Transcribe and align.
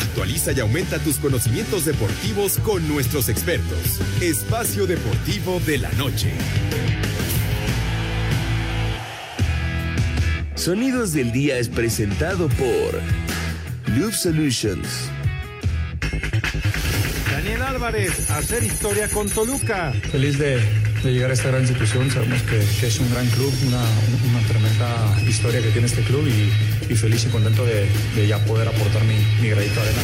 Actualiza 0.00 0.52
y 0.52 0.60
aumenta 0.60 0.98
tus 0.98 1.16
conocimientos 1.16 1.84
deportivos 1.84 2.58
con 2.58 2.86
nuestros 2.88 3.28
expertos. 3.28 4.00
Espacio 4.20 4.86
Deportivo 4.86 5.60
de 5.66 5.78
la 5.78 5.90
Noche. 5.92 6.32
Sonidos 10.54 11.12
del 11.12 11.32
Día 11.32 11.58
es 11.58 11.68
presentado 11.68 12.48
por 12.48 13.00
Loop 13.96 14.12
Solutions. 14.12 14.88
Daniel 17.30 17.62
Álvarez, 17.62 18.30
hacer 18.30 18.62
historia 18.62 19.08
con 19.08 19.28
Toluca. 19.28 19.92
Feliz 20.12 20.38
de, 20.38 20.60
de 21.02 21.12
llegar 21.12 21.30
a 21.30 21.34
esta 21.34 21.48
gran 21.48 21.62
institución. 21.62 22.10
Sabemos 22.10 22.42
que, 22.42 22.62
que 22.80 22.86
es 22.86 22.98
un 22.98 23.10
gran 23.10 23.26
club, 23.28 23.52
una, 23.66 23.82
una, 24.30 24.46
tremenda 24.48 25.20
historia 25.26 25.62
que 25.62 25.70
tiene 25.70 25.86
este 25.86 26.02
club 26.02 26.26
y, 26.26 26.50
y 26.90 26.94
feliz 26.96 27.24
y 27.24 27.28
contento 27.28 27.64
de, 27.64 27.86
de, 28.16 28.26
ya 28.26 28.44
poder 28.44 28.66
aportar 28.66 29.04
mi, 29.04 29.14
mi 29.40 29.48
granito 29.48 29.80
de 29.80 29.88
arena. 29.88 30.02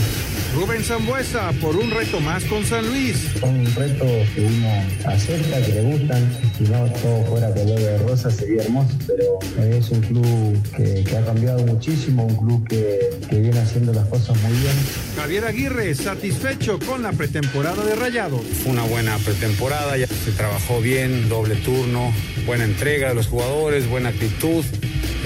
Rubén 0.54 0.82
Zambuesa, 0.84 1.52
por 1.60 1.76
un 1.76 1.90
reto 1.90 2.20
más 2.20 2.44
con 2.44 2.64
San 2.64 2.86
Luis. 2.86 3.16
Un 3.42 3.66
reto 3.74 4.06
que 4.34 4.40
uno 4.40 4.84
acepta, 5.04 5.60
que 5.60 5.72
le 5.72 5.82
gustan. 5.82 6.30
Si 6.56 6.64
no 6.64 6.90
todo 7.02 7.24
fuera 7.26 7.52
color 7.52 7.78
de 7.78 7.98
rosa 7.98 8.30
sería 8.30 8.62
hermoso, 8.62 8.94
pero 9.06 9.38
es 9.64 9.90
un 9.90 10.00
club 10.00 10.62
que, 10.74 11.04
que 11.04 11.16
ha 11.16 11.24
cambiado 11.26 11.66
muchísimo, 11.66 12.24
un 12.24 12.36
club 12.36 12.66
que, 12.68 13.10
que, 13.28 13.40
viene 13.40 13.58
haciendo 13.58 13.92
las 13.92 14.06
cosas 14.06 14.40
muy 14.42 14.52
bien. 14.52 14.72
Javier 15.16 15.44
Aguirre, 15.44 15.94
satisfecho 15.94 16.78
con 16.78 17.02
la 17.02 17.12
pretemporada 17.12 17.84
de 17.84 17.96
Rayados. 17.96 18.42
Fue 18.62 18.72
una 18.72 18.84
buena 18.84 19.18
pretemporada, 19.18 19.98
ya 19.98 20.06
se 20.06 20.30
trabajó 20.32 20.80
bien, 20.80 21.28
doble 21.28 21.56
turno, 21.56 22.14
buena 22.46 22.64
entrega 22.64 23.08
de 23.08 23.14
los 23.14 23.26
jugadores, 23.26 23.88
buena 23.88 24.08
actitud. 24.08 24.64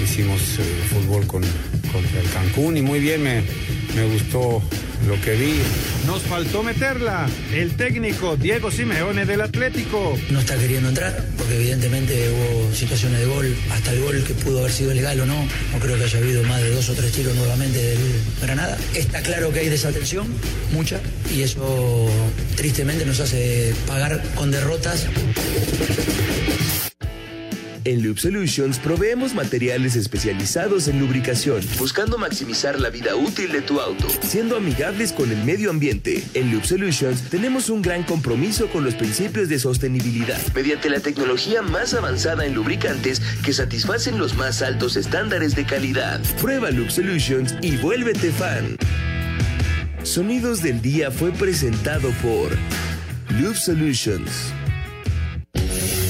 Hicimos 0.03 0.41
eh, 0.59 0.63
fútbol 0.89 1.27
con, 1.27 1.43
contra 1.91 2.19
el 2.19 2.29
Cancún 2.29 2.77
y 2.77 2.81
muy 2.81 2.99
bien, 2.99 3.23
me, 3.23 3.43
me 3.95 4.05
gustó 4.05 4.61
lo 5.07 5.19
que 5.21 5.35
vi. 5.35 5.53
Nos 6.05 6.21
faltó 6.23 6.63
meterla. 6.63 7.27
El 7.53 7.75
técnico 7.75 8.37
Diego 8.37 8.71
Simeone 8.71 9.25
del 9.25 9.41
Atlético. 9.41 10.17
No 10.29 10.39
está 10.39 10.57
queriendo 10.57 10.89
entrar 10.89 11.25
porque 11.37 11.55
evidentemente 11.55 12.29
hubo 12.29 12.73
situaciones 12.73 13.19
de 13.19 13.25
gol. 13.25 13.55
Hasta 13.71 13.91
el 13.91 14.01
gol 14.01 14.23
que 14.23 14.33
pudo 14.33 14.59
haber 14.59 14.71
sido 14.71 14.93
legal 14.93 15.19
o 15.19 15.25
no. 15.25 15.35
No 15.71 15.79
creo 15.79 15.97
que 15.97 16.03
haya 16.03 16.17
habido 16.19 16.43
más 16.43 16.61
de 16.61 16.71
dos 16.71 16.89
o 16.89 16.93
tres 16.93 17.11
tiros 17.11 17.35
nuevamente 17.35 17.79
del 17.79 17.99
Granada. 18.41 18.77
Está 18.93 19.21
claro 19.21 19.51
que 19.51 19.59
hay 19.59 19.69
desatención, 19.69 20.27
mucha. 20.71 20.99
Y 21.33 21.41
eso 21.41 22.09
tristemente 22.55 23.05
nos 23.05 23.19
hace 23.19 23.73
pagar 23.87 24.21
con 24.35 24.51
derrotas. 24.51 25.07
En 27.83 28.03
Loop 28.03 28.19
Solutions 28.19 28.77
proveemos 28.77 29.33
materiales 29.33 29.95
especializados 29.95 30.87
en 30.87 30.99
lubricación, 30.99 31.61
buscando 31.79 32.19
maximizar 32.19 32.79
la 32.79 32.91
vida 32.91 33.15
útil 33.15 33.51
de 33.51 33.61
tu 33.61 33.81
auto, 33.81 34.07
siendo 34.21 34.55
amigables 34.55 35.11
con 35.11 35.31
el 35.31 35.43
medio 35.43 35.71
ambiente. 35.71 36.23
En 36.35 36.51
Loop 36.51 36.63
Solutions 36.63 37.23
tenemos 37.29 37.69
un 37.69 37.81
gran 37.81 38.03
compromiso 38.03 38.67
con 38.67 38.83
los 38.83 38.93
principios 38.93 39.49
de 39.49 39.57
sostenibilidad, 39.57 40.39
mediante 40.53 40.91
la 40.91 40.99
tecnología 40.99 41.63
más 41.63 41.95
avanzada 41.95 42.45
en 42.45 42.53
lubricantes 42.53 43.19
que 43.43 43.53
satisfacen 43.53 44.19
los 44.19 44.35
más 44.35 44.61
altos 44.61 44.95
estándares 44.95 45.55
de 45.55 45.65
calidad. 45.65 46.21
Prueba 46.39 46.69
Loop 46.69 46.91
Solutions 46.91 47.55
y 47.61 47.77
vuélvete 47.77 48.31
fan. 48.31 48.77
Sonidos 50.03 50.61
del 50.61 50.81
Día 50.81 51.09
fue 51.09 51.31
presentado 51.31 52.11
por 52.21 52.51
Loop 53.39 53.55
Solutions. 53.55 54.53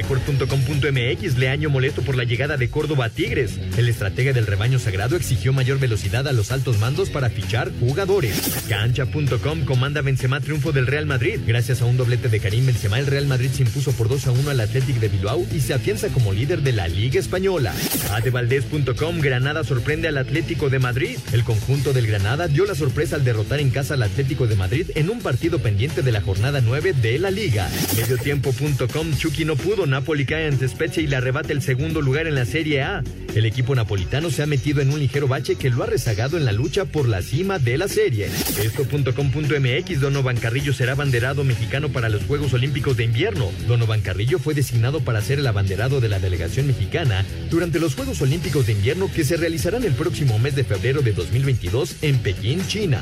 Record.com.mx 0.00 1.36
le 1.36 1.48
año 1.50 1.68
molesto 1.68 2.00
por 2.00 2.16
la 2.16 2.24
llegada 2.24 2.56
de 2.56 2.70
Córdoba 2.70 3.06
a 3.06 3.08
Tigres. 3.10 3.60
El 3.76 3.86
estratega 3.86 4.32
del 4.32 4.46
rebaño 4.46 4.78
sagrado 4.78 5.14
exigió 5.14 5.52
mayor 5.52 5.78
velocidad 5.78 6.26
a 6.26 6.32
los 6.32 6.52
altos 6.52 6.78
mandos 6.78 7.10
para 7.10 7.28
fichar 7.28 7.70
jugadores. 7.78 8.62
Cancha.com 8.66 9.66
comanda 9.66 10.00
Benzema 10.00 10.40
triunfo 10.40 10.72
del 10.72 10.86
Real 10.86 11.04
Madrid. 11.04 11.40
Gracias 11.46 11.82
a 11.82 11.84
un 11.84 11.98
doblete 11.98 12.30
de 12.30 12.40
Karim 12.40 12.64
Benzema, 12.64 12.98
el 12.98 13.08
Real 13.08 13.26
Madrid 13.26 13.50
se 13.50 13.62
impuso 13.62 13.92
por 13.92 14.08
2 14.08 14.28
a 14.28 14.32
1 14.32 14.50
al 14.50 14.60
Athletic 14.60 14.96
de 14.96 15.08
Bilbao 15.08 15.46
y 15.54 15.60
se 15.60 15.74
afianza 15.74 16.08
como 16.08 16.32
líder 16.32 16.62
de 16.62 16.72
la 16.72 16.88
Liga 16.88 17.20
Española. 17.20 17.74
Adevaldez.com 18.12 19.20
Granada 19.20 19.64
sorprende 19.64 20.08
al 20.08 20.16
Atlético 20.16 20.70
de 20.70 20.78
Madrid. 20.78 21.18
El 21.32 21.44
conjunto 21.44 21.92
del 21.92 22.06
Granada 22.06 22.48
dio 22.48 22.64
la 22.64 22.74
sorpresa 22.74 23.16
al 23.16 23.24
derrotar 23.24 23.60
en 23.60 23.68
casa 23.68 23.94
al 23.94 24.02
Atlético 24.02 24.46
de 24.46 24.56
Madrid 24.56 24.86
en 24.94 25.10
un 25.10 25.20
partido 25.20 25.58
pendiente 25.58 26.00
de 26.00 26.12
la 26.12 26.22
jornada 26.22 26.62
9 26.62 26.94
de 26.94 27.18
la 27.18 27.30
Liga. 27.30 27.68
Mediotiempo.com 27.96 29.16
Chucky 29.18 29.44
no 29.44 29.56
pudo 29.56 29.86
Napoli 29.90 30.24
cae 30.24 30.46
ante 30.46 30.68
Spezia 30.68 31.02
y 31.02 31.06
le 31.06 31.16
arrebata 31.16 31.52
el 31.52 31.62
segundo 31.62 32.00
lugar 32.00 32.26
en 32.26 32.34
la 32.34 32.44
Serie 32.44 32.82
A. 32.82 33.02
El 33.34 33.44
equipo 33.44 33.74
napolitano 33.74 34.30
se 34.30 34.42
ha 34.42 34.46
metido 34.46 34.80
en 34.80 34.90
un 34.90 34.98
ligero 34.98 35.28
bache 35.28 35.56
que 35.56 35.70
lo 35.70 35.82
ha 35.82 35.86
rezagado 35.86 36.36
en 36.36 36.44
la 36.44 36.52
lucha 36.52 36.84
por 36.84 37.08
la 37.08 37.22
cima 37.22 37.58
de 37.58 37.78
la 37.78 37.88
serie. 37.88 38.26
Esto.com.mx 38.26 40.00
Donovan 40.00 40.36
Carrillo 40.38 40.72
será 40.72 40.92
abanderado 40.92 41.44
mexicano 41.44 41.90
para 41.90 42.08
los 42.08 42.24
Juegos 42.24 42.52
Olímpicos 42.54 42.96
de 42.96 43.04
Invierno. 43.04 43.50
Donovan 43.68 44.00
Carrillo 44.00 44.38
fue 44.38 44.54
designado 44.54 45.00
para 45.00 45.20
ser 45.20 45.38
el 45.38 45.46
abanderado 45.46 46.00
de 46.00 46.08
la 46.08 46.18
delegación 46.18 46.66
mexicana 46.66 47.24
durante 47.50 47.78
los 47.78 47.94
Juegos 47.94 48.20
Olímpicos 48.22 48.66
de 48.66 48.72
Invierno 48.72 49.10
que 49.14 49.24
se 49.24 49.36
realizarán 49.36 49.84
el 49.84 49.92
próximo 49.92 50.38
mes 50.38 50.56
de 50.56 50.64
febrero 50.64 51.02
de 51.02 51.12
2022 51.12 51.96
en 52.02 52.18
Pekín, 52.18 52.66
China. 52.66 53.00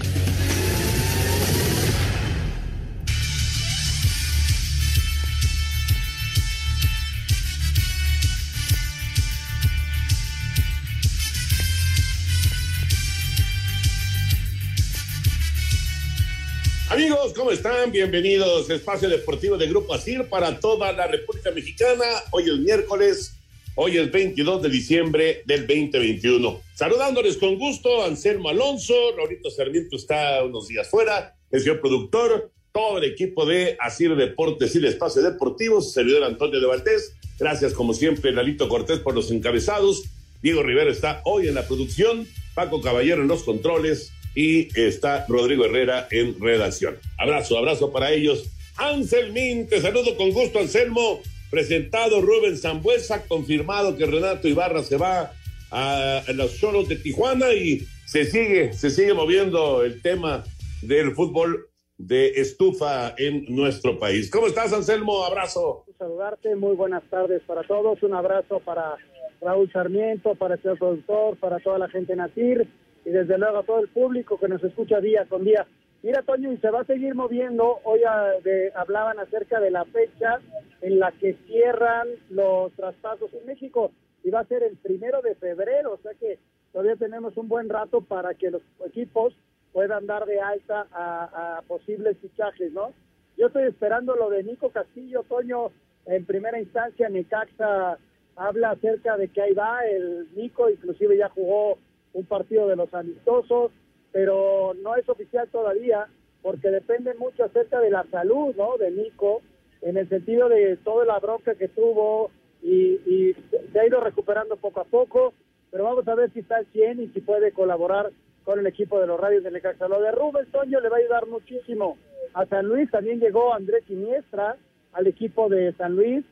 ¿Cómo 17.38 17.53
están? 17.53 17.93
Bienvenidos 17.93 18.69
a 18.69 18.75
Espacio 18.75 19.09
Deportivo 19.09 19.56
de 19.56 19.69
Grupo 19.69 19.94
Asir 19.94 20.25
para 20.25 20.59
toda 20.59 20.93
la 20.93 21.06
República 21.06 21.53
Mexicana. 21.53 22.04
Hoy 22.32 22.50
es 22.50 22.59
miércoles, 22.59 23.32
hoy 23.76 23.97
es 23.97 24.10
22 24.10 24.60
de 24.60 24.69
diciembre 24.69 25.43
del 25.47 25.60
2021. 25.60 26.60
Saludándoles 26.75 27.37
con 27.37 27.56
gusto, 27.56 28.04
Anselmo 28.04 28.48
Alonso, 28.48 28.93
Laurito 29.16 29.53
Sarmiento 29.53 29.94
está 29.94 30.43
unos 30.43 30.66
días 30.66 30.88
fuera, 30.88 31.37
el 31.53 31.60
señor 31.60 31.81
productor, 31.81 32.50
todo 32.72 32.98
el 32.98 33.04
equipo 33.04 33.47
de 33.47 33.77
Asir 33.78 34.16
Deportes 34.16 34.75
y 34.75 34.78
el 34.78 34.87
Espacio 34.87 35.22
Deportivo, 35.22 35.81
su 35.81 35.91
servidor 35.91 36.25
Antonio 36.25 36.59
de 36.59 36.66
Valdés. 36.66 37.15
Gracias, 37.38 37.72
como 37.72 37.94
siempre, 37.94 38.32
Lalito 38.32 38.69
Cortés 38.69 38.98
por 38.98 39.15
los 39.15 39.31
encabezados. 39.31 40.03
Diego 40.43 40.65
Rivera 40.65 40.91
está 40.91 41.22
hoy 41.25 41.47
en 41.47 41.54
la 41.54 41.69
producción, 41.69 42.27
Paco 42.56 42.81
Caballero 42.81 43.22
en 43.22 43.28
los 43.28 43.44
controles 43.44 44.10
y 44.38 44.69
está 44.81 45.26
Rodrigo 45.26 45.65
Herrera 45.65 46.06
en 46.12 46.41
redacción. 46.41 46.97
Abrazo, 47.19 47.59
abrazo 47.59 47.91
para 47.91 48.12
ellos. 48.12 48.49
Anselmín, 48.76 49.66
te 49.66 49.81
saludo 49.81 50.16
con 50.16 50.31
gusto, 50.31 50.60
Anselmo. 50.60 51.21
Presentado 51.50 52.21
Rubén 52.21 52.56
Zambuesa, 52.56 53.27
confirmado 53.27 53.97
que 53.97 54.06
Renato 54.06 54.47
Ibarra 54.47 54.84
se 54.84 54.97
va 54.97 55.32
a, 55.72 56.22
los 56.34 56.53
solos 56.53 56.88
de 56.88 56.94
Tijuana 56.94 57.53
y 57.53 57.81
se 58.06 58.27
sigue, 58.27 58.72
se 58.75 58.91
sigue 58.91 59.12
moviendo 59.12 59.82
el 59.82 60.01
tema 60.03 60.45
del 60.83 61.16
fútbol 61.16 61.66
de 61.97 62.28
estufa 62.36 63.16
en 63.18 63.45
nuestro 63.48 63.98
país. 63.98 64.30
¿Cómo 64.30 64.47
estás, 64.47 64.72
Anselmo? 64.72 65.24
Abrazo. 65.24 65.84
Saludarte, 65.98 66.54
muy 66.54 66.77
buenas 66.77 67.03
tardes 67.10 67.42
para 67.45 67.65
todos. 67.65 68.01
Un 68.04 68.15
abrazo 68.15 68.60
para 68.60 68.98
Raúl 69.41 69.68
Sarmiento, 69.72 70.36
para 70.36 70.54
el 70.54 70.62
señor 70.62 70.78
productor, 70.78 71.36
para 71.39 71.59
toda 71.59 71.78
la 71.78 71.89
gente 71.89 72.12
en 72.12 72.21
Asir 72.21 72.68
y 73.09 73.10
desde 73.10 73.39
luego 73.39 73.59
a 73.59 73.63
todo 73.63 73.81
el 73.81 73.89
público 73.89 74.39
que 74.39 74.49
nos 74.49 74.63
escucha 74.63 75.01
día 75.01 75.25
con 75.25 75.43
día. 75.43 75.66
Mira, 76.03 76.22
Toño, 76.22 76.53
y 76.53 76.59
se 76.59 76.71
va 76.71 76.81
a 76.81 76.84
seguir 76.84 77.15
moviendo. 77.15 77.81
Hoy 77.84 78.01
a, 78.07 78.34
de, 78.45 78.71
hablaban 78.75 79.19
acerca 79.19 79.60
de 79.60 79.71
la 79.71 79.87
fecha 79.87 80.41
en 80.83 80.99
la 80.99 81.10
que 81.13 81.33
cierran 81.47 82.07
los 82.28 82.71
traspasos 82.75 83.33
en 83.33 83.47
México 83.47 83.93
y 84.22 84.31
va 84.31 84.41
a 84.41 84.47
ser 84.47 84.63
el 84.63 84.77
primero 84.77 85.22
de 85.22 85.34
febrero, 85.37 85.95
o 85.95 85.99
sea 85.99 86.13
que 86.21 86.39
todavía 86.71 86.97
tenemos 86.97 87.34
un 87.39 87.49
buen 87.49 87.71
rato 87.71 88.03
para 88.03 88.34
que 88.34 88.51
los 88.51 88.63
equipos 88.87 89.34
puedan 89.72 90.07
dar 90.07 90.27
de 90.27 90.39
alta 90.41 90.87
a, 90.93 91.57
a 91.57 91.63
posibles 91.63 92.19
fichajes, 92.19 92.72
¿no? 92.72 92.93
Yo 93.39 93.47
estoy 93.47 93.63
esperando 93.63 94.16
lo 94.16 94.28
de 94.28 94.43
Nico 94.43 94.69
Castillo, 94.69 95.25
Toño, 95.27 95.71
en 96.05 96.27
primera 96.27 96.60
instancia, 96.60 97.09
Necaxa 97.09 97.97
habla 98.37 98.71
acerca 98.71 99.16
de 99.16 99.28
que 99.28 99.41
ahí 99.41 99.55
va 99.55 99.81
el 99.87 100.28
Nico, 100.37 100.69
inclusive 100.69 101.16
ya 101.16 101.31
jugó 101.31 101.78
un 102.13 102.25
partido 102.25 102.66
de 102.69 102.77
los 102.77 102.93
amistosos, 102.95 103.71
pero 104.13 104.75
no 104.83 104.97
es 104.97 105.09
oficial 105.09 105.49
todavía 105.49 106.07
porque 106.43 106.71
depende 106.71 107.15
mucho 107.15 107.45
acerca 107.45 107.81
de 107.81 107.91
la 107.91 108.05
salud, 108.10 108.55
¿no? 108.57 108.77
De 108.78 108.91
Nico, 108.91 109.43
en 109.83 109.97
el 109.97 110.09
sentido 110.09 110.49
de 110.49 110.77
toda 110.78 111.05
la 111.05 111.19
bronca 111.19 111.55
que 111.55 111.69
tuvo 111.69 112.31
y, 112.63 113.34
se 113.72 113.81
ha 113.81 113.87
ido 113.87 114.01
recuperando 114.01 114.57
poco 114.57 114.81
a 114.81 114.84
poco, 114.84 115.33
pero 115.71 115.84
vamos 115.84 116.09
a 116.09 116.15
ver 116.15 116.33
si 116.33 116.41
está 116.41 116.57
al 116.57 116.66
100 116.66 117.03
y 117.03 117.09
si 117.09 117.21
puede 117.21 117.53
colaborar 117.53 118.10
con 118.45 118.59
el 118.59 118.66
equipo 118.66 118.99
de 119.01 119.07
los 119.07 119.21
radios 119.21 119.45
de 119.45 119.51
Necaxa. 119.51 119.89
Lo 119.89 120.01
de 120.01 120.10
Rubén 120.10 120.51
Toño 120.51 120.81
le 120.81 120.89
va 120.89 120.97
a 120.97 121.01
ayudar 121.01 121.27
muchísimo 121.27 121.99
a 122.33 122.47
San 122.47 122.66
Luis. 122.66 122.91
También 122.91 123.21
llegó 123.21 123.53
Andrés 123.53 123.84
Siniestra 123.87 124.57
al 124.93 125.07
equipo 125.07 125.49
de 125.49 125.72
San 125.75 125.97
Luis. 125.97 126.25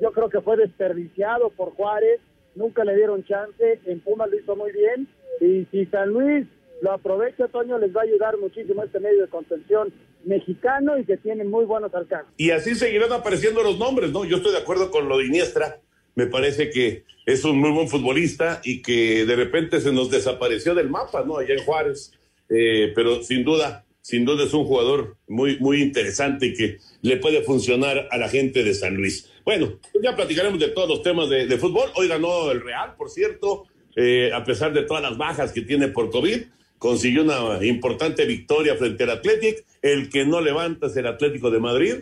Yo 0.00 0.10
creo 0.12 0.28
que 0.28 0.40
fue 0.40 0.56
desperdiciado 0.56 1.50
por 1.50 1.70
Juárez. 1.74 2.20
Nunca 2.54 2.84
le 2.84 2.96
dieron 2.96 3.24
chance. 3.24 3.80
En 3.86 4.00
Puma 4.00 4.26
lo 4.26 4.38
hizo 4.38 4.56
muy 4.56 4.72
bien. 4.72 5.08
Y 5.40 5.66
si 5.70 5.86
San 5.86 6.10
Luis 6.10 6.46
lo 6.82 6.92
aprovecha, 6.92 7.48
Toño, 7.48 7.78
les 7.78 7.94
va 7.94 8.00
a 8.00 8.04
ayudar 8.04 8.38
muchísimo 8.38 8.82
este 8.82 9.00
medio 9.00 9.22
de 9.22 9.28
contención 9.28 9.92
mexicano 10.24 10.98
y 10.98 11.04
que 11.04 11.16
tiene 11.16 11.44
muy 11.44 11.64
buenos 11.64 11.94
alcances. 11.94 12.32
Y 12.36 12.50
así 12.50 12.74
seguirán 12.74 13.12
apareciendo 13.12 13.62
los 13.62 13.78
nombres, 13.78 14.12
¿no? 14.12 14.24
Yo 14.24 14.36
estoy 14.36 14.52
de 14.52 14.58
acuerdo 14.58 14.90
con 14.90 15.08
lo 15.08 15.18
de 15.18 15.26
Iniestra 15.26 15.80
me 16.14 16.26
parece 16.26 16.70
que 16.70 17.04
es 17.26 17.44
un 17.44 17.58
muy 17.58 17.70
buen 17.70 17.88
futbolista 17.88 18.60
y 18.64 18.82
que 18.82 19.24
de 19.24 19.36
repente 19.36 19.80
se 19.80 19.92
nos 19.92 20.10
desapareció 20.10 20.74
del 20.74 20.90
mapa, 20.90 21.24
¿no? 21.24 21.38
Allá 21.38 21.54
en 21.54 21.64
Juárez. 21.64 22.12
Eh, 22.48 22.92
pero 22.94 23.22
sin 23.22 23.44
duda, 23.44 23.86
sin 24.02 24.24
duda 24.24 24.44
es 24.44 24.52
un 24.52 24.64
jugador 24.64 25.16
muy, 25.28 25.58
muy 25.60 25.80
interesante 25.80 26.46
y 26.46 26.54
que 26.54 26.78
le 27.02 27.16
puede 27.18 27.42
funcionar 27.42 28.08
a 28.10 28.18
la 28.18 28.28
gente 28.28 28.64
de 28.64 28.74
San 28.74 28.96
Luis. 28.96 29.30
Bueno, 29.50 29.80
pues 29.92 30.04
ya 30.04 30.14
platicaremos 30.14 30.60
de 30.60 30.68
todos 30.68 30.88
los 30.88 31.02
temas 31.02 31.28
de, 31.28 31.58
fútbol. 31.58 31.90
Hoy 31.96 32.06
ganó 32.06 32.52
el 32.52 32.60
Real, 32.60 32.94
por 32.96 33.10
cierto, 33.10 33.64
eh, 33.96 34.30
a 34.32 34.44
pesar 34.44 34.72
de 34.72 34.82
todas 34.82 35.02
las 35.02 35.18
bajas 35.18 35.50
que 35.50 35.62
tiene 35.62 35.88
por 35.88 36.08
COVID. 36.08 36.42
Consiguió 36.78 37.24
una 37.24 37.58
importante 37.66 38.26
victoria 38.26 38.76
frente 38.76 39.02
al 39.02 39.10
Athletic. 39.10 39.64
El 39.82 40.08
que 40.08 40.24
no 40.24 40.40
levanta 40.40 40.86
es 40.86 40.96
el 40.96 41.08
Atlético 41.08 41.50
de 41.50 41.58
Madrid 41.58 41.94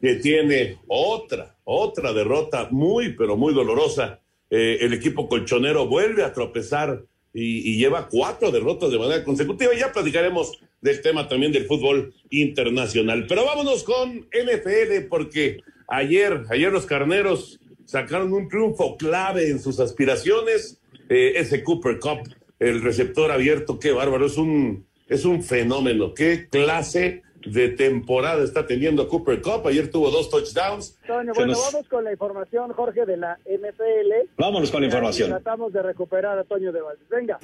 que 0.00 0.16
tiene 0.16 0.78
otra, 0.88 1.54
otra 1.62 2.12
derrota 2.12 2.66
muy, 2.72 3.12
pero 3.12 3.36
muy 3.36 3.54
dolorosa. 3.54 4.18
Eh, 4.50 4.78
el 4.80 4.92
equipo 4.92 5.28
colchonero 5.28 5.86
vuelve 5.86 6.24
a 6.24 6.32
tropezar 6.32 7.04
y, 7.32 7.78
lleva 7.78 8.08
cuatro 8.08 8.50
derrotas 8.50 8.90
de 8.90 8.98
manera 8.98 9.22
consecutiva. 9.22 9.72
Ya 9.78 9.92
platicaremos 9.92 10.58
del 10.80 11.00
tema 11.02 11.28
también 11.28 11.52
del 11.52 11.66
fútbol 11.66 12.12
internacional. 12.30 13.26
Pero 13.28 13.44
vámonos 13.44 13.84
con 13.84 14.26
NFL 14.32 15.06
porque 15.08 15.60
ayer, 15.88 16.44
ayer 16.50 16.72
los 16.72 16.86
carneros 16.86 17.60
sacaron 17.84 18.32
un 18.32 18.48
triunfo 18.48 18.96
clave 18.96 19.50
en 19.50 19.60
sus 19.60 19.80
aspiraciones. 19.80 20.80
Eh, 21.08 21.34
ese 21.36 21.62
Cooper 21.62 21.98
Cup, 21.98 22.28
el 22.58 22.82
receptor 22.82 23.30
abierto, 23.30 23.78
qué 23.78 23.92
bárbaro, 23.92 24.26
es 24.26 24.36
un, 24.36 24.86
es 25.08 25.24
un 25.24 25.42
fenómeno, 25.42 26.14
qué 26.14 26.48
clase 26.48 27.22
de 27.46 27.68
temporada 27.68 28.42
está 28.42 28.66
teniendo 28.66 29.08
Cooper 29.08 29.40
Cup. 29.40 29.66
Ayer 29.66 29.90
tuvo 29.90 30.10
dos 30.10 30.28
touchdowns. 30.30 30.98
bueno, 31.06 31.32
vamos 31.36 31.88
con 31.88 32.04
la 32.04 32.12
información, 32.12 32.72
Jorge, 32.72 33.06
de 33.06 33.16
la 33.16 33.38
NFL. 33.46 34.30
Vámonos 34.36 34.70
con 34.70 34.80
la 34.80 34.86
información. 34.86 35.30
Tratamos 35.30 35.72
de 35.72 35.82
recuperar 35.82 36.38
a 36.38 36.44
Toño 36.44 36.72
de 36.72 36.80
Valdez. 36.80 37.08
Venga. 37.08 37.38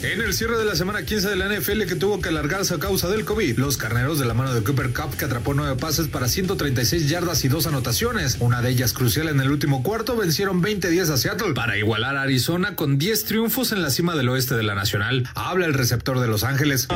En 0.00 0.20
el 0.20 0.32
cierre 0.32 0.56
de 0.56 0.64
la 0.64 0.76
semana 0.76 1.04
15 1.04 1.28
de 1.28 1.34
la 1.34 1.48
NFL 1.48 1.82
que 1.82 1.96
tuvo 1.96 2.20
que 2.20 2.28
alargarse 2.28 2.72
a 2.72 2.78
causa 2.78 3.08
del 3.08 3.24
COVID, 3.24 3.58
los 3.58 3.76
carneros 3.76 4.20
de 4.20 4.26
la 4.26 4.34
mano 4.34 4.54
de 4.54 4.62
Cooper 4.62 4.92
Cup 4.92 5.16
que 5.16 5.24
atrapó 5.24 5.54
nueve 5.54 5.74
pases 5.74 6.06
para 6.06 6.28
136 6.28 7.08
yardas 7.08 7.44
y 7.44 7.48
dos 7.48 7.66
anotaciones, 7.66 8.36
una 8.38 8.62
de 8.62 8.70
ellas 8.70 8.92
crucial 8.92 9.26
en 9.26 9.40
el 9.40 9.50
último 9.50 9.82
cuarto, 9.82 10.16
vencieron 10.16 10.62
20-10 10.62 11.10
a 11.10 11.16
Seattle 11.16 11.52
para 11.52 11.76
igualar 11.78 12.16
a 12.16 12.22
Arizona 12.22 12.76
con 12.76 12.96
10 12.96 13.24
triunfos 13.24 13.72
en 13.72 13.82
la 13.82 13.90
cima 13.90 14.14
del 14.14 14.28
oeste 14.28 14.54
de 14.54 14.62
la 14.62 14.76
Nacional. 14.76 15.28
Habla 15.34 15.66
el 15.66 15.74
receptor 15.74 16.20
de 16.20 16.28
Los 16.28 16.44
Ángeles. 16.44 16.86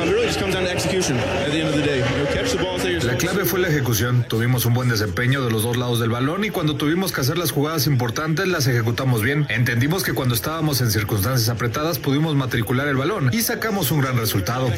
La 3.03 3.17
clave 3.17 3.43
fue 3.43 3.59
la 3.59 3.67
ejecución. 3.67 4.25
Tuvimos 4.29 4.65
un 4.65 4.75
buen 4.75 4.87
desempeño 4.87 5.43
de 5.43 5.51
los 5.51 5.63
dos 5.63 5.75
lados 5.75 5.99
del 5.99 6.09
balón 6.09 6.45
y 6.45 6.51
cuando 6.51 6.77
tuvimos 6.77 7.11
que 7.11 7.19
hacer 7.19 7.37
las 7.37 7.51
jugadas 7.51 7.85
importantes 7.85 8.47
las 8.47 8.65
ejecutamos 8.67 9.21
bien. 9.21 9.45
Entendimos 9.49 10.03
que 10.03 10.13
cuando 10.13 10.35
estábamos 10.35 10.79
en 10.79 10.89
circunstancias 10.89 11.49
apretadas 11.49 11.99
pudimos 11.99 12.35
matricular 12.35 12.87
el 12.87 12.92
balón 12.97 13.29
y 13.33 13.41
sacamos 13.41 13.91
un 13.91 14.01
gran 14.01 14.17
resultado. 14.17 14.71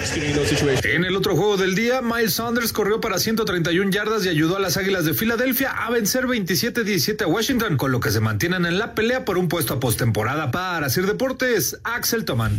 En 0.84 1.06
el 1.06 1.16
otro 1.16 1.36
juego 1.36 1.58
del 1.58 1.76
día, 1.76 2.02
Miles 2.02 2.34
Saunders 2.34 2.74
corrió 2.74 3.02
para 3.02 3.20
131 3.20 3.92
yardas 3.92 4.26
y 4.26 4.30
ayudó 4.30 4.58
a 4.58 4.60
las 4.60 4.78
Águilas 4.78 5.06
de 5.06 5.14
Filadelfia 5.14 5.72
a 5.72 5.90
vencer 5.90 6.26
27-17 6.26 7.24
a 7.24 7.28
Washington, 7.28 7.78
con 7.78 7.92
lo 7.92 8.00
que 8.00 8.12
se 8.12 8.20
mantienen 8.20 8.66
en 8.66 8.78
la 8.78 8.96
pelea 8.96 9.26
por 9.26 9.38
un 9.38 9.48
puesto 9.48 9.74
a 9.74 9.80
postemporada. 9.80 10.52
Para 10.52 10.90
Sir 10.90 11.06
Deportes, 11.06 11.80
Axel 11.84 12.26
Toman. 12.26 12.58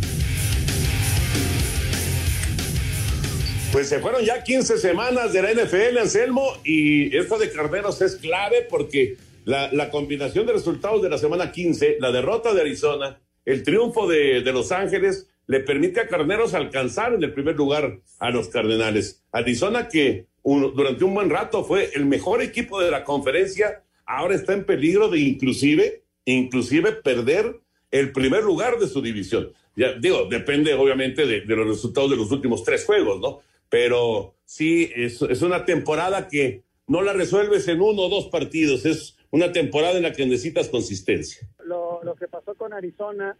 Pues 3.71 3.89
se 3.89 3.99
fueron 3.99 4.23
ya 4.23 4.43
15 4.43 4.77
semanas 4.77 5.33
de 5.33 5.41
la 5.41 5.51
NFL, 5.53 5.97
Anselmo, 5.99 6.53
y 6.63 7.15
esto 7.15 7.37
de 7.37 7.51
Carneros 7.51 8.01
es 8.01 8.15
clave 8.15 8.65
porque 8.69 9.17
la, 9.45 9.89
combinación 9.91 10.45
de 10.45 10.53
resultados 10.53 11.01
de 11.01 11.09
la 11.09 11.17
semana 11.17 11.51
15, 11.51 11.97
la 11.99 12.11
derrota 12.11 12.53
de 12.53 12.61
Arizona, 12.61 13.19
el 13.45 13.63
triunfo 13.63 14.07
de 14.07 14.41
Los 14.51 14.71
Ángeles, 14.71 15.27
le 15.47 15.61
permite 15.61 16.01
a 16.01 16.07
Carneros 16.07 16.53
alcanzar 16.53 17.13
en 17.13 17.23
el 17.23 17.33
primer 17.33 17.55
lugar 17.55 17.99
a 18.19 18.29
los 18.29 18.49
Cardenales. 18.49 19.23
Arizona 19.31 19.87
que 19.87 20.27
durante 20.43 21.03
un 21.03 21.13
buen 21.13 21.29
rato 21.29 21.63
fue 21.63 21.89
el 21.95 22.05
mejor 22.05 22.41
equipo 22.41 22.79
de 22.79 22.91
la 22.91 23.03
conferencia, 23.03 23.83
ahora 24.05 24.35
está 24.35 24.53
en 24.53 24.65
peligro 24.65 25.09
de 25.09 25.19
inclusive, 25.19 26.03
inclusive 26.25 26.91
perder 26.91 27.59
el 27.91 28.11
primer 28.11 28.43
lugar 28.43 28.77
de 28.77 28.87
su 28.87 29.01
división. 29.01 29.51
Ya 29.75 29.93
digo, 29.93 30.25
depende 30.29 30.73
obviamente 30.73 31.25
de, 31.25 31.41
los 31.45 31.67
resultados 31.67 32.09
de 32.09 32.17
los 32.17 32.31
últimos 32.31 32.63
tres 32.63 32.85
juegos, 32.85 33.19
¿no? 33.19 33.39
Pero 33.69 34.35
sí, 34.45 34.91
es, 34.95 35.21
es 35.21 35.41
una 35.41 35.65
temporada 35.65 36.27
que 36.27 36.63
no 36.87 37.01
la 37.01 37.13
resuelves 37.13 37.67
en 37.67 37.81
uno 37.81 38.03
o 38.03 38.09
dos 38.09 38.27
partidos, 38.27 38.85
es 38.85 39.17
una 39.29 39.51
temporada 39.51 39.97
en 39.97 40.03
la 40.03 40.13
que 40.13 40.25
necesitas 40.25 40.69
consistencia. 40.69 41.47
Lo, 41.65 42.01
lo 42.03 42.15
que 42.15 42.27
pasó 42.27 42.55
con 42.55 42.73
Arizona 42.73 43.37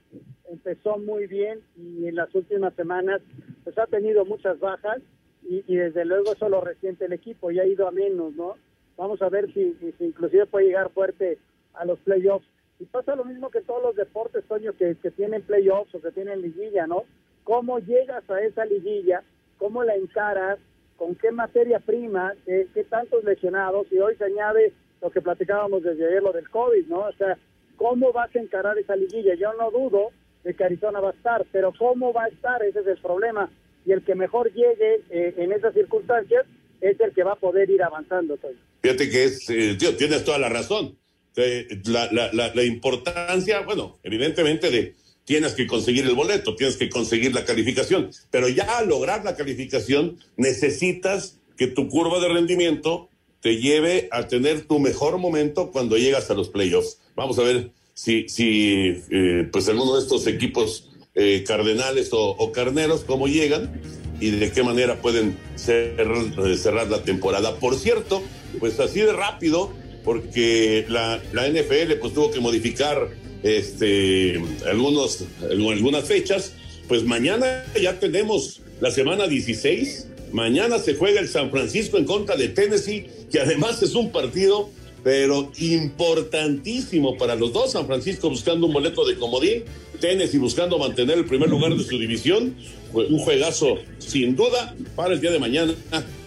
empezó 0.49 0.97
muy 0.97 1.27
bien 1.27 1.59
y 1.75 2.07
en 2.07 2.15
las 2.15 2.33
últimas 2.33 2.73
semanas 2.75 3.21
pues 3.63 3.77
ha 3.77 3.85
tenido 3.87 4.25
muchas 4.25 4.59
bajas 4.59 5.01
y, 5.49 5.75
desde 5.75 6.03
luego 6.03 6.33
eso 6.33 6.49
lo 6.49 6.59
resiente 6.59 7.05
el 7.05 7.13
equipo 7.13 7.51
y 7.51 7.59
ha 7.59 7.65
ido 7.65 7.87
a 7.87 7.91
menos, 7.91 8.33
¿no? 8.35 8.55
Vamos 8.97 9.21
a 9.21 9.29
ver 9.29 9.51
si, 9.53 9.77
inclusive 9.99 10.45
puede 10.45 10.65
llegar 10.65 10.89
fuerte 10.89 11.37
a 11.73 11.85
los 11.85 11.99
playoffs. 11.99 12.45
Y 12.79 12.85
pasa 12.85 13.15
lo 13.15 13.23
mismo 13.23 13.49
que 13.49 13.61
todos 13.61 13.81
los 13.81 13.95
deportes, 13.95 14.43
Toño, 14.45 14.73
que, 14.73 14.95
que 14.95 15.09
tienen 15.11 15.43
playoffs 15.43 15.95
o 15.95 16.01
que 16.01 16.11
tienen 16.11 16.41
liguilla, 16.41 16.85
¿no? 16.85 17.05
¿Cómo 17.45 17.79
llegas 17.79 18.29
a 18.29 18.41
esa 18.41 18.65
liguilla? 18.65 19.23
¿Cómo 19.57 19.85
la 19.85 19.95
encaras? 19.95 20.59
¿Con 20.97 21.15
qué 21.15 21.31
materia 21.31 21.79
prima? 21.79 22.33
¿Qué, 22.45 22.67
qué 22.73 22.83
tantos 22.83 23.23
lesionados? 23.23 23.87
Y 23.89 23.99
hoy 23.99 24.15
se 24.17 24.25
añade 24.25 24.73
lo 25.01 25.09
que 25.11 25.21
platicábamos 25.21 25.83
desde 25.83 26.07
ayer, 26.07 26.21
lo 26.21 26.33
del 26.33 26.49
COVID, 26.49 26.87
¿no? 26.87 27.01
O 27.01 27.13
sea, 27.13 27.37
¿cómo 27.77 28.11
vas 28.11 28.35
a 28.35 28.39
encarar 28.39 28.77
esa 28.77 28.97
liguilla? 28.97 29.35
Yo 29.35 29.53
no 29.53 29.71
dudo 29.71 30.11
de 30.47 30.55
que 30.55 30.63
Arizona 30.63 31.01
va 31.01 31.09
a 31.09 31.13
estar, 31.13 31.45
pero 31.51 31.73
¿cómo 31.77 32.13
va 32.13 32.23
a 32.23 32.27
estar? 32.29 32.63
Ese 32.63 32.79
es 32.79 32.87
el 32.87 32.97
problema. 32.99 33.51
Y 33.85 33.91
el 33.91 34.01
que 34.01 34.15
mejor 34.15 34.49
llegue 34.53 35.01
eh, 35.09 35.33
en 35.35 35.51
esas 35.51 35.73
circunstancias 35.73 36.45
es 36.79 36.97
el 37.01 37.11
que 37.13 37.23
va 37.23 37.33
a 37.33 37.35
poder 37.35 37.69
ir 37.69 37.83
avanzando. 37.83 38.39
Fíjate 38.81 39.09
que 39.09 39.25
es, 39.25 39.49
eh, 39.49 39.75
tío, 39.77 39.97
tienes 39.97 40.23
toda 40.23 40.39
la 40.39 40.47
razón. 40.47 40.97
La, 41.35 42.09
la, 42.13 42.31
la, 42.55 42.63
importancia, 42.63 43.59
bueno, 43.61 43.99
evidentemente 44.03 44.71
de 44.71 44.95
tienes 45.25 45.53
que 45.53 45.67
conseguir 45.67 46.05
el 46.05 46.15
boleto, 46.15 46.55
tienes 46.55 46.77
que 46.77 46.89
conseguir 46.89 47.35
la 47.35 47.45
calificación, 47.45 48.09
pero 48.31 48.47
ya 48.47 48.79
al 48.79 48.87
lograr 48.87 49.23
la 49.23 49.35
calificación 49.35 50.17
necesitas 50.37 51.39
que 51.57 51.67
tu 51.67 51.89
curva 51.89 52.19
de 52.19 52.29
rendimiento 52.29 53.09
te 53.41 53.57
lleve 53.57 54.07
a 54.11 54.27
tener 54.27 54.65
tu 54.65 54.79
mejor 54.79 55.19
momento 55.19 55.71
cuando 55.71 55.97
llegas 55.97 56.31
a 56.31 56.33
los 56.33 56.49
playoffs. 56.49 57.01
Vamos 57.15 57.37
a 57.37 57.43
ver 57.43 57.71
si, 57.97 58.29
si 58.29 59.01
eh, 59.09 59.49
pues 59.51 59.67
alguno 59.69 59.95
de 59.95 60.03
estos 60.03 60.27
equipos 60.27 60.87
eh, 61.15 61.43
cardenales 61.47 62.09
o, 62.11 62.51
carneros, 62.51 63.03
cómo 63.03 63.27
llegan 63.27 63.81
y 64.19 64.29
de 64.29 64.51
qué 64.51 64.61
manera 64.61 65.01
pueden 65.01 65.35
cerrar, 65.55 66.15
cerrar 66.57 66.91
la 66.91 67.01
temporada. 67.01 67.55
Por 67.55 67.75
cierto, 67.75 68.21
pues 68.59 68.79
así 68.79 68.99
de 68.99 69.13
rápido, 69.13 69.73
porque 70.03 70.85
la, 70.89 71.19
la 71.33 71.49
NFL 71.49 71.93
pues 71.99 72.13
tuvo 72.13 72.29
que 72.29 72.39
modificar 72.39 73.09
este, 73.41 74.39
algunos, 74.69 75.23
algunas 75.49 76.05
fechas, 76.05 76.53
pues 76.87 77.03
mañana 77.03 77.65
ya 77.81 77.99
tenemos 77.99 78.61
la 78.79 78.91
semana 78.91 79.25
16, 79.25 80.07
mañana 80.33 80.77
se 80.77 80.93
juega 80.93 81.19
el 81.19 81.29
San 81.29 81.49
Francisco 81.49 81.97
en 81.97 82.05
contra 82.05 82.35
de 82.35 82.49
Tennessee, 82.49 83.07
que 83.31 83.39
además 83.39 83.81
es 83.81 83.95
un 83.95 84.11
partido 84.11 84.69
pero 85.07 85.49
importantísimo 85.59 87.17
para 87.17 87.33
los 87.33 87.53
dos. 87.53 87.71
San 87.71 87.87
Francisco 87.87 88.29
buscando 88.29 88.67
un 88.67 88.73
boleto 88.73 89.05
de 89.05 89.15
comodín, 89.15 89.63
Tennessee 90.01 90.37
buscando 90.37 90.77
mantener 90.77 91.17
el 91.17 91.23
primer 91.23 91.47
lugar 91.49 91.73
de 91.73 91.81
su 91.81 91.97
división. 91.97 92.57
Un 92.91 93.17
juegazo 93.17 93.77
sin 93.99 94.35
duda 94.35 94.75
para 94.97 95.13
el 95.13 95.21
día 95.21 95.31
de 95.31 95.39
mañana, 95.39 95.73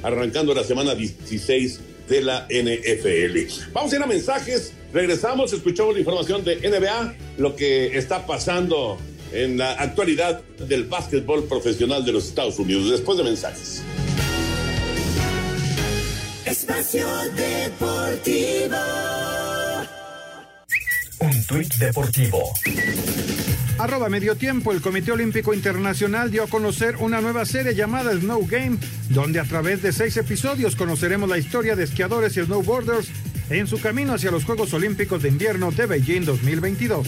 arrancando 0.03 0.55
la 0.55 0.65
semana 0.65 0.95
16 0.95 1.79
de 2.09 2.23
la 2.23 2.47
NFL. 2.49 3.71
Vamos 3.75 3.93
a 3.93 3.97
ir 3.97 4.03
a 4.03 4.07
mensajes, 4.07 4.73
regresamos, 4.95 5.53
escuchamos 5.53 5.93
la 5.93 6.01
información 6.01 6.43
de 6.43 6.57
NBA, 6.57 7.17
lo 7.37 7.57
que 7.57 7.99
está 7.99 8.27
pasando 8.27 8.97
en 9.35 9.59
la 9.59 9.73
actualidad 9.73 10.41
del 10.59 10.85
básquetbol 10.85 11.45
profesional 11.45 12.03
de 12.03 12.13
los 12.13 12.29
Estados 12.29 12.59
Unidos. 12.59 12.91
Después 12.91 13.19
de 13.19 13.25
mensajes. 13.25 13.83
Espacio 16.51 17.07
Deportivo. 17.37 18.77
Un 21.21 21.45
tuit 21.47 21.73
deportivo. 21.77 22.53
Arroba 23.79 24.09
medio 24.09 24.35
tiempo, 24.35 24.73
el 24.73 24.81
Comité 24.81 25.13
Olímpico 25.13 25.55
Internacional 25.55 26.29
dio 26.33 26.43
a 26.43 26.49
conocer 26.49 26.97
una 26.97 27.21
nueva 27.21 27.45
serie 27.45 27.77
llamada 27.77 28.13
Snow 28.15 28.45
Game, 28.49 28.79
donde 29.11 29.39
a 29.39 29.45
través 29.45 29.81
de 29.83 29.93
seis 29.93 30.17
episodios 30.17 30.75
conoceremos 30.75 31.29
la 31.29 31.39
historia 31.39 31.77
de 31.77 31.85
esquiadores 31.85 32.37
y 32.37 32.43
snowboarders 32.43 33.11
en 33.51 33.69
su 33.69 33.81
camino 33.81 34.15
hacia 34.15 34.33
los 34.33 34.45
Juegos 34.45 34.75
Olímpicos 34.75 35.23
de 35.23 35.29
Invierno 35.29 35.71
de 35.71 35.87
Beijing 35.87 36.25
2022. 36.25 37.07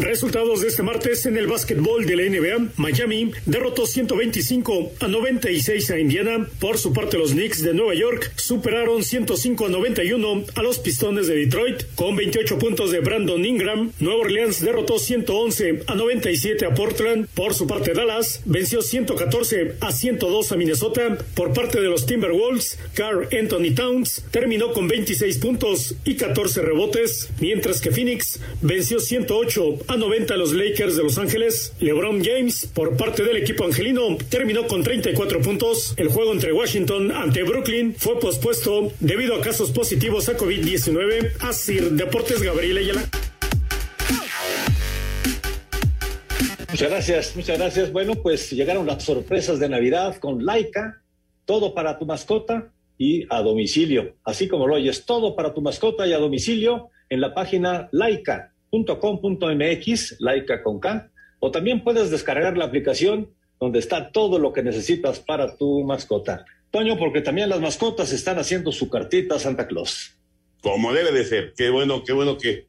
Resultados 0.00 0.62
de 0.62 0.68
este 0.68 0.82
martes 0.82 1.26
en 1.26 1.36
el 1.36 1.46
básquetbol 1.46 2.06
de 2.06 2.16
la 2.16 2.22
NBA. 2.22 2.72
Miami 2.76 3.32
derrotó 3.44 3.86
125 3.86 4.92
a 4.98 5.08
96 5.08 5.90
a 5.90 5.98
Indiana. 5.98 6.48
Por 6.58 6.78
su 6.78 6.94
parte, 6.94 7.18
los 7.18 7.32
Knicks 7.32 7.62
de 7.62 7.74
Nueva 7.74 7.92
York 7.94 8.32
superaron 8.36 9.04
105 9.04 9.66
a 9.66 9.68
91 9.68 10.44
a 10.54 10.62
los 10.62 10.78
Pistones 10.78 11.26
de 11.26 11.36
Detroit 11.36 11.82
con 11.96 12.16
28 12.16 12.58
puntos 12.58 12.90
de 12.92 13.00
Brandon 13.00 13.44
Ingram. 13.44 13.92
Nueva 14.00 14.20
Orleans 14.20 14.62
derrotó 14.62 14.98
111 14.98 15.82
a 15.86 15.94
97 15.94 16.64
a 16.64 16.74
Portland. 16.74 17.28
Por 17.34 17.52
su 17.52 17.66
parte, 17.66 17.92
Dallas 17.92 18.40
venció 18.46 18.80
114 18.80 19.76
a 19.80 19.92
102 19.92 20.52
a 20.52 20.56
Minnesota. 20.56 21.18
Por 21.34 21.52
parte 21.52 21.78
de 21.78 21.88
los 21.88 22.06
Timberwolves, 22.06 22.78
Carl 22.94 23.28
Anthony 23.38 23.74
Towns 23.74 24.24
terminó 24.30 24.72
con 24.72 24.88
26 24.88 25.36
puntos 25.38 25.94
y 26.06 26.14
14 26.16 26.62
rebotes, 26.62 27.28
mientras 27.38 27.82
que 27.82 27.90
Phoenix 27.90 28.40
venció 28.62 28.98
108 28.98 29.89
a 29.90 29.96
90 29.96 30.34
a 30.34 30.36
los 30.36 30.52
Lakers 30.52 30.96
de 30.96 31.02
Los 31.02 31.18
Ángeles. 31.18 31.74
LeBron 31.80 32.22
James, 32.22 32.66
por 32.72 32.96
parte 32.96 33.24
del 33.24 33.36
equipo 33.38 33.64
angelino, 33.64 34.16
terminó 34.28 34.68
con 34.68 34.84
34 34.84 35.42
puntos. 35.42 35.94
El 35.96 36.08
juego 36.08 36.32
entre 36.32 36.52
Washington 36.52 37.10
ante 37.10 37.42
Brooklyn 37.42 37.96
fue 37.98 38.20
pospuesto 38.20 38.92
debido 39.00 39.34
a 39.34 39.40
casos 39.40 39.72
positivos 39.72 40.28
a 40.28 40.36
COVID-19. 40.36 41.32
Así, 41.40 41.80
Deportes 41.80 42.40
Gabriel 42.40 42.78
Ayala. 42.78 43.04
Muchas 46.68 46.90
gracias, 46.90 47.34
muchas 47.34 47.58
gracias. 47.58 47.92
Bueno, 47.92 48.14
pues 48.14 48.52
llegaron 48.52 48.86
las 48.86 49.02
sorpresas 49.02 49.58
de 49.58 49.68
Navidad 49.68 50.18
con 50.18 50.44
Laika, 50.44 51.02
todo 51.44 51.74
para 51.74 51.98
tu 51.98 52.06
mascota 52.06 52.70
y 52.96 53.26
a 53.28 53.42
domicilio. 53.42 54.14
Así 54.22 54.46
como 54.46 54.68
lo 54.68 54.76
oyes, 54.76 55.04
todo 55.04 55.34
para 55.34 55.52
tu 55.52 55.60
mascota 55.60 56.06
y 56.06 56.12
a 56.12 56.18
domicilio 56.18 56.90
en 57.08 57.20
la 57.20 57.34
página 57.34 57.88
Laika 57.90 58.49
.com.mx, 58.70 60.20
laica 60.20 60.62
con 60.62 60.80
K, 60.80 61.10
o 61.40 61.50
también 61.50 61.82
puedes 61.82 62.10
descargar 62.10 62.56
la 62.56 62.66
aplicación 62.66 63.30
donde 63.58 63.78
está 63.78 64.10
todo 64.10 64.38
lo 64.38 64.52
que 64.52 64.62
necesitas 64.62 65.20
para 65.20 65.56
tu 65.56 65.84
mascota. 65.84 66.44
Toño, 66.70 66.96
porque 66.98 67.20
también 67.20 67.48
las 67.48 67.60
mascotas 67.60 68.12
están 68.12 68.38
haciendo 68.38 68.72
su 68.72 68.88
cartita 68.88 69.34
a 69.34 69.38
Santa 69.38 69.66
Claus. 69.66 70.16
Como 70.62 70.92
debe 70.92 71.12
de 71.12 71.24
ser. 71.24 71.52
Qué 71.56 71.70
bueno, 71.70 72.04
qué 72.04 72.12
bueno 72.12 72.38
que 72.38 72.68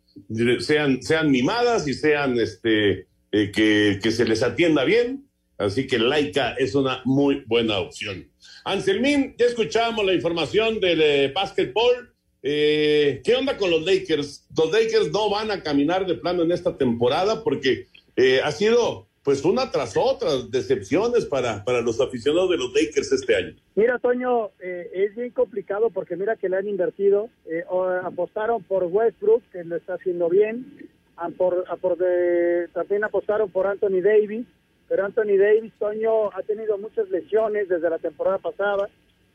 sean, 0.60 1.02
sean 1.02 1.30
mimadas 1.30 1.88
y 1.88 1.94
sean 1.94 2.40
este 2.40 3.08
eh, 3.32 3.52
que, 3.52 4.00
que, 4.02 4.12
se 4.12 4.26
les 4.26 4.44
atienda 4.44 4.84
bien. 4.84 5.28
Así 5.58 5.86
que 5.86 6.00
Laika 6.00 6.54
es 6.54 6.74
una 6.74 7.02
muy 7.06 7.44
buena 7.46 7.80
opción. 7.80 8.28
Anselmín, 8.66 9.36
ya 9.38 9.46
escuchamos 9.46 10.04
la 10.06 10.14
información 10.14 10.80
del 10.80 11.02
eh, 11.02 11.32
básquetbol. 11.34 12.11
Eh, 12.44 13.22
¿Qué 13.24 13.36
onda 13.36 13.58
con 13.58 13.70
los 13.70 13.86
Lakers? 13.86 14.48
Los 14.58 14.72
Lakers 14.72 15.12
no 15.12 15.30
van 15.30 15.52
a 15.52 15.62
caminar 15.62 16.06
de 16.06 16.16
plano 16.16 16.44
en 16.44 16.52
esta 16.52 16.76
temporada 16.76 17.44
porque 17.44 17.88
eh, 18.16 18.42
ha 18.44 18.52
sido 18.52 19.08
pues 19.24 19.46
una 19.46 19.70
tras 19.70 19.96
otra 19.96 20.30
decepciones 20.50 21.26
para, 21.26 21.64
para 21.64 21.82
los 21.82 22.02
aficionados 22.02 22.50
de 22.50 22.58
los 22.58 22.74
Lakers 22.74 23.12
este 23.12 23.36
año. 23.36 23.56
Mira, 23.76 24.00
Toño, 24.00 24.50
eh, 24.60 24.90
es 24.94 25.16
bien 25.16 25.30
complicado 25.30 25.92
porque 25.92 26.16
mira 26.16 26.36
que 26.36 26.50
le 26.50 26.58
han 26.58 26.68
invertido, 26.68 27.30
eh, 27.46 27.64
apostaron 28.04 28.64
por 28.64 28.86
Westbrook, 28.86 29.44
que 29.52 29.64
lo 29.64 29.76
está 29.76 29.96
haciendo 29.96 30.28
bien, 30.28 30.90
por, 31.38 31.66
por 31.80 31.98
de, 31.98 32.68
también 32.74 33.04
apostaron 33.04 33.52
por 33.52 33.68
Anthony 33.68 34.02
Davis, 34.02 34.48
pero 34.90 35.06
Anthony 35.06 35.38
Davis, 35.38 35.72
Toño, 35.78 36.32
ha 36.34 36.42
tenido 36.42 36.80
muchas 36.80 37.08
lesiones 37.10 37.70
desde 37.70 37.90
la 37.92 38.00
temporada 38.00 38.40
pasada 38.40 38.90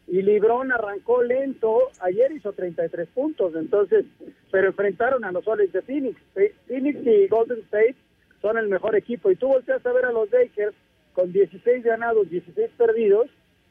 y 0.08 0.22
Librón 0.22 0.70
arrancó 0.70 1.22
lento, 1.22 1.90
ayer 2.00 2.30
hizo 2.32 2.52
33 2.52 3.08
puntos, 3.08 3.54
entonces, 3.56 4.04
pero 4.52 4.68
enfrentaron 4.68 5.24
a 5.24 5.32
los 5.32 5.44
soles 5.44 5.72
de 5.72 5.82
Phoenix. 5.82 6.16
Phoenix 6.68 7.04
y 7.04 7.26
Golden 7.26 7.58
State 7.60 7.96
son 8.40 8.56
el 8.56 8.68
mejor 8.68 8.94
equipo 8.94 9.30
y 9.30 9.36
tú 9.36 9.48
volteas 9.48 9.84
a 9.84 9.92
ver 9.92 10.04
a 10.04 10.12
los 10.12 10.30
Lakers 10.30 10.74
con 11.12 11.32
16 11.32 11.82
ganados, 11.82 12.30
16 12.30 12.70
perdidos 12.76 13.26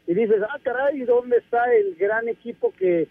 y 0.08 0.14
dices, 0.14 0.42
ah, 0.44 0.60
caray, 0.62 1.00
¿dónde 1.02 1.38
está 1.38 1.74
el 1.74 1.96
gran 1.96 2.28
equipo 2.28 2.74
que, 2.78 3.08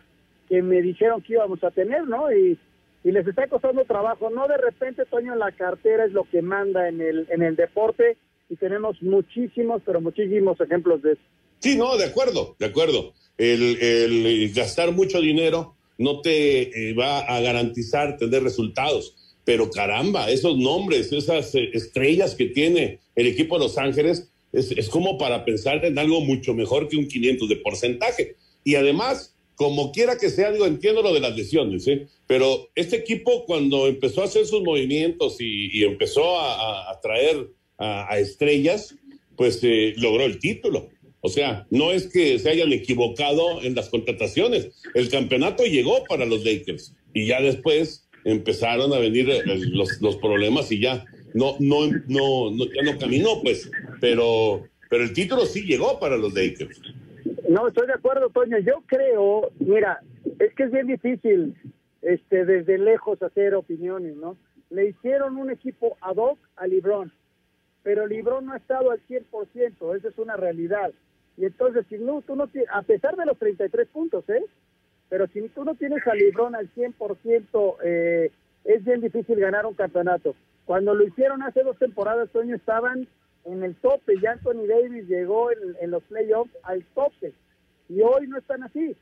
que 0.49 0.61
me 0.62 0.83
dijeron 0.83 1.23
que 1.23 1.33
íbamos 1.33 1.64
a 1.64 1.71
tener, 1.71 2.07
no? 2.07 2.31
Y, 2.31 2.59
y 3.04 3.12
les 3.12 3.26
está 3.26 3.47
costando 3.47 3.85
trabajo, 3.85 4.28
no 4.31 4.47
de 4.49 4.59
repente, 4.59 5.04
Toño, 5.07 5.35
la 5.35 5.52
cartera 5.52 6.04
es 6.04 6.12
lo 6.12 6.25
que 6.25 6.43
manda 6.43 6.88
en 6.88 7.00
el, 7.00 7.26
en 7.31 7.43
el 7.43 7.57
deporte 7.57 8.19
y 8.50 8.57
tenemos 8.57 9.02
muchísimos, 9.02 9.83
pero 9.85 10.00
muchísimos 10.00 10.61
ejemplos 10.61 11.00
de 11.02 11.12
eso. 11.12 11.23
Sí, 11.64 11.76
no, 11.76 11.97
de 11.97 12.04
acuerdo, 12.04 12.56
de 12.59 12.66
acuerdo. 12.66 13.14
El, 13.38 14.52
gastar 14.54 14.92
mucho 14.92 15.18
dinero 15.23 15.75
no 15.97 16.21
te 16.21 16.90
eh, 16.90 16.92
va 16.92 17.21
a 17.21 17.40
garantizar 17.40 18.18
tener 18.18 18.42
resultados. 18.42 19.16
Pero 19.47 19.71
caramba, 19.71 20.30
esos 20.30 20.59
nombres, 20.59 21.11
esas 21.11 21.54
eh, 21.54 21.71
estrellas 21.73 22.35
que 22.35 22.49
tiene 22.49 23.00
el 23.16 23.28
equipo 23.28 23.56
de 23.59 23.64
Los 23.64 23.78
Ángeles, 23.78 24.28
es, 24.52 24.73
es, 24.73 24.90
como 24.90 25.16
para 25.16 25.47
pensar 25.47 25.83
en 25.87 25.99
algo 25.99 26.21
mucho 26.21 26.52
mejor 26.52 26.87
que 26.87 26.99
un 26.99 27.09
500 27.09 27.49
de 27.49 27.56
porcentaje. 27.56 28.37
Y 28.62 28.75
además, 28.75 29.35
como 29.54 29.90
quiera 29.90 30.18
que 30.18 30.28
sea, 30.28 30.52
digo, 30.52 30.66
entiendo 30.66 31.00
lo 31.00 31.14
de 31.14 31.21
las 31.21 31.35
lesiones, 31.35 31.88
¿eh? 31.88 32.06
pero 32.26 32.68
este 32.75 32.97
equipo 32.97 33.47
cuando 33.47 33.87
empezó 33.87 34.21
a 34.21 34.26
hacer 34.26 34.44
sus 34.44 34.62
movimientos 34.62 35.38
y, 35.40 35.83
empezó 35.83 36.38
a, 36.38 37.00
traer 37.00 37.49
a, 37.78 38.12
a, 38.12 38.18
estrellas, 38.18 38.94
pues 39.35 39.61
eh, 39.62 39.94
logró 39.97 40.25
el 40.25 40.38
título. 40.38 40.90
O 41.26 41.31
sea, 41.31 41.66
no 41.71 41.90
es 41.90 42.12
que 42.12 42.38
se 42.38 42.50
hayan 42.50 42.71
equivocado 42.75 43.62
en 43.62 43.75
las 43.75 43.88
contrataciones. 43.88 44.85
El 44.93 45.09
campeonato 45.09 45.64
llegó 45.64 46.04
para 46.04 46.26
los 46.26 46.45
Lakers 46.45 46.95
y 47.14 47.26
ya 47.26 47.40
después 47.40 48.07
empezaron 48.25 48.93
a 48.93 48.99
venir 48.99 49.31
eh, 49.31 49.40
los, 49.47 50.02
los 50.02 50.16
problemas 50.16 50.71
y 50.71 50.81
ya 50.81 51.07
no, 51.33 51.57
no, 51.61 51.87
no, 52.09 52.54
ya 52.66 52.83
no 52.83 52.99
caminó, 52.99 53.40
pues. 53.43 53.71
Pero, 54.02 54.64
pero 54.90 55.02
el 55.02 55.14
título 55.14 55.47
sí 55.47 55.62
llegó 55.62 55.99
para 55.99 56.19
los 56.19 56.35
Lakers. 56.35 56.83
No, 57.49 57.69
estoy 57.69 57.87
de 57.87 57.95
acuerdo, 57.95 58.28
Toño. 58.28 58.59
Yo 58.59 58.83
creo, 58.85 59.50
mira, 59.61 60.00
es 60.38 60.52
que 60.54 60.64
es 60.64 60.73
bien 60.73 60.88
difícil 60.88 61.54
este, 62.02 62.45
desde 62.45 62.76
lejos 62.76 63.23
hacer 63.23 63.54
opiniones, 63.54 64.14
¿no? 64.16 64.37
Le 64.69 64.90
hicieron 64.90 65.38
un 65.38 65.50
equipo 65.50 65.97
ad 66.02 66.16
hoc 66.16 66.38
a 66.57 66.66
Librón, 66.66 67.14
pero 67.83 68.07
Librón 68.07 68.45
no 68.45 68.52
ha 68.52 68.59
estado 68.59 68.90
al 68.90 69.00
100%, 69.07 69.97
esa 69.97 70.09
es 70.09 70.19
una 70.19 70.37
realidad. 70.37 70.93
Y 71.36 71.44
entonces, 71.44 71.84
si 71.88 71.98
no, 71.98 72.22
tú 72.22 72.36
no 72.36 72.48
a 72.72 72.82
pesar 72.82 73.16
de 73.16 73.26
los 73.26 73.38
33 73.38 73.88
puntos, 73.88 74.28
¿eh? 74.28 74.44
Pero 75.08 75.26
si 75.28 75.48
tú 75.48 75.64
no 75.64 75.74
tienes 75.74 76.06
a 76.06 76.14
Librón 76.14 76.54
al 76.54 76.72
100%, 76.74 77.76
eh, 77.82 78.30
es 78.64 78.84
bien 78.84 79.00
difícil 79.00 79.38
ganar 79.38 79.66
un 79.66 79.74
campeonato. 79.74 80.34
Cuando 80.64 80.94
lo 80.94 81.04
hicieron 81.04 81.42
hace 81.42 81.62
dos 81.62 81.78
temporadas, 81.78 82.30
Toño, 82.30 82.56
estaban 82.56 83.06
en 83.44 83.62
el 83.62 83.74
tope 83.76 84.14
y 84.14 84.24
Anthony 84.24 84.66
Davis 84.66 85.06
llegó 85.06 85.50
en, 85.50 85.76
en, 85.80 85.90
los 85.90 86.02
playoffs 86.04 86.50
al 86.62 86.82
tope. 86.94 87.32
Y 87.88 88.00
hoy 88.00 88.26
no 88.28 88.38
están 88.38 88.62
así. 88.62 88.96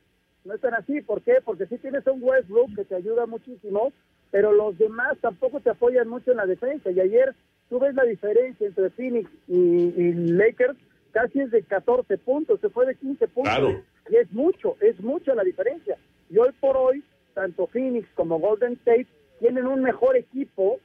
No 0.44 0.54
están 0.54 0.74
así. 0.74 1.00
¿Por 1.02 1.22
qué? 1.22 1.36
Porque 1.44 1.66
sí 1.66 1.78
tienes 1.78 2.04
a 2.06 2.12
un 2.12 2.22
Westbrook 2.22 2.74
que 2.74 2.84
te 2.84 2.96
ayuda 2.96 3.26
muchísimo, 3.26 3.92
pero 4.32 4.52
los 4.52 4.76
demás 4.76 5.16
tampoco 5.20 5.60
te 5.60 5.70
apoyan 5.70 6.08
mucho 6.08 6.32
en 6.32 6.38
la 6.38 6.46
defensa. 6.46 6.90
Y 6.90 6.98
ayer 6.98 7.34
tú 7.68 7.78
ves 7.78 7.94
la 7.94 8.04
diferencia 8.04 8.66
entre 8.66 8.90
Phoenix 8.90 9.30
y 9.46 10.12
Lakers 10.14 10.76
casi 11.12 11.40
es 11.40 11.50
de 11.50 11.62
14 11.62 12.19
puntos, 12.19 12.61
se 12.61 12.69
fue 12.71 12.87
de 12.87 12.97
15 12.97 13.28
puntos. 13.28 13.54
Claro. 13.54 13.83
Y 14.11 14.16
es 14.16 14.31
mucho, 14.33 14.76
es 14.81 14.99
mucho 15.00 15.35
la 15.35 15.45
diferencia. 15.45 15.97
Y 16.31 16.38
hoy 16.38 16.50
por 16.61 16.76
hoy, 16.76 17.04
tanto 17.35 17.66
Phoenix 17.69 18.09
como 18.14 18.38
Golden 18.38 18.73
State 18.75 19.07
tienen 19.38 19.66
un 19.66 19.83
mejor 19.83 20.16
equipo 20.16 20.81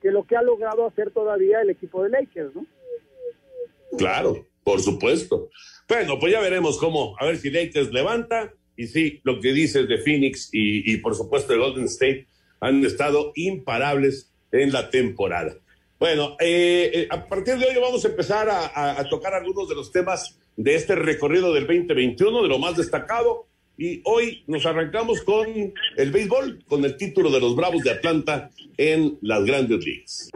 que 0.00 0.10
lo 0.10 0.26
que 0.26 0.36
ha 0.36 0.42
logrado 0.42 0.86
hacer 0.86 1.10
todavía 1.10 1.60
el 1.62 1.70
equipo 1.70 2.02
de 2.02 2.10
Lakers, 2.10 2.54
¿no? 2.54 2.66
Claro, 3.96 4.46
por 4.64 4.80
supuesto. 4.80 5.50
Bueno, 5.88 6.18
pues 6.18 6.32
ya 6.32 6.40
veremos 6.40 6.78
cómo, 6.78 7.16
a 7.18 7.26
ver 7.26 7.36
si 7.36 7.50
Lakers 7.50 7.92
levanta. 7.92 8.52
Y 8.76 8.86
sí, 8.86 9.20
lo 9.22 9.40
que 9.40 9.52
dices 9.52 9.86
de 9.86 9.98
Phoenix 9.98 10.48
y, 10.52 10.92
y 10.92 10.96
por 10.98 11.14
supuesto 11.14 11.52
de 11.52 11.58
Golden 11.58 11.84
State 11.84 12.26
han 12.60 12.84
estado 12.84 13.32
imparables 13.34 14.32
en 14.50 14.72
la 14.72 14.90
temporada. 14.90 15.54
Bueno, 16.02 16.36
eh, 16.40 16.90
eh, 16.92 17.06
a 17.10 17.28
partir 17.28 17.58
de 17.58 17.64
hoy 17.64 17.80
vamos 17.80 18.04
a 18.04 18.08
empezar 18.08 18.48
a, 18.48 18.66
a, 18.66 19.00
a, 19.00 19.08
tocar 19.08 19.34
algunos 19.34 19.68
de 19.68 19.76
los 19.76 19.92
temas 19.92 20.36
de 20.56 20.74
este 20.74 20.96
recorrido 20.96 21.52
del 21.54 21.64
2021, 21.64 22.42
de 22.42 22.48
lo 22.48 22.58
más 22.58 22.76
destacado. 22.76 23.46
y 23.78 24.00
hoy 24.02 24.42
nos 24.48 24.66
arrancamos 24.66 25.22
con 25.22 25.46
el 25.96 26.10
béisbol, 26.10 26.64
con 26.66 26.84
el 26.84 26.96
título 26.96 27.30
de 27.30 27.38
los 27.38 27.54
Bravos 27.54 27.84
de 27.84 27.92
Atlanta 27.92 28.50
en 28.76 29.16
las 29.20 29.44
grandes 29.44 29.84
ligas. 29.84 30.32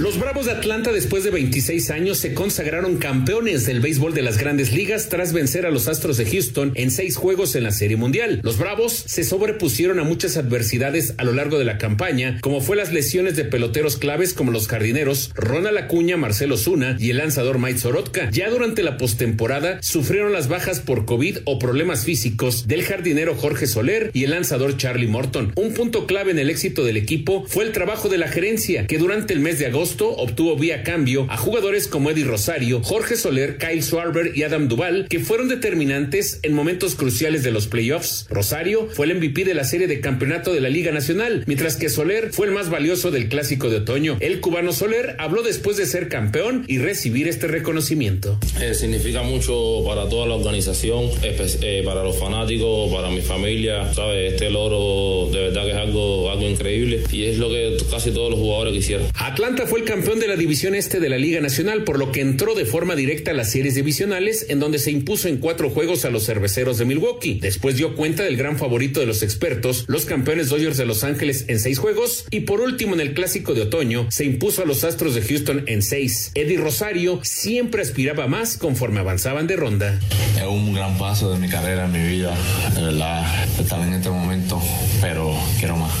Los 0.00 0.18
Bravos 0.18 0.46
de 0.46 0.52
Atlanta 0.52 0.92
después 0.92 1.24
de 1.24 1.30
26 1.30 1.90
años 1.90 2.16
se 2.16 2.32
consagraron 2.32 2.96
campeones 2.96 3.66
del 3.66 3.80
béisbol 3.80 4.14
de 4.14 4.22
las 4.22 4.38
grandes 4.38 4.72
ligas 4.72 5.10
tras 5.10 5.34
vencer 5.34 5.66
a 5.66 5.70
los 5.70 5.88
Astros 5.88 6.16
de 6.16 6.24
Houston 6.24 6.72
en 6.74 6.90
seis 6.90 7.16
juegos 7.16 7.54
en 7.54 7.64
la 7.64 7.70
Serie 7.70 7.98
Mundial. 7.98 8.40
Los 8.42 8.56
Bravos 8.56 8.94
se 8.94 9.24
sobrepusieron 9.24 10.00
a 10.00 10.04
muchas 10.04 10.38
adversidades 10.38 11.12
a 11.18 11.24
lo 11.24 11.34
largo 11.34 11.58
de 11.58 11.66
la 11.66 11.76
campaña, 11.76 12.38
como 12.40 12.62
fue 12.62 12.76
las 12.76 12.94
lesiones 12.94 13.36
de 13.36 13.44
peloteros 13.44 13.98
claves 13.98 14.32
como 14.32 14.52
los 14.52 14.68
jardineros 14.68 15.32
Ronald 15.34 15.76
Acuña, 15.76 16.16
Marcelo 16.16 16.56
Zuna 16.56 16.96
y 16.98 17.10
el 17.10 17.18
lanzador 17.18 17.58
Mike 17.58 17.80
Sorotka. 17.80 18.30
Ya 18.30 18.48
durante 18.48 18.82
la 18.82 18.96
postemporada 18.96 19.82
sufrieron 19.82 20.32
las 20.32 20.48
bajas 20.48 20.80
por 20.80 21.04
COVID 21.04 21.40
o 21.44 21.58
problemas 21.58 22.06
físicos 22.06 22.66
del 22.66 22.84
jardinero 22.84 23.34
Jorge 23.34 23.66
Soler 23.66 24.10
y 24.14 24.24
el 24.24 24.30
lanzador 24.30 24.78
Charlie 24.78 25.08
Morton. 25.08 25.52
Un 25.56 25.74
punto 25.74 26.06
clave 26.06 26.30
en 26.30 26.38
el 26.38 26.48
éxito 26.48 26.84
del 26.84 26.96
equipo 26.96 27.44
fue 27.46 27.64
el 27.64 27.72
trabajo 27.72 28.08
de 28.08 28.16
la 28.16 28.28
gerencia, 28.28 28.86
que 28.86 28.96
durante 28.96 29.34
el 29.34 29.40
mes 29.40 29.58
de 29.58 29.66
agosto 29.66 29.89
obtuvo 29.98 30.56
vía 30.56 30.82
cambio 30.82 31.26
a 31.28 31.36
jugadores 31.36 31.88
como 31.88 32.10
Eddie 32.10 32.24
Rosario, 32.24 32.82
Jorge 32.82 33.16
Soler, 33.16 33.58
Kyle 33.58 33.82
Schwarber 33.82 34.32
y 34.36 34.42
Adam 34.42 34.68
Duval, 34.68 35.06
que 35.08 35.20
fueron 35.20 35.48
determinantes 35.48 36.40
en 36.42 36.54
momentos 36.54 36.94
cruciales 36.94 37.42
de 37.42 37.50
los 37.50 37.66
playoffs. 37.66 38.26
Rosario 38.30 38.88
fue 38.92 39.06
el 39.06 39.16
MVP 39.16 39.44
de 39.44 39.54
la 39.54 39.64
serie 39.64 39.86
de 39.86 40.00
campeonato 40.00 40.52
de 40.52 40.60
la 40.60 40.68
Liga 40.68 40.92
Nacional, 40.92 41.44
mientras 41.46 41.76
que 41.76 41.88
Soler 41.88 42.32
fue 42.32 42.46
el 42.46 42.52
más 42.52 42.70
valioso 42.70 43.10
del 43.10 43.28
clásico 43.28 43.68
de 43.68 43.76
otoño. 43.76 44.16
El 44.20 44.40
cubano 44.40 44.72
Soler 44.72 45.16
habló 45.18 45.42
después 45.42 45.76
de 45.76 45.86
ser 45.86 46.08
campeón 46.08 46.64
y 46.66 46.78
recibir 46.78 47.28
este 47.28 47.46
reconocimiento. 47.46 48.38
Eh, 48.60 48.74
significa 48.74 49.22
mucho 49.22 49.82
para 49.86 50.08
toda 50.08 50.26
la 50.26 50.34
organización, 50.34 51.10
eh, 51.22 51.82
para 51.84 52.02
los 52.04 52.18
fanáticos, 52.18 52.92
para 52.92 53.10
mi 53.10 53.20
familia. 53.20 53.92
¿sabes? 53.94 54.34
Este 54.34 54.50
logro 54.50 55.30
de 55.32 55.40
verdad 55.46 55.64
que 55.64 55.70
es 55.70 55.76
algo, 55.76 56.30
algo 56.30 56.48
increíble 56.48 57.02
y 57.10 57.24
es 57.24 57.38
lo 57.38 57.48
que 57.48 57.76
casi 57.90 58.10
todos 58.10 58.30
los 58.30 58.38
jugadores 58.38 58.74
quisieron. 58.74 59.06
Atlanta 59.14 59.66
fue 59.66 59.79
el 59.80 59.86
campeón 59.86 60.20
de 60.20 60.28
la 60.28 60.36
división 60.36 60.74
este 60.74 61.00
de 61.00 61.08
la 61.08 61.16
Liga 61.16 61.40
Nacional, 61.40 61.84
por 61.84 61.98
lo 61.98 62.12
que 62.12 62.20
entró 62.20 62.54
de 62.54 62.66
forma 62.66 62.94
directa 62.96 63.30
a 63.30 63.34
las 63.34 63.50
series 63.50 63.74
divisionales, 63.74 64.44
en 64.50 64.60
donde 64.60 64.78
se 64.78 64.90
impuso 64.90 65.26
en 65.26 65.38
cuatro 65.38 65.70
juegos 65.70 66.04
a 66.04 66.10
los 66.10 66.26
cerveceros 66.26 66.76
de 66.76 66.84
Milwaukee. 66.84 67.38
Después 67.40 67.76
dio 67.76 67.96
cuenta 67.96 68.22
del 68.24 68.36
gran 68.36 68.58
favorito 68.58 69.00
de 69.00 69.06
los 69.06 69.22
expertos, 69.22 69.86
los 69.88 70.04
campeones 70.04 70.50
Dodgers 70.50 70.76
de 70.76 70.84
Los 70.84 71.02
Ángeles 71.02 71.46
en 71.48 71.58
seis 71.60 71.78
juegos, 71.78 72.26
y 72.30 72.40
por 72.40 72.60
último 72.60 72.92
en 72.94 73.00
el 73.00 73.14
clásico 73.14 73.54
de 73.54 73.62
otoño 73.62 74.06
se 74.10 74.26
impuso 74.26 74.62
a 74.62 74.66
los 74.66 74.84
Astros 74.84 75.14
de 75.14 75.22
Houston 75.22 75.64
en 75.66 75.80
seis. 75.80 76.30
Eddie 76.34 76.58
Rosario 76.58 77.20
siempre 77.22 77.80
aspiraba 77.80 78.26
más 78.26 78.58
conforme 78.58 79.00
avanzaban 79.00 79.46
de 79.46 79.56
ronda. 79.56 79.98
Es 80.36 80.46
un 80.46 80.74
gran 80.74 80.98
paso 80.98 81.32
de 81.32 81.38
mi 81.38 81.48
carrera, 81.48 81.86
en 81.86 81.92
mi 81.92 82.06
vida, 82.06 82.36
de 82.74 82.82
verdad, 82.82 83.24
estar 83.58 83.80
en 83.80 83.94
este 83.94 84.10
momento, 84.10 84.60
pero 85.00 85.34
quiero 85.58 85.78
más. 85.78 85.92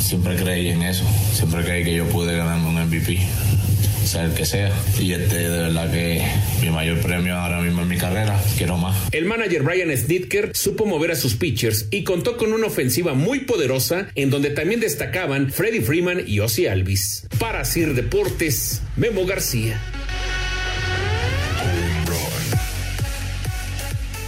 Siempre 0.00 0.34
creí 0.34 0.68
en 0.68 0.82
eso, 0.82 1.04
siempre 1.32 1.62
creí 1.62 1.84
que 1.84 1.94
yo 1.94 2.06
pude 2.06 2.36
ganarme 2.36 2.68
un 2.68 2.88
MVP 2.88 3.01
sea 4.04 4.24
el 4.24 4.34
que 4.34 4.44
sea. 4.44 4.70
Y 5.00 5.12
este 5.12 5.48
de 5.48 5.48
verdad 5.48 5.90
que 5.90 6.22
mi 6.60 6.70
mayor 6.70 7.00
premio 7.00 7.36
ahora 7.36 7.60
mismo 7.60 7.82
en 7.82 7.88
mi 7.88 7.96
carrera. 7.96 8.40
Quiero 8.56 8.76
más. 8.76 8.96
El 9.12 9.24
manager 9.24 9.62
Brian 9.62 9.96
Snitker 9.96 10.50
supo 10.54 10.86
mover 10.86 11.12
a 11.12 11.16
sus 11.16 11.34
pitchers 11.34 11.86
y 11.90 12.04
contó 12.04 12.36
con 12.36 12.52
una 12.52 12.66
ofensiva 12.66 13.14
muy 13.14 13.40
poderosa 13.40 14.08
en 14.14 14.30
donde 14.30 14.50
también 14.50 14.80
destacaban 14.80 15.50
Freddie 15.50 15.82
Freeman 15.82 16.22
y 16.26 16.40
Ozzy 16.40 16.66
Alvis. 16.66 17.26
Para 17.38 17.64
Sir 17.64 17.94
Deportes, 17.94 18.82
Memo 18.96 19.24
García. 19.24 19.80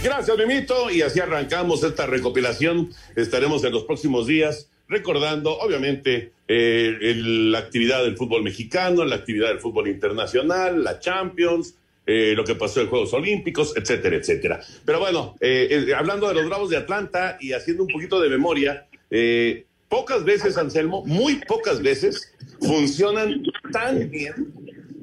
Gracias, 0.03 0.37
Memito. 0.37 0.91
Y 0.91 1.01
así 1.01 1.19
arrancamos 1.19 1.83
esta 1.83 2.05
recopilación. 2.05 2.91
Estaremos 3.15 3.63
en 3.63 3.71
los 3.71 3.85
próximos 3.85 4.27
días 4.27 4.67
recordando, 4.87 5.57
obviamente, 5.57 6.31
eh, 6.47 7.15
la 7.15 7.59
actividad 7.59 8.03
del 8.03 8.17
fútbol 8.17 8.43
mexicano, 8.43 9.03
la 9.03 9.15
actividad 9.15 9.49
del 9.49 9.59
fútbol 9.59 9.87
internacional, 9.87 10.83
la 10.83 10.99
Champions, 10.99 11.75
eh, 12.05 12.33
lo 12.35 12.43
que 12.43 12.55
pasó 12.55 12.81
en 12.81 12.87
Juegos 12.87 13.13
Olímpicos, 13.13 13.73
etcétera, 13.75 14.15
etcétera. 14.15 14.61
Pero 14.85 14.99
bueno, 14.99 15.35
eh, 15.39 15.91
hablando 15.97 16.27
de 16.27 16.35
los 16.35 16.45
Bravos 16.45 16.69
de 16.69 16.77
Atlanta 16.77 17.37
y 17.41 17.53
haciendo 17.53 17.83
un 17.83 17.89
poquito 17.89 18.19
de 18.19 18.29
memoria, 18.29 18.85
pocas 19.89 20.23
veces, 20.23 20.57
Anselmo, 20.57 21.03
muy 21.05 21.35
pocas 21.47 21.81
veces 21.81 22.33
funcionan 22.59 23.43
tan 23.71 24.09
bien 24.11 24.53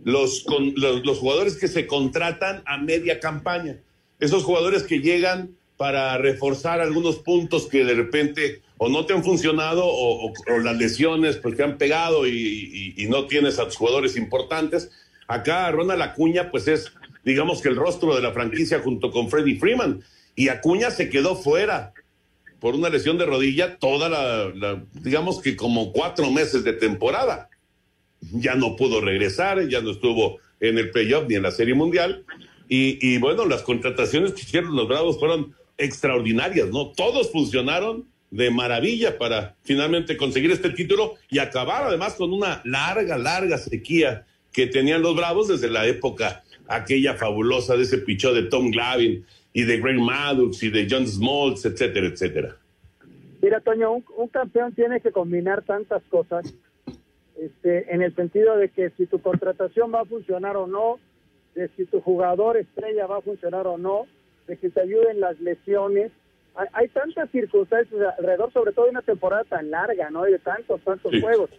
los, 0.04 0.44
los, 0.76 1.04
los 1.04 1.18
jugadores 1.18 1.56
que 1.56 1.66
se 1.66 1.86
contratan 1.86 2.62
a 2.66 2.78
media 2.78 3.18
campaña. 3.18 3.78
Esos 4.20 4.44
jugadores 4.44 4.84
que 4.84 5.00
llegan 5.00 5.56
para 5.76 6.16
reforzar 6.18 6.80
algunos 6.80 7.16
puntos 7.16 7.66
que 7.66 7.84
de 7.84 7.94
repente 7.94 8.60
o 8.82 8.88
no 8.88 9.06
te 9.06 9.12
han 9.12 9.22
funcionado 9.22 9.84
o, 9.86 10.32
las 10.60 10.76
lesiones 10.76 11.36
pues 11.36 11.56
te 11.56 11.62
han 11.62 11.78
pegado 11.78 12.26
y, 12.26 13.06
no 13.08 13.26
tienes 13.26 13.60
a 13.60 13.66
tus 13.66 13.76
jugadores 13.76 14.16
importantes. 14.16 14.90
Acá 15.28 15.70
Ronald 15.70 16.02
Acuña 16.02 16.50
pues 16.50 16.66
es 16.66 16.92
digamos 17.24 17.62
que 17.62 17.68
el 17.68 17.76
rostro 17.76 18.16
de 18.16 18.22
la 18.22 18.32
franquicia 18.32 18.80
junto 18.80 19.12
con 19.12 19.30
Freddie 19.30 19.60
Freeman 19.60 20.02
y 20.34 20.48
Acuña 20.48 20.90
se 20.90 21.10
quedó 21.10 21.36
fuera 21.36 21.92
por 22.58 22.74
una 22.74 22.88
lesión 22.88 23.18
de 23.18 23.26
rodilla 23.26 23.78
toda 23.78 24.08
la, 24.08 24.82
digamos 24.94 25.40
que 25.40 25.54
como 25.54 25.92
cuatro 25.92 26.32
meses 26.32 26.64
de 26.64 26.72
temporada. 26.72 27.50
Ya 28.32 28.56
no 28.56 28.74
pudo 28.74 29.00
regresar, 29.00 29.68
ya 29.68 29.80
no 29.80 29.92
estuvo 29.92 30.38
en 30.58 30.78
el 30.78 30.90
playoff 30.90 31.28
ni 31.28 31.36
en 31.36 31.42
la 31.42 31.52
Serie 31.52 31.74
Mundial. 31.74 32.24
Y, 32.68 32.98
y 33.00 33.18
bueno, 33.18 33.46
las 33.46 33.62
contrataciones 33.62 34.32
que 34.32 34.42
hicieron 34.42 34.74
los 34.74 34.88
Bravos 34.88 35.20
fueron 35.20 35.54
extraordinarias, 35.76 36.68
¿no? 36.70 36.90
Todos 36.92 37.30
funcionaron 37.30 38.11
de 38.32 38.50
maravilla 38.50 39.18
para 39.18 39.54
finalmente 39.62 40.16
conseguir 40.16 40.50
este 40.50 40.70
título 40.70 41.14
y 41.28 41.38
acabar 41.38 41.84
además 41.84 42.14
con 42.14 42.32
una 42.32 42.62
larga, 42.64 43.18
larga 43.18 43.58
sequía 43.58 44.24
que 44.50 44.66
tenían 44.66 45.02
los 45.02 45.14
Bravos 45.14 45.48
desde 45.48 45.68
la 45.68 45.86
época 45.86 46.42
aquella 46.66 47.14
fabulosa 47.14 47.76
de 47.76 47.82
ese 47.82 47.98
pichó 47.98 48.32
de 48.32 48.44
Tom 48.44 48.70
Glavin 48.70 49.24
y 49.52 49.64
de 49.64 49.78
Greg 49.78 49.98
Maddux 49.98 50.62
y 50.62 50.70
de 50.70 50.88
John 50.90 51.06
Smoltz, 51.06 51.66
etcétera, 51.66 52.06
etcétera. 52.06 52.56
Mira, 53.42 53.60
Toño, 53.60 54.02
un, 54.16 54.28
campeón 54.28 54.72
tiene 54.72 55.00
que 55.00 55.12
combinar 55.12 55.62
tantas 55.62 56.02
cosas 56.04 56.54
este, 57.38 57.92
en 57.92 58.00
el 58.00 58.14
sentido 58.14 58.56
de 58.56 58.70
que 58.70 58.90
si 58.96 59.04
tu 59.04 59.20
contratación 59.20 59.92
va 59.92 60.00
a 60.02 60.04
funcionar 60.06 60.56
o 60.56 60.66
no, 60.66 60.98
de 61.54 61.68
si 61.76 61.84
tu 61.84 62.00
jugador 62.00 62.56
estrella 62.56 63.06
va 63.06 63.18
a 63.18 63.20
funcionar 63.20 63.66
o 63.66 63.76
no, 63.76 64.06
de 64.46 64.56
que 64.56 64.70
te 64.70 64.80
ayuden 64.80 65.20
las 65.20 65.38
lesiones, 65.40 66.12
hay, 66.54 66.88
tantas 66.88 67.30
circunstancias 67.30 68.00
alrededor, 68.18 68.52
sobre 68.52 68.72
todo 68.72 68.84
de 68.84 68.90
una 68.90 69.02
temporada 69.02 69.44
tan 69.44 69.70
larga, 69.70 70.10
¿no? 70.10 70.28
Y 70.28 70.32
de 70.32 70.38
tantos, 70.38 70.80
tantos 70.82 71.12
juegos. 71.20 71.50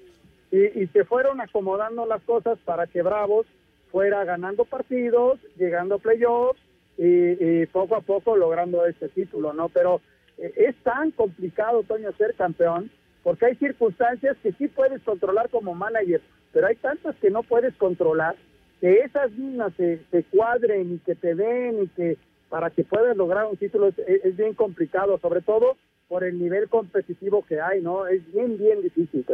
Y, 0.52 0.86
se 0.88 1.04
fueron 1.04 1.42
acomodando 1.42 2.06
las 2.06 2.22
cosas 2.24 2.60
para 2.64 2.86
que 2.86 3.02
Bravos 3.02 3.48
fuera 3.92 4.24
ganando 4.24 4.66
partidos, 4.66 5.40
llegando 5.58 5.96
a 5.96 6.00
playoffs 6.00 6.60
y, 6.98 7.66
poco 7.68 7.96
a 7.96 8.02
poco 8.02 8.38
logrando 8.38 8.86
este 8.86 9.10
título, 9.10 9.54
¿no? 9.54 9.70
Pero 9.70 10.00
eh, 10.38 10.54
es 10.56 10.76
tan 10.84 11.10
complicado, 11.12 11.84
Toño, 11.84 12.12
ser 12.14 12.36
campeón, 12.36 12.92
porque 13.24 13.48
hay 13.48 13.56
circunstancias 13.56 14.38
que 14.44 14.52
sí 14.54 14.68
puedes 14.68 15.02
controlar 15.02 15.50
como 15.50 15.74
manager, 15.74 16.22
pero 16.52 16.68
hay 16.68 16.76
tantas 16.76 17.16
que 17.16 17.32
no 17.32 17.42
puedes 17.42 17.76
controlar, 17.78 18.36
que 18.80 19.00
esas 19.00 19.32
mismas 19.32 19.74
se, 19.76 20.02
se 20.12 20.24
cuadren 20.26 20.94
y 20.94 21.00
que 21.00 21.16
te 21.16 21.34
den 21.34 21.84
y 21.84 21.88
que 21.88 22.18
para 22.54 22.70
que 22.70 22.84
puedas 22.84 23.18
lograr 23.18 23.48
un 23.48 23.58
título 23.58 23.88
es, 23.88 24.38
bien 24.38 24.54
complicado, 24.54 25.18
sobre 25.20 25.42
todo 25.42 25.76
por 26.08 26.24
el 26.24 26.38
nivel 26.38 26.70
competitivo 26.70 27.44
que 27.44 27.60
hay, 27.60 27.82
¿no? 27.82 28.06
Es 28.06 28.22
bien, 28.32 28.60
bien 28.60 28.80
difícil. 28.84 29.26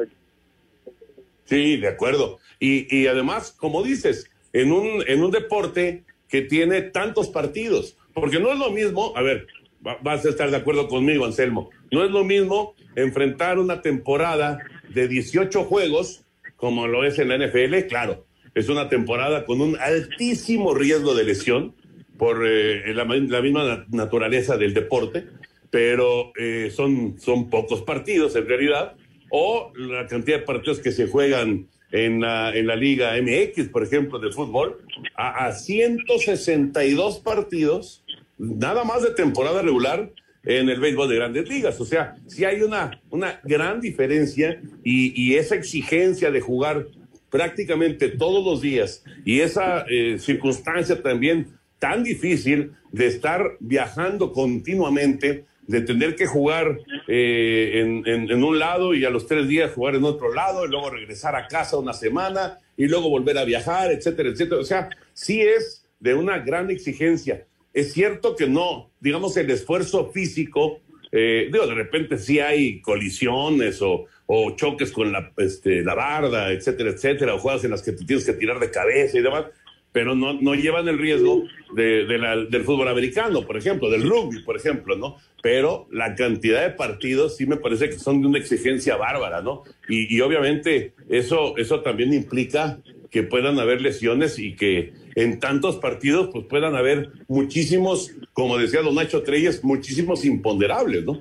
Sí, 1.44 1.76
de 1.76 1.90
acuerdo. 1.90 2.40
Y, 2.62 2.88
y 2.98 3.08
además, 3.08 3.52
como 3.52 3.84
dices, 3.84 4.32
en 4.54 4.72
un, 4.72 5.04
en 5.06 5.22
un 5.22 5.32
deporte 5.32 6.06
que 6.30 6.44
tiene 6.44 6.82
tantos 6.82 7.28
partidos, 7.28 7.98
porque 8.14 8.40
no 8.40 8.54
es 8.54 8.58
lo 8.58 8.72
mismo, 8.72 9.12
a 9.18 9.22
ver, 9.22 9.48
vas 9.82 10.26
a 10.26 10.30
estar 10.30 10.50
de 10.50 10.56
acuerdo 10.56 10.88
conmigo, 10.88 11.26
Anselmo, 11.26 11.72
no 11.92 12.06
es 12.06 12.12
lo 12.12 12.24
mismo 12.24 12.74
enfrentar 12.96 13.60
una 13.60 13.82
temporada 13.82 14.60
de 14.94 15.10
18 15.10 15.66
juegos 15.66 16.24
como 16.56 16.88
lo 16.88 17.04
es 17.04 17.20
en 17.20 17.28
la 17.28 17.38
NFL, 17.38 17.90
claro, 17.90 18.26
es 18.56 18.70
una 18.70 18.88
temporada 18.88 19.46
con 19.46 19.60
un 19.60 19.78
altísimo 19.78 20.74
riesgo 20.74 21.16
de 21.16 21.26
lesión, 21.26 21.76
por 22.20 22.46
eh, 22.46 22.94
la, 22.94 23.06
misma 23.06 23.86
naturaleza 23.90 24.58
del 24.58 24.76
deporte, 24.76 25.26
pero 25.72 26.34
eh, 26.38 26.72
son, 26.76 27.20
son 27.20 27.50
pocos 27.50 27.82
partidos 27.82 28.36
en 28.36 28.48
realidad, 28.48 28.96
o 29.32 29.72
la 29.76 30.06
cantidad 30.06 30.40
de 30.40 30.44
partidos 30.44 30.80
que 30.80 30.92
se 30.92 31.08
juegan 31.08 31.68
en 31.92 32.22
la, 32.22 32.56
en 32.56 32.68
la 32.68 32.76
Liga 32.76 33.14
MX, 33.20 33.70
por 33.70 33.84
ejemplo, 33.84 34.20
de 34.20 34.32
fútbol, 34.32 34.78
a, 35.16 35.46
a 35.46 35.54
162 35.54 37.20
partidos, 37.20 38.04
nada 38.38 38.84
más 38.84 39.02
de 39.02 39.12
temporada 39.12 39.62
regular, 39.62 40.12
en 40.44 40.70
el 40.70 40.80
béisbol 40.80 41.10
de 41.10 41.16
grandes 41.16 41.50
ligas. 41.50 41.80
O 41.80 41.86
sea, 41.86 42.16
sí 42.28 42.46
hay 42.46 42.62
una, 42.62 43.02
una 43.10 43.40
gran 43.44 43.82
diferencia 43.82 44.62
y, 44.84 45.36
esa 45.36 45.56
exigencia 45.56 46.32
de 46.32 46.42
jugar 46.42 46.88
prácticamente 47.30 48.10
todos 48.10 48.44
los 48.44 48.62
días 48.62 49.04
y 49.24 49.42
esa 49.42 49.86
eh, 49.88 50.18
circunstancia 50.18 51.02
también 51.02 51.59
tan 51.80 52.04
difícil 52.04 52.74
de 52.92 53.08
estar 53.08 53.58
viajando 53.60 54.34
continuamente, 54.34 55.46
de 55.68 55.82
tener 55.82 56.16
que 56.16 56.26
jugar 56.26 56.80
eh, 57.08 58.04
en, 58.06 58.44
un 58.44 58.60
lado 58.60 58.94
y 58.94 59.06
a 59.06 59.10
los 59.10 59.28
tres 59.28 59.48
días 59.48 59.72
jugar 59.72 59.96
en 59.96 60.04
otro 60.04 60.34
lado 60.34 60.66
y 60.66 60.70
luego 60.70 60.90
regresar 60.90 61.36
a 61.36 61.48
casa 61.48 61.78
una 61.78 61.94
semana 61.94 62.58
y 62.76 62.88
luego 62.88 63.10
volver 63.10 63.38
a 63.38 63.46
viajar, 63.46 63.92
etcétera, 63.92 64.30
etcétera. 64.30 64.62
O 64.62 64.64
sea, 64.64 64.90
sí 65.14 65.42
es 65.42 65.86
de 66.00 66.16
una 66.16 66.40
gran 66.40 66.72
exigencia. 66.72 67.46
Es 67.74 67.94
cierto 67.94 68.36
que 68.36 68.48
no, 68.48 68.90
digamos, 69.00 69.38
el 69.38 69.50
esfuerzo 69.52 70.10
físico, 70.12 70.80
eh, 71.12 71.50
digo, 71.52 71.68
de 71.68 71.76
repente 71.76 72.18
sí 72.18 72.40
hay 72.40 72.82
colisiones 72.82 73.80
o, 73.82 74.08
o 74.32 74.56
choques 74.56 74.92
con 74.92 75.12
la, 75.12 75.32
este, 75.38 75.84
la 75.84 75.96
barda, 75.96 76.52
etcétera, 76.52 76.92
etcétera, 76.92 77.34
o 77.34 77.40
jugadas 77.40 77.64
en 77.64 77.72
las 77.72 77.82
que 77.82 77.94
te 77.94 78.06
tienes 78.06 78.26
que 78.26 78.34
tirar 78.34 78.60
de 78.60 78.70
cabeza 78.70 79.18
y 79.18 79.22
demás, 79.22 79.46
pero 79.92 80.16
no, 80.16 80.34
no 80.34 80.56
llevan 80.56 80.88
el 80.88 80.98
riesgo 80.98 81.44
de, 81.76 82.06
del 82.06 82.64
fútbol 82.64 82.88
americano, 82.88 83.46
por 83.46 83.58
ejemplo, 83.58 83.90
del 83.90 84.04
rugby, 84.04 84.44
por 84.44 84.56
ejemplo, 84.56 84.96
¿no? 84.96 85.18
Pero 85.42 85.88
la 85.92 86.16
cantidad 86.16 86.62
de 86.62 86.72
partidos 86.72 87.38
sí 87.38 87.46
me 87.46 87.58
parece 87.58 87.90
que 87.90 87.98
son 88.00 88.22
de 88.22 88.28
una 88.28 88.40
exigencia 88.40 88.98
bárbara, 88.98 89.42
¿no? 89.42 89.64
Y, 89.88 90.16
y 90.16 90.22
obviamente 90.22 90.94
eso, 91.10 91.58
eso 91.58 91.82
también 91.82 92.14
implica 92.14 92.80
que 93.10 93.24
puedan 93.24 93.60
haber 93.60 93.82
lesiones 93.82 94.38
y 94.38 94.56
que 94.56 94.94
en 95.16 95.40
tantos 95.40 95.78
partidos 95.78 96.30
pues 96.32 96.46
puedan 96.46 96.76
haber 96.76 97.12
muchísimos, 97.28 98.12
como 98.34 98.58
decía 98.58 98.82
don 98.82 98.96
Nacho 98.96 99.24
Treyes, 99.24 99.64
muchísimos 99.64 100.26
imponderables, 100.26 101.06
¿no? 101.06 101.20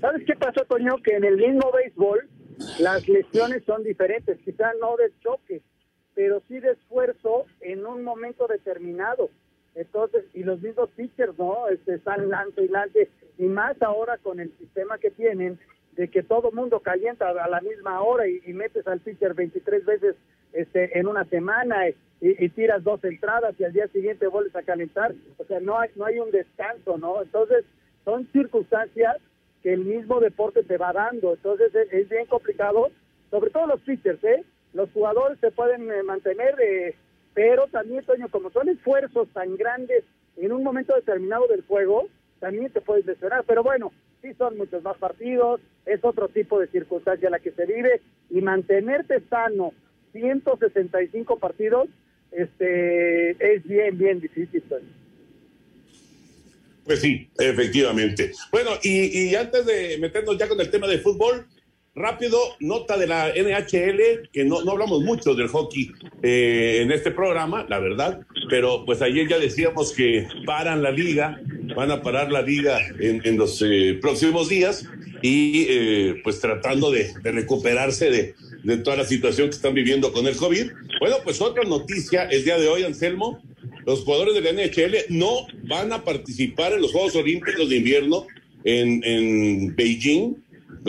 ¿Sabes 0.00 0.24
qué 0.26 0.34
pasó, 0.36 0.64
Toño? 0.64 0.96
Que 1.02 1.16
en 1.16 1.24
el 1.24 1.36
mismo 1.36 1.70
béisbol 1.72 2.28
las 2.78 3.06
lesiones 3.08 3.62
son 3.66 3.82
diferentes, 3.82 4.38
quizás 4.44 4.72
no 4.80 4.96
de 4.96 5.12
choque, 5.22 5.62
pero 6.16 6.42
sí 6.48 6.58
de 6.58 6.72
esfuerzo 6.72 7.46
en 7.60 7.86
un 7.86 8.02
momento 8.02 8.48
determinado. 8.48 9.30
Entonces, 9.76 10.24
y 10.34 10.42
los 10.42 10.60
mismos 10.62 10.88
pitchers, 10.96 11.38
¿no? 11.38 11.68
Este, 11.68 11.94
están 11.94 12.28
lance 12.30 12.64
y 12.64 12.68
lance, 12.68 13.10
y 13.38 13.44
más 13.44 13.80
ahora 13.82 14.16
con 14.18 14.40
el 14.40 14.50
sistema 14.58 14.98
que 14.98 15.12
tienen, 15.12 15.60
de 15.92 16.08
que 16.08 16.22
todo 16.22 16.50
mundo 16.50 16.80
calienta 16.80 17.28
a 17.28 17.48
la 17.48 17.60
misma 17.60 18.02
hora 18.02 18.26
y, 18.26 18.52
metes 18.52 18.86
al 18.88 19.00
pitcher 19.00 19.34
23 19.34 19.84
veces 19.84 20.16
este, 20.52 20.98
en 20.98 21.06
una 21.06 21.24
semana 21.26 21.88
y, 21.88 21.94
y, 22.20 22.48
tiras 22.48 22.82
dos 22.82 23.04
entradas 23.04 23.54
y 23.58 23.64
al 23.64 23.72
día 23.72 23.86
siguiente 23.88 24.26
vuelves 24.26 24.56
a 24.56 24.62
calentar. 24.62 25.14
O 25.36 25.44
sea, 25.44 25.60
no 25.60 25.78
hay, 25.78 25.90
no 25.96 26.06
hay 26.06 26.18
un 26.18 26.30
descanso, 26.30 26.98
¿no? 26.98 27.22
Entonces, 27.22 27.64
son 28.04 28.26
circunstancias 28.32 29.18
que 29.62 29.74
el 29.74 29.84
mismo 29.84 30.20
deporte 30.20 30.62
te 30.62 30.78
va 30.78 30.94
dando. 30.94 31.34
Entonces 31.34 31.74
es, 31.74 32.08
bien 32.08 32.26
complicado, 32.26 32.88
sobre 33.30 33.50
todo 33.50 33.66
los 33.66 33.80
pitchers, 33.80 34.22
¿eh? 34.24 34.44
Los 34.76 34.90
jugadores 34.92 35.38
se 35.40 35.50
pueden 35.50 35.90
eh, 35.90 36.02
mantener, 36.02 36.54
eh, 36.60 36.94
pero 37.34 37.66
también, 37.68 38.04
Toño, 38.04 38.28
como 38.28 38.50
son 38.50 38.68
esfuerzos 38.68 39.28
tan 39.32 39.56
grandes 39.56 40.04
en 40.36 40.52
un 40.52 40.62
momento 40.62 40.94
determinado 40.94 41.46
del 41.48 41.62
juego, 41.62 42.08
también 42.40 42.70
te 42.70 42.80
puedes 42.80 43.06
lesionar. 43.06 43.44
Pero 43.46 43.62
bueno, 43.62 43.92
sí 44.22 44.34
son 44.34 44.56
muchos 44.56 44.82
más 44.82 44.96
partidos, 44.98 45.60
es 45.86 46.04
otro 46.04 46.28
tipo 46.28 46.60
de 46.60 46.68
circunstancia 46.68 47.30
la 47.30 47.38
que 47.38 47.52
se 47.52 47.64
vive 47.66 48.02
y 48.30 48.40
mantenerte 48.42 49.20
sano 49.28 49.72
165 50.12 51.38
partidos 51.38 51.88
este 52.36 53.30
es 53.30 53.64
bien, 53.64 53.96
bien 53.96 54.20
difícil. 54.20 54.62
Toño. 54.62 54.88
Pues 56.84 57.00
sí, 57.00 57.28
efectivamente. 57.38 58.32
Bueno, 58.52 58.70
y, 58.82 59.34
antes 59.34 59.66
de 59.66 59.98
meternos 59.98 60.38
ya 60.38 60.48
con 60.48 60.60
el 60.60 60.70
tema 60.70 60.86
de 60.86 60.98
fútbol, 60.98 61.46
rápido, 61.96 62.38
nota 62.60 62.98
de 62.98 63.06
la 63.06 63.28
NHL, 63.28 64.28
que 64.30 64.44
no, 64.44 64.62
no 64.62 64.72
hablamos 64.72 65.02
mucho 65.02 65.34
del 65.34 65.48
hockey 65.48 65.90
eh, 66.22 66.80
en 66.82 66.92
este 66.92 67.10
programa, 67.10 67.66
la 67.68 67.78
verdad, 67.80 68.20
pero 68.50 68.84
pues 68.84 69.00
ayer 69.00 69.26
ya 69.26 69.38
decíamos 69.38 69.92
que 69.92 70.28
paran 70.44 70.82
la 70.82 70.90
liga, 70.90 71.40
van 71.74 71.90
a 71.90 72.02
parar 72.02 72.30
la 72.30 72.42
liga 72.42 72.78
en, 73.00 73.36
los 73.38 73.62
eh, 73.62 73.98
próximos 74.00 74.50
días 74.50 74.86
y 75.22 75.66
eh, 75.70 76.20
pues 76.22 76.38
tratando 76.40 76.90
de, 76.90 77.14
de 77.22 77.32
recuperarse 77.32 78.10
de, 78.10 78.34
de 78.62 78.76
toda 78.76 78.96
la 78.96 79.04
situación 79.04 79.48
que 79.48 79.56
están 79.56 79.72
viviendo 79.72 80.12
con 80.12 80.26
el 80.26 80.36
COVID. 80.36 80.70
Bueno, 81.00 81.16
pues 81.24 81.40
otra 81.40 81.64
noticia 81.64 82.24
el 82.24 82.44
día 82.44 82.58
de 82.58 82.68
hoy, 82.68 82.82
Anselmo, 82.82 83.40
los 83.86 84.00
jugadores 84.00 84.34
de 84.34 84.40
la 84.42 84.52
NHL 84.52 85.16
no 85.16 85.46
van 85.64 85.92
a 85.92 86.04
participar 86.04 86.74
en 86.74 86.82
los 86.82 86.92
Juegos 86.92 87.16
Olímpicos 87.16 87.70
de 87.70 87.76
Invierno 87.76 88.26
en, 88.64 89.02
en 89.04 89.74
Beijing 89.76 90.34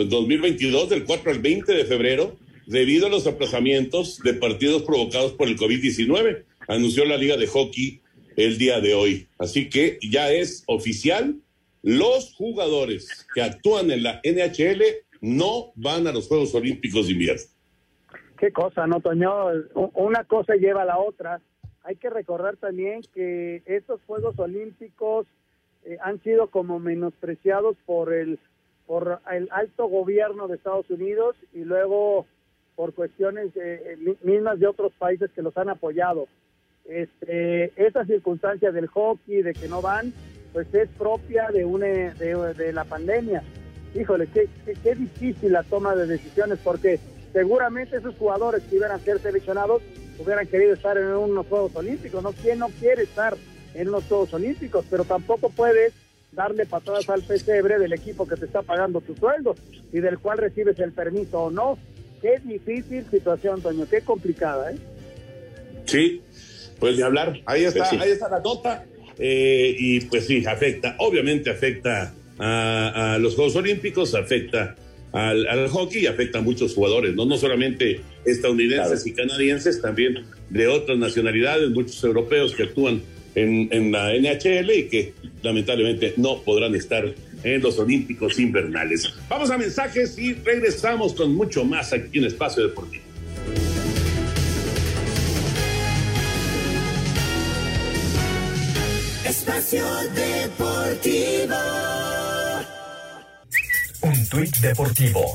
2022 0.04 0.88
del 0.88 1.04
4 1.04 1.30
al 1.30 1.38
20 1.40 1.72
de 1.72 1.84
febrero 1.84 2.36
debido 2.66 3.06
a 3.06 3.10
los 3.10 3.26
aplazamientos 3.26 4.18
de 4.18 4.34
partidos 4.34 4.82
provocados 4.82 5.32
por 5.32 5.48
el 5.48 5.56
COVID-19, 5.56 6.44
anunció 6.68 7.04
la 7.04 7.16
Liga 7.16 7.36
de 7.36 7.46
Hockey 7.46 8.00
el 8.36 8.58
día 8.58 8.80
de 8.80 8.94
hoy. 8.94 9.26
Así 9.38 9.68
que 9.68 9.98
ya 10.02 10.30
es 10.30 10.64
oficial, 10.66 11.36
los 11.82 12.34
jugadores 12.34 13.26
que 13.34 13.42
actúan 13.42 13.90
en 13.90 14.02
la 14.02 14.20
NHL 14.24 14.82
no 15.20 15.72
van 15.74 16.06
a 16.06 16.12
los 16.12 16.28
Juegos 16.28 16.54
Olímpicos 16.54 17.06
de 17.06 17.12
Invierno. 17.12 17.42
Qué 18.38 18.52
cosa, 18.52 18.86
¿no, 18.86 19.00
Toño? 19.00 19.32
Una 19.94 20.24
cosa 20.24 20.54
lleva 20.54 20.82
a 20.82 20.84
la 20.84 20.98
otra 20.98 21.40
hay 21.88 21.96
que 21.96 22.10
recordar 22.10 22.58
también 22.58 23.00
que 23.14 23.62
estos 23.64 24.02
Juegos 24.06 24.38
Olímpicos 24.38 25.26
eh, 25.84 25.96
han 26.02 26.22
sido 26.22 26.48
como 26.48 26.78
menospreciados 26.78 27.78
por 27.86 28.12
el 28.12 28.38
por 28.88 29.20
el 29.30 29.48
alto 29.52 29.86
gobierno 29.86 30.48
de 30.48 30.56
Estados 30.56 30.88
Unidos 30.88 31.36
y 31.52 31.58
luego 31.58 32.26
por 32.74 32.94
cuestiones 32.94 33.50
eh, 33.54 34.16
mismas 34.22 34.58
de 34.58 34.66
otros 34.66 34.92
países 34.98 35.30
que 35.32 35.42
los 35.42 35.56
han 35.58 35.68
apoyado. 35.68 36.26
Este, 36.86 37.70
esa 37.76 38.06
circunstancia 38.06 38.72
del 38.72 38.86
hockey, 38.86 39.42
de 39.42 39.52
que 39.52 39.68
no 39.68 39.82
van, 39.82 40.14
pues 40.54 40.72
es 40.74 40.88
propia 40.96 41.50
de, 41.50 41.66
una, 41.66 41.86
de, 41.86 42.72
la 42.72 42.84
pandemia. 42.84 43.42
Híjole, 43.94 44.26
qué, 44.28 44.48
qué, 44.82 44.94
difícil 44.94 45.52
la 45.52 45.64
toma 45.64 45.94
de 45.94 46.06
decisiones, 46.06 46.58
porque 46.64 46.98
seguramente 47.34 47.98
esos 47.98 48.16
jugadores 48.16 48.62
que 48.70 48.82
a 48.82 48.98
ser 48.98 49.18
seleccionados 49.18 49.82
hubieran 50.18 50.46
querido 50.46 50.72
estar 50.72 50.96
en 50.96 51.08
unos 51.08 51.46
Juegos 51.46 51.76
Olímpicos, 51.76 52.22
¿no? 52.22 52.32
¿Quién 52.32 52.58
no 52.58 52.68
quiere 52.80 53.02
estar 53.02 53.36
en 53.74 53.88
unos 53.88 54.04
Juegos 54.04 54.32
Olímpicos? 54.32 54.86
Pero 54.88 55.04
tampoco 55.04 55.50
puedes 55.50 55.92
darle 56.32 56.66
patadas 56.66 57.08
al 57.08 57.22
pesebre 57.22 57.78
del 57.78 57.92
equipo 57.92 58.26
que 58.26 58.36
te 58.36 58.46
está 58.46 58.62
pagando 58.62 59.00
tus 59.00 59.18
sueldos 59.18 59.58
y 59.92 60.00
del 60.00 60.18
cual 60.18 60.38
recibes 60.38 60.78
el 60.78 60.92
permiso 60.92 61.44
o 61.44 61.50
no. 61.50 61.78
Qué 62.20 62.40
difícil 62.44 63.04
situación, 63.10 63.62
Toño, 63.62 63.86
qué 63.88 64.00
complicada, 64.00 64.72
¿eh? 64.72 64.76
Sí, 65.86 66.22
pues 66.78 66.96
de 66.96 67.04
hablar. 67.04 67.40
Ahí 67.46 67.64
está, 67.64 67.88
ahí 67.90 68.10
está 68.10 68.28
la 68.28 68.40
nota. 68.40 68.84
Eh, 69.18 69.74
y 69.78 70.00
pues 70.02 70.26
sí, 70.26 70.44
afecta, 70.46 70.96
obviamente 70.98 71.50
afecta 71.50 72.14
a, 72.38 73.14
a 73.14 73.18
los 73.18 73.34
Juegos 73.34 73.56
Olímpicos, 73.56 74.14
afecta 74.14 74.76
al, 75.12 75.68
hockey 75.68 76.02
y 76.02 76.06
afecta 76.06 76.38
a 76.38 76.42
muchos 76.42 76.74
jugadores, 76.74 77.14
no, 77.14 77.24
no 77.24 77.36
solamente 77.36 78.00
estadounidenses 78.24 79.06
y 79.06 79.12
canadienses, 79.12 79.80
también 79.80 80.24
de 80.50 80.66
otras 80.68 80.98
nacionalidades, 80.98 81.70
muchos 81.70 82.02
europeos 82.04 82.54
que 82.54 82.64
actúan 82.64 83.02
en, 83.34 83.68
en, 83.70 83.92
la 83.92 84.12
NHL 84.14 84.70
y 84.70 84.88
que 84.88 85.12
lamentablemente 85.42 86.14
no 86.16 86.42
podrán 86.42 86.74
estar 86.74 87.04
en 87.42 87.62
los 87.62 87.78
Olímpicos 87.78 88.38
Invernales. 88.38 89.08
Vamos 89.28 89.50
a 89.50 89.58
mensajes 89.58 90.18
y 90.18 90.34
regresamos 90.34 91.14
con 91.14 91.34
mucho 91.34 91.64
más 91.64 91.92
aquí 91.92 92.18
en 92.18 92.24
Espacio 92.24 92.66
Deportivo. 92.66 93.04
Espacio 99.24 99.84
Deportivo. 100.14 101.54
Un 104.00 104.28
tuit 104.28 104.56
deportivo. 104.58 105.34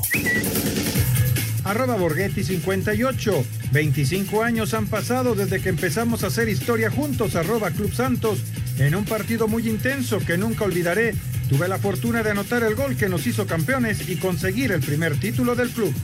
Arroba 1.64 1.96
Borghetti 1.96 2.44
58. 2.44 3.44
25 3.72 4.42
años 4.42 4.74
han 4.74 4.86
pasado 4.86 5.34
desde 5.34 5.60
que 5.60 5.70
empezamos 5.70 6.22
a 6.22 6.28
hacer 6.28 6.48
historia 6.48 6.90
juntos. 6.90 7.34
Arroba 7.36 7.70
Club 7.70 7.92
Santos. 7.92 8.40
En 8.78 8.94
un 8.94 9.04
partido 9.04 9.48
muy 9.48 9.68
intenso 9.68 10.18
que 10.18 10.36
nunca 10.36 10.64
olvidaré. 10.64 11.14
Tuve 11.48 11.68
la 11.68 11.78
fortuna 11.78 12.22
de 12.22 12.30
anotar 12.30 12.62
el 12.62 12.74
gol 12.74 12.96
que 12.96 13.08
nos 13.08 13.26
hizo 13.26 13.46
campeones 13.46 14.08
y 14.08 14.16
conseguir 14.16 14.72
el 14.72 14.80
primer 14.80 15.18
título 15.18 15.54
del 15.54 15.70
club. 15.70 15.94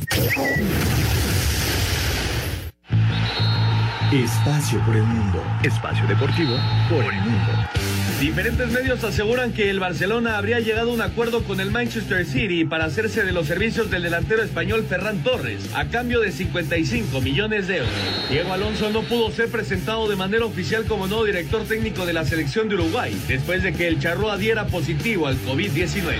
Espacio 4.12 4.84
por 4.84 4.96
el 4.96 5.04
mundo. 5.04 5.42
Espacio 5.62 6.06
deportivo 6.06 6.56
por 6.88 7.04
el 7.04 7.20
mundo. 7.20 7.79
Diferentes 8.20 8.70
medios 8.70 9.02
aseguran 9.02 9.54
que 9.54 9.70
el 9.70 9.80
Barcelona 9.80 10.36
habría 10.36 10.60
llegado 10.60 10.90
a 10.90 10.94
un 10.94 11.00
acuerdo 11.00 11.42
con 11.42 11.58
el 11.58 11.70
Manchester 11.70 12.26
City 12.26 12.66
para 12.66 12.84
hacerse 12.84 13.24
de 13.24 13.32
los 13.32 13.46
servicios 13.46 13.90
del 13.90 14.02
delantero 14.02 14.42
español 14.42 14.84
Ferran 14.86 15.22
Torres 15.22 15.70
a 15.74 15.86
cambio 15.86 16.20
de 16.20 16.30
55 16.30 17.18
millones 17.22 17.66
de 17.66 17.78
euros. 17.78 17.90
Diego 18.28 18.52
Alonso 18.52 18.90
no 18.90 19.04
pudo 19.04 19.30
ser 19.30 19.48
presentado 19.48 20.06
de 20.06 20.16
manera 20.16 20.44
oficial 20.44 20.84
como 20.84 21.06
nuevo 21.06 21.24
director 21.24 21.64
técnico 21.64 22.04
de 22.04 22.12
la 22.12 22.26
selección 22.26 22.68
de 22.68 22.74
Uruguay 22.74 23.18
después 23.26 23.62
de 23.62 23.72
que 23.72 23.88
el 23.88 23.98
Charro 23.98 24.30
adhiera 24.30 24.66
positivo 24.66 25.26
al 25.26 25.38
COVID-19. 25.38 26.12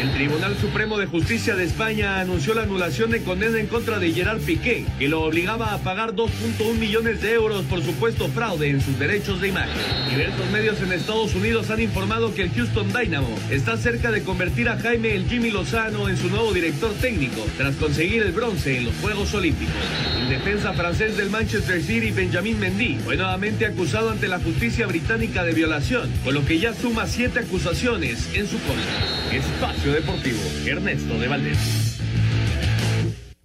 El 0.00 0.12
Tribunal 0.12 0.56
Supremo 0.60 0.96
de 0.96 1.06
Justicia 1.06 1.56
de 1.56 1.64
España 1.64 2.20
anunció 2.20 2.54
la 2.54 2.62
anulación 2.62 3.10
de 3.10 3.24
condena 3.24 3.58
en 3.58 3.66
contra 3.66 3.98
de 3.98 4.12
Gerard 4.12 4.42
Piqué, 4.42 4.86
que 4.96 5.08
lo 5.08 5.22
obligaba 5.22 5.74
a 5.74 5.78
pagar 5.78 6.12
2.1 6.14 6.74
millones 6.74 7.20
de 7.20 7.32
euros 7.32 7.64
por 7.64 7.82
supuesto 7.82 8.28
fraude 8.28 8.70
en 8.70 8.80
sus 8.80 8.96
derechos 8.96 9.40
de 9.40 9.48
imagen. 9.48 9.74
Diversos 10.08 10.48
medios 10.52 10.80
en 10.82 10.92
Estados 10.92 11.34
Unidos 11.48 11.70
han 11.70 11.80
informado 11.80 12.34
que 12.34 12.42
el 12.42 12.50
Houston 12.50 12.92
Dynamo 12.92 13.34
está 13.50 13.78
cerca 13.78 14.10
de 14.10 14.22
convertir 14.22 14.68
a 14.68 14.76
Jaime 14.76 15.14
el 15.14 15.26
Jimmy 15.26 15.50
Lozano 15.50 16.06
en 16.06 16.18
su 16.18 16.28
nuevo 16.28 16.52
director 16.52 16.92
técnico 17.00 17.42
tras 17.56 17.74
conseguir 17.76 18.22
el 18.22 18.32
bronce 18.32 18.76
en 18.76 18.84
los 18.84 18.94
Juegos 18.96 19.32
Olímpicos. 19.32 19.74
El 20.20 20.28
defensa 20.28 20.74
francés 20.74 21.16
del 21.16 21.30
Manchester 21.30 21.80
City, 21.80 22.10
Benjamin 22.10 22.60
Mendy, 22.60 22.96
fue 22.96 23.16
nuevamente 23.16 23.64
acusado 23.64 24.10
ante 24.10 24.28
la 24.28 24.38
justicia 24.40 24.86
británica 24.86 25.42
de 25.42 25.54
violación, 25.54 26.12
con 26.22 26.34
lo 26.34 26.44
que 26.44 26.58
ya 26.58 26.74
suma 26.74 27.06
siete 27.06 27.38
acusaciones 27.38 28.28
en 28.34 28.46
su 28.46 28.58
contra. 28.58 29.34
Espacio 29.34 29.94
Deportivo, 29.94 30.42
Ernesto 30.66 31.18
de 31.18 31.28
Valdés. 31.28 31.98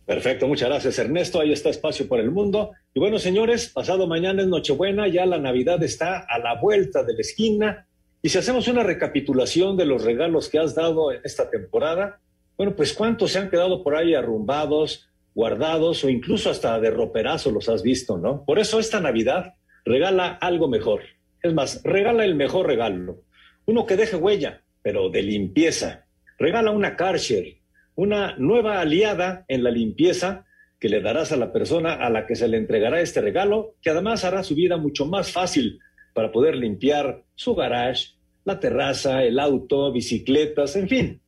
Perfecto, 0.05 0.45
muchas 0.49 0.67
gracias 0.67 0.99
Ernesto. 0.99 1.39
Ahí 1.39 1.53
está 1.53 1.69
espacio 1.69 2.05
por 2.09 2.19
el 2.19 2.31
mundo. 2.31 2.71
Y 2.93 2.99
bueno, 2.99 3.17
señores, 3.17 3.69
pasado 3.69 4.07
mañana 4.07 4.41
es 4.41 4.49
Nochebuena, 4.49 5.07
ya 5.07 5.25
la 5.25 5.39
Navidad 5.39 5.81
está 5.83 6.19
a 6.19 6.37
la 6.39 6.59
vuelta 6.59 7.03
de 7.03 7.13
la 7.13 7.21
esquina. 7.21 7.87
Y 8.25 8.29
si 8.29 8.37
hacemos 8.37 8.69
una 8.69 8.83
recapitulación 8.83 9.75
de 9.75 9.85
los 9.85 10.05
regalos 10.05 10.47
que 10.47 10.57
has 10.57 10.73
dado 10.73 11.11
en 11.11 11.19
esta 11.25 11.49
temporada, 11.49 12.21
bueno, 12.57 12.73
pues 12.73 12.93
cuántos 12.93 13.33
se 13.33 13.39
han 13.39 13.49
quedado 13.49 13.83
por 13.83 13.97
ahí 13.97 14.15
arrumbados, 14.15 15.09
guardados 15.35 16.05
o 16.05 16.09
incluso 16.09 16.49
hasta 16.49 16.79
de 16.79 16.89
roperazo 16.89 17.51
los 17.51 17.67
has 17.67 17.83
visto, 17.83 18.17
¿no? 18.17 18.45
Por 18.45 18.59
eso 18.59 18.79
esta 18.79 19.01
Navidad 19.01 19.55
regala 19.83 20.29
algo 20.29 20.69
mejor. 20.69 21.01
Es 21.41 21.53
más, 21.53 21.81
regala 21.83 22.23
el 22.23 22.35
mejor 22.35 22.65
regalo. 22.65 23.23
Uno 23.65 23.85
que 23.85 23.97
deje 23.97 24.15
huella, 24.15 24.61
pero 24.81 25.09
de 25.09 25.21
limpieza. 25.21 26.05
Regala 26.39 26.71
una 26.71 26.95
Karcher 26.95 27.57
una 27.95 28.35
nueva 28.37 28.79
aliada 28.79 29.45
en 29.47 29.63
la 29.63 29.69
limpieza 29.69 30.45
que 30.79 30.89
le 30.89 31.01
darás 31.01 31.31
a 31.31 31.37
la 31.37 31.51
persona 31.51 31.93
a 31.93 32.09
la 32.09 32.25
que 32.25 32.35
se 32.35 32.47
le 32.47 32.57
entregará 32.57 33.01
este 33.01 33.21
regalo, 33.21 33.75
que 33.81 33.89
además 33.89 34.25
hará 34.25 34.43
su 34.43 34.55
vida 34.55 34.77
mucho 34.77 35.05
más 35.05 35.31
fácil 35.31 35.79
para 36.13 36.31
poder 36.31 36.55
limpiar 36.55 37.23
su 37.35 37.55
garage, 37.55 38.11
la 38.45 38.59
terraza, 38.59 39.23
el 39.23 39.39
auto, 39.39 39.91
bicicletas, 39.91 40.75
en 40.75 40.87
fin, 40.87 41.21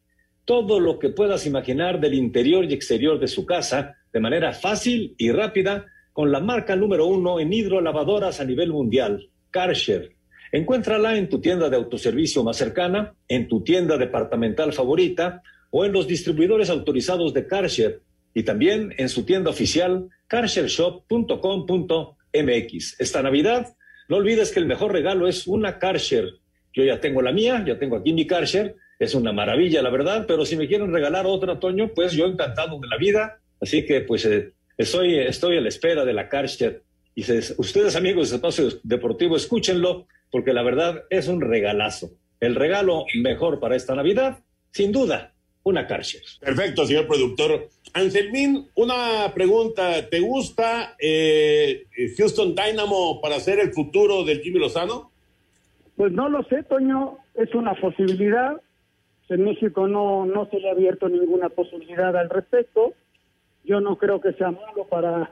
todo 0.45 0.79
lo 0.79 0.99
que 0.99 1.09
puedas 1.09 1.45
imaginar 1.45 1.99
del 1.99 2.13
interior 2.13 2.65
y 2.65 2.73
exterior 2.73 3.19
de 3.19 3.27
su 3.27 3.45
casa 3.45 3.95
de 4.13 4.19
manera 4.19 4.53
fácil 4.53 5.15
y 5.17 5.31
rápida 5.31 5.87
con 6.13 6.31
la 6.31 6.39
marca 6.39 6.75
número 6.75 7.07
uno 7.07 7.39
en 7.39 7.51
hidrolavadoras 7.51 8.39
a 8.39 8.45
nivel 8.45 8.71
mundial, 8.71 9.29
Karcher. 9.51 10.13
Encuéntrala 10.51 11.17
en 11.17 11.27
tu 11.27 11.41
tienda 11.41 11.69
de 11.69 11.75
autoservicio 11.75 12.43
más 12.43 12.55
cercana, 12.55 13.13
en 13.27 13.49
tu 13.49 13.63
tienda 13.63 13.97
departamental 13.97 14.71
favorita 14.71 15.41
o 15.71 15.83
en 15.83 15.91
los 15.91 16.07
distribuidores 16.07 16.69
autorizados 16.69 17.33
de 17.33 17.47
Karcher 17.47 18.01
y 18.33 18.43
también 18.43 18.93
en 18.97 19.09
su 19.09 19.25
tienda 19.25 19.49
oficial 19.49 20.07
carshareshop.com.mx. 20.27 22.99
Esta 22.99 23.21
Navidad, 23.21 23.74
no 24.07 24.17
olvides 24.17 24.51
que 24.51 24.59
el 24.59 24.65
mejor 24.65 24.91
regalo 24.91 25.27
es 25.27 25.47
una 25.47 25.79
Karcher. 25.79 26.35
Yo 26.73 26.83
ya 26.83 26.99
tengo 26.99 27.21
la 27.21 27.31
mía, 27.31 27.63
ya 27.65 27.79
tengo 27.79 27.95
aquí 27.95 28.13
mi 28.13 28.27
Karcher, 28.27 28.75
es 28.99 29.15
una 29.15 29.33
maravilla, 29.33 29.81
la 29.81 29.89
verdad, 29.89 30.25
pero 30.27 30.45
si 30.45 30.55
me 30.55 30.67
quieren 30.67 30.93
regalar 30.93 31.25
otra, 31.25 31.59
Toño, 31.59 31.91
pues 31.93 32.13
yo 32.13 32.25
encantado 32.25 32.79
de 32.79 32.87
la 32.87 32.97
vida. 32.97 33.39
Así 33.61 33.85
que 33.85 34.01
pues 34.01 34.25
eh, 34.25 34.53
estoy, 34.77 35.17
estoy 35.19 35.57
a 35.57 35.61
la 35.61 35.69
espera 35.69 36.05
de 36.05 36.13
la 36.13 36.29
Karcher. 36.29 36.83
Y 37.15 37.21
ustedes, 37.57 37.95
amigos 37.95 38.29
de 38.29 38.35
Espacio 38.35 38.67
Deportivo, 38.83 39.37
escúchenlo, 39.37 40.07
porque 40.31 40.53
la 40.53 40.63
verdad 40.63 41.03
es 41.09 41.29
un 41.29 41.39
regalazo. 41.39 42.11
El 42.41 42.55
regalo 42.55 43.05
mejor 43.15 43.61
para 43.61 43.77
esta 43.77 43.95
Navidad, 43.95 44.39
sin 44.71 44.91
duda, 44.91 45.33
una 45.65 45.87
cárcel. 45.87 46.21
Perfecto, 46.39 46.85
señor 46.85 47.07
productor. 47.07 47.69
Anselmín, 47.93 48.67
una 48.75 49.31
pregunta. 49.33 50.07
¿Te 50.09 50.19
gusta 50.19 50.95
eh, 50.99 51.85
Houston 52.17 52.53
Dynamo 52.55 53.19
para 53.19 53.39
ser 53.39 53.59
el 53.59 53.73
futuro 53.73 54.23
del 54.23 54.41
Jimmy 54.41 54.59
Lozano? 54.59 55.11
Pues 55.95 56.11
no 56.11 56.29
lo 56.29 56.43
sé, 56.43 56.63
Toño. 56.63 57.17
Es 57.33 57.53
una 57.55 57.73
posibilidad. 57.73 58.61
En 59.27 59.43
México 59.43 59.87
no, 59.87 60.25
no 60.27 60.47
se 60.51 60.59
le 60.59 60.69
ha 60.69 60.73
abierto 60.73 61.09
ninguna 61.09 61.49
posibilidad 61.49 62.15
al 62.15 62.29
respecto. 62.29 62.93
Yo 63.63 63.81
no 63.81 63.97
creo 63.97 64.21
que 64.21 64.33
sea 64.33 64.51
malo 64.51 64.85
para, 64.87 65.31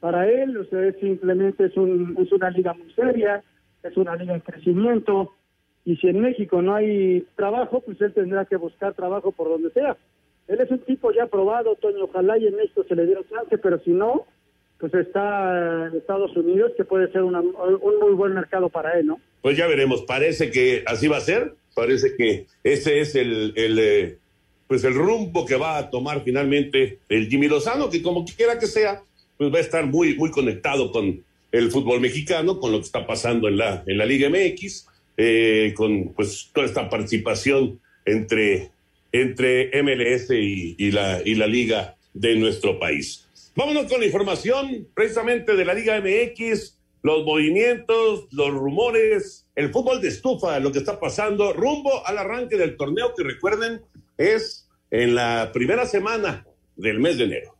para 0.00 0.28
él. 0.28 0.54
O 0.58 0.64
sea, 0.66 0.92
simplemente 1.00 1.64
es, 1.64 1.76
un, 1.78 2.18
es 2.20 2.30
una 2.30 2.50
liga 2.50 2.74
muy 2.74 2.92
seria, 2.92 3.42
es 3.82 3.96
una 3.96 4.16
liga 4.16 4.34
en 4.34 4.40
crecimiento 4.40 5.32
y 5.84 5.96
si 5.96 6.08
en 6.08 6.20
México 6.20 6.62
no 6.62 6.74
hay 6.74 7.26
trabajo, 7.36 7.80
pues 7.80 8.00
él 8.00 8.12
tendrá 8.12 8.44
que 8.44 8.56
buscar 8.56 8.94
trabajo 8.94 9.32
por 9.32 9.48
donde 9.48 9.70
sea. 9.70 9.96
Él 10.48 10.60
es 10.60 10.70
un 10.70 10.78
tipo 10.80 11.12
ya 11.12 11.26
probado, 11.26 11.74
Toño, 11.76 12.04
ojalá 12.04 12.38
y 12.38 12.46
en 12.46 12.56
México 12.56 12.84
se 12.88 12.94
le 12.94 13.06
diera 13.06 13.20
chance, 13.30 13.58
pero 13.58 13.80
si 13.80 13.90
no, 13.90 14.26
pues 14.78 14.94
está 14.94 15.88
en 15.88 15.96
Estados 15.96 16.36
Unidos, 16.36 16.72
que 16.76 16.84
puede 16.84 17.10
ser 17.10 17.22
un 17.22 17.32
muy 17.32 18.14
buen 18.14 18.34
mercado 18.34 18.68
para 18.68 18.98
él, 18.98 19.06
¿no? 19.06 19.20
Pues 19.40 19.56
ya 19.56 19.66
veremos, 19.66 20.02
parece 20.02 20.50
que 20.50 20.84
así 20.86 21.08
va 21.08 21.16
a 21.16 21.20
ser, 21.20 21.54
parece 21.74 22.16
que 22.16 22.46
ese 22.62 23.00
es 23.00 23.14
el, 23.16 23.52
el 23.56 23.78
eh, 23.78 24.18
pues 24.68 24.84
el 24.84 24.94
rumbo 24.94 25.46
que 25.46 25.56
va 25.56 25.78
a 25.78 25.90
tomar 25.90 26.22
finalmente 26.22 26.98
el 27.08 27.28
Jimmy 27.28 27.48
Lozano, 27.48 27.90
que 27.90 28.02
como 28.02 28.24
quiera 28.24 28.58
que 28.58 28.66
sea, 28.66 29.02
pues 29.36 29.52
va 29.52 29.58
a 29.58 29.62
estar 29.62 29.86
muy, 29.86 30.16
muy 30.16 30.30
conectado 30.30 30.92
con 30.92 31.24
el 31.50 31.70
fútbol 31.70 32.00
mexicano, 32.00 32.58
con 32.58 32.72
lo 32.72 32.78
que 32.78 32.84
está 32.84 33.06
pasando 33.06 33.48
en 33.48 33.58
la, 33.58 33.82
en 33.86 33.98
la 33.98 34.06
Liga 34.06 34.30
MX 34.30 34.88
eh, 35.16 35.72
con 35.76 36.12
pues 36.14 36.50
toda 36.52 36.66
esta 36.66 36.88
participación 36.88 37.80
entre, 38.04 38.70
entre 39.12 39.70
MLS 39.82 40.30
y, 40.30 40.90
la, 40.90 41.20
y 41.24 41.34
la 41.34 41.46
liga 41.46 41.96
de 42.14 42.36
nuestro 42.36 42.78
país. 42.78 43.28
Vámonos 43.54 43.86
con 43.86 44.00
la 44.00 44.06
información 44.06 44.88
precisamente 44.94 45.54
de 45.54 45.64
la 45.64 45.74
Liga 45.74 46.00
MX, 46.00 46.78
los 47.02 47.24
movimientos, 47.24 48.26
los 48.32 48.50
rumores, 48.50 49.46
el 49.54 49.70
fútbol 49.70 50.00
de 50.00 50.08
estufa, 50.08 50.58
lo 50.60 50.72
que 50.72 50.78
está 50.78 50.98
pasando 50.98 51.52
rumbo 51.52 52.06
al 52.06 52.16
arranque 52.18 52.56
del 52.56 52.76
torneo 52.76 53.12
que 53.14 53.24
recuerden 53.24 53.82
es 54.16 54.68
en 54.90 55.14
la 55.14 55.50
primera 55.52 55.84
semana 55.84 56.46
del 56.76 57.00
mes 57.00 57.18
de 57.18 57.24
enero. 57.24 57.54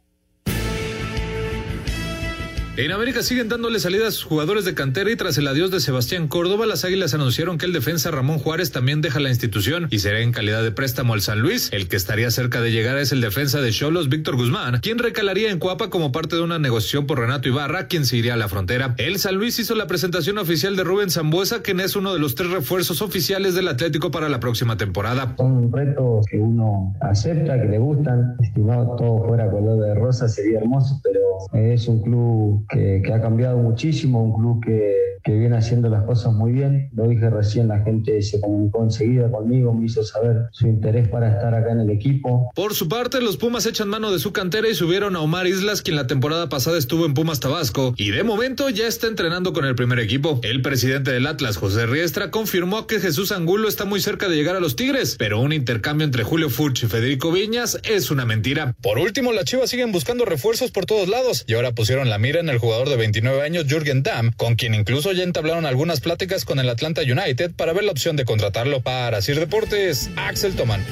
En 2.75 2.91
América 2.91 3.23
siguen 3.23 3.51
dándole 3.51 3.79
salida 3.81 4.09
a 4.09 4.11
sus 4.11 4.25
jugadores 4.25 4.65
de 4.65 4.73
cantera 4.73 5.11
y 5.11 5.17
tras 5.17 5.37
el 5.37 5.47
adiós 5.47 5.71
de 5.71 5.79
Sebastián 5.79 6.27
Córdoba, 6.27 6.65
las 6.65 6.87
Águilas 6.87 7.13
anunciaron 7.13 7.59
que 7.59 7.67
el 7.67 7.75
defensa 7.75 8.11
Ramón 8.11 8.39
Juárez 8.39 8.73
también 8.73 9.03
deja 9.03 9.21
la 9.21 9.29
institución 9.29 9.89
y 9.91 9.99
será 9.99 10.21
en 10.21 10.33
calidad 10.33 10.63
de 10.63 10.73
préstamo 10.73 11.13
al 11.13 11.21
San 11.21 11.41
Luis. 11.41 11.69
El 11.71 11.87
que 11.87 11.97
estaría 11.97 12.31
cerca 12.31 12.63
de 12.63 12.73
llegar 12.73 12.97
es 12.97 13.13
el 13.13 13.21
defensa 13.21 13.61
de 13.61 13.73
Cholos, 13.73 14.09
Víctor 14.09 14.37
Guzmán, 14.37 14.81
quien 14.81 14.99
recalaría 14.99 15.51
en 15.51 15.59
Cuapa 15.59 15.91
como 15.91 16.13
parte 16.13 16.37
de 16.37 16.41
una 16.41 16.59
negociación 16.59 17.07
por 17.07 17.19
Renato 17.19 17.47
Ibarra, 17.47 17.89
quien 17.89 18.07
se 18.07 18.17
iría 18.17 18.33
a 18.33 18.39
la 18.39 18.49
frontera. 18.49 18.95
El 18.97 19.19
San 19.19 19.35
Luis 19.35 19.59
hizo 19.59 19.75
la 19.75 19.87
presentación 19.87 20.39
oficial 20.39 20.75
de 20.75 20.83
Rubén 20.83 21.11
Zambuesa, 21.11 21.61
quien 21.61 21.79
es 21.79 21.95
uno 21.95 22.15
de 22.15 22.21
los 22.21 22.37
tres 22.37 22.53
refuerzos 22.53 23.03
oficiales 23.03 23.55
del 23.55 23.69
Atlético 23.69 24.11
para 24.11 24.31
la 24.31 24.41
próxima 24.41 24.79
temporada. 24.79 25.35
Son 25.37 25.71
retos 25.71 26.25
que 26.25 26.39
uno 26.39 26.95
acepta, 27.03 27.61
que 27.61 27.69
le 27.69 27.77
gustan. 27.77 28.35
No 28.57 28.97
todo 28.97 29.27
fuera 29.29 29.51
color 29.51 29.79
de 29.79 29.95
rosa 29.95 30.27
sería 30.27 30.61
hermoso, 30.61 30.99
pero 31.05 31.21
es 31.53 31.87
un 31.87 32.03
club 32.03 32.62
que, 32.69 33.03
ha 33.13 33.21
cambiado 33.21 33.59
muchísimo, 33.59 34.23
un 34.23 34.35
club 34.35 34.65
que, 34.65 34.95
que, 35.23 35.33
viene 35.33 35.57
haciendo 35.57 35.89
las 35.89 36.05
cosas 36.05 36.33
muy 36.33 36.53
bien. 36.53 36.91
Lo 36.95 37.09
dije 37.09 37.29
recién, 37.31 37.69
la 37.69 37.81
gente 37.81 38.21
se 38.23 38.41
comunicó 38.41 38.83
enseguida 38.83 39.31
conmigo, 39.31 39.75
me 39.75 39.87
hizo 39.87 40.03
saber 40.03 40.49
su 40.53 40.67
interés 40.67 41.09
para 41.09 41.33
estar 41.33 41.55
acá 41.55 41.73
en 41.73 41.81
el 41.81 41.91
equipo. 41.91 42.51
Por 42.55 42.75
su 42.75 42.89
parte, 42.89 43.21
los 43.21 43.37
Pumas 43.37 43.67
echan 43.67 43.89
mano 43.89 44.13
de 44.13 44.19
su 44.19 44.33
cantera 44.33 44.69
y 44.69 44.75
subieron 44.75 45.17
a 45.17 45.21
Omar 45.21 45.47
Islas, 45.47 45.83
quien 45.83 45.97
la 45.97 46.07
temporada 46.07 46.49
pasada 46.49 46.79
estuvo 46.79 47.07
en 47.07 47.15
Pumas 47.15 47.41
Tabasco 47.41 47.95
y 47.97 48.11
de 48.11 48.25
momento 48.25 48.69
ya 48.71 48.87
está 48.87 49.07
entrenando 49.07 49.53
con 49.53 49.65
el 49.65 49.75
primer 49.75 49.99
equipo. 49.99 50.41
El 50.43 50.63
presidente 50.63 51.13
del 51.13 51.27
Atlas, 51.27 51.57
José 51.57 51.87
Riestra, 51.87 52.31
confirmó 52.31 52.87
que 52.87 53.01
Jesús 53.01 53.33
Angulo 53.33 53.69
está 53.69 53.85
muy 53.85 54.01
cerca 54.01 54.29
de 54.29 54.37
llegar 54.37 54.57
a 54.57 54.61
los 54.61 54.77
Tigres, 54.77 55.17
pero 55.19 55.41
un 55.41 55.53
intercambio 55.53 56.05
entre 56.05 56.25
Julio 56.25 56.51
Furch 56.51 56.85
y 56.85 56.87
Federico 56.87 57.33
Viñas 57.33 57.81
es 57.85 58.11
una 58.11 58.25
mentira. 58.25 58.75
Por 58.81 58.99
último, 58.99 59.33
las 59.33 59.45
Chivas 59.45 59.71
siguen 59.71 59.93
buscando 59.93 60.25
refuerzos 60.25 60.71
por 60.71 60.87
todos 60.87 61.09
lados 61.09 61.45
y 61.47 61.55
ahora 61.55 61.73
pusieron 61.73 62.11
la 62.11 62.19
mira 62.19 62.41
en 62.41 62.49
el 62.49 62.52
jugador 62.59 62.89
de 62.89 62.97
29 62.97 63.43
años 63.43 63.67
Jürgen 63.69 64.03
Damm, 64.03 64.33
con 64.33 64.55
quien 64.55 64.75
incluso 64.75 65.13
ya 65.13 65.23
entablaron 65.23 65.67
algunas 65.67 66.01
pláticas 66.01 66.45
con 66.45 66.59
el 66.59 66.69
Atlanta 66.69 67.03
United 67.03 67.53
para 67.57 67.73
ver 67.73 67.85
la 67.85 67.93
opción 67.93 68.17
de 68.17 68.25
contratarlo. 68.25 68.81
Para 68.83 69.21
Sir 69.23 69.39
Deportes, 69.39 70.11
Axel 70.17 70.55
Tomán. 70.57 70.85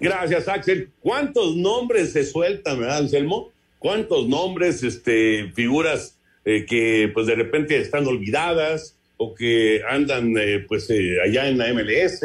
Gracias, 0.00 0.48
Axel. 0.48 0.90
¿Cuántos 1.00 1.56
nombres 1.56 2.12
se 2.12 2.24
sueltan, 2.24 2.80
verdad, 2.80 2.98
Anselmo? 2.98 3.50
¿Cuántos 3.78 4.28
nombres, 4.28 4.82
este, 4.82 5.50
figuras 5.54 6.18
eh, 6.44 6.66
que 6.66 7.10
pues 7.14 7.26
de 7.26 7.34
repente 7.34 7.78
están 7.78 8.06
olvidadas 8.06 8.96
o 9.16 9.34
que 9.34 9.82
andan 9.88 10.36
eh, 10.36 10.64
pues 10.66 10.90
eh, 10.90 11.18
allá 11.24 11.48
en 11.48 11.58
la 11.58 11.72
MLS? 11.72 12.22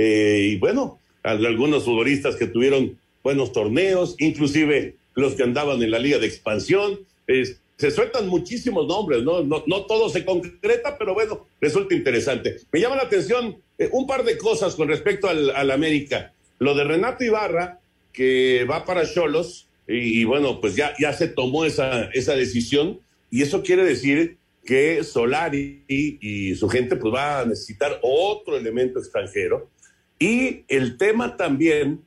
y 0.00 0.56
bueno, 0.58 1.00
algunos 1.24 1.84
futbolistas 1.84 2.36
que 2.36 2.46
tuvieron 2.46 2.96
buenos 3.24 3.52
torneos, 3.52 4.14
inclusive 4.18 4.94
los 5.20 5.34
que 5.34 5.42
andaban 5.42 5.82
en 5.82 5.90
la 5.90 5.98
liga 5.98 6.18
de 6.18 6.26
expansión. 6.26 7.00
se 7.26 7.90
sueltan 7.90 8.28
muchísimos 8.28 8.86
nombres, 8.86 9.22
¿no? 9.22 9.42
¿no? 9.42 9.62
No, 9.66 9.86
todo 9.86 10.08
se 10.08 10.24
concreta, 10.24 10.96
pero 10.98 11.14
bueno, 11.14 11.46
resulta 11.60 11.94
interesante. 11.94 12.56
Me 12.72 12.80
llama 12.80 12.96
la 12.96 13.02
atención 13.02 13.56
eh, 13.78 13.88
un 13.92 14.06
par 14.06 14.24
de 14.24 14.36
cosas 14.38 14.74
con 14.74 14.88
respecto 14.88 15.28
al, 15.28 15.70
América. 15.70 16.32
Lo 16.58 16.74
de 16.74 16.84
Renato 16.84 17.24
Ibarra, 17.24 17.78
que 18.12 18.66
va 18.68 18.84
para 18.84 19.10
Cholos, 19.10 19.66
y, 19.86 20.24
bueno, 20.24 20.60
pues 20.60 20.76
ya, 20.76 20.92
ya 20.98 21.14
se 21.14 21.28
tomó 21.28 21.64
esa, 21.64 22.10
esa 22.12 22.36
decisión 22.36 23.00
y 23.30 23.42
eso 23.42 23.62
quiere 23.62 23.84
decir 23.84 24.36
que 24.64 25.02
Solari 25.02 25.82
y, 25.88 26.54
su 26.54 26.68
gente 26.68 26.96
pues 26.96 27.14
va 27.14 27.40
a 27.40 27.46
necesitar 27.46 27.98
otro 28.02 28.56
elemento 28.56 28.98
extranjero. 28.98 29.70
Y 30.18 30.64
el 30.68 30.98
tema 30.98 31.36
también, 31.38 32.02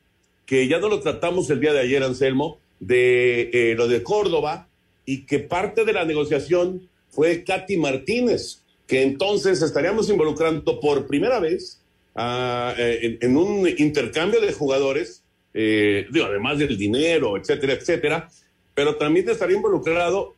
que 0.46 0.68
ya 0.68 0.78
no 0.78 0.88
lo 0.88 1.00
tratamos 1.00 1.50
el 1.50 1.58
día 1.58 1.72
de 1.72 1.80
ayer, 1.80 2.02
Anselmo, 2.02 2.58
de 2.82 3.50
eh, 3.52 3.74
lo 3.76 3.86
de 3.86 4.02
Córdoba, 4.02 4.66
y 5.06 5.24
que 5.24 5.38
parte 5.38 5.84
de 5.84 5.92
la 5.92 6.04
negociación 6.04 6.88
fue 7.10 7.44
Katy 7.44 7.76
Martínez, 7.76 8.64
que 8.88 9.02
entonces 9.02 9.62
estaríamos 9.62 10.10
involucrando 10.10 10.80
por 10.80 11.06
primera 11.06 11.38
vez 11.38 11.80
eh, 12.16 13.18
en, 13.20 13.36
un 13.36 13.68
intercambio 13.78 14.40
de 14.40 14.52
jugadores, 14.52 15.22
eh, 15.54 16.06
digo, 16.10 16.26
además 16.26 16.58
del 16.58 16.76
dinero, 16.76 17.36
etcétera, 17.36 17.74
etcétera, 17.74 18.28
pero 18.74 18.96
también 18.96 19.28
estaría 19.28 19.56
involucrado 19.56 20.34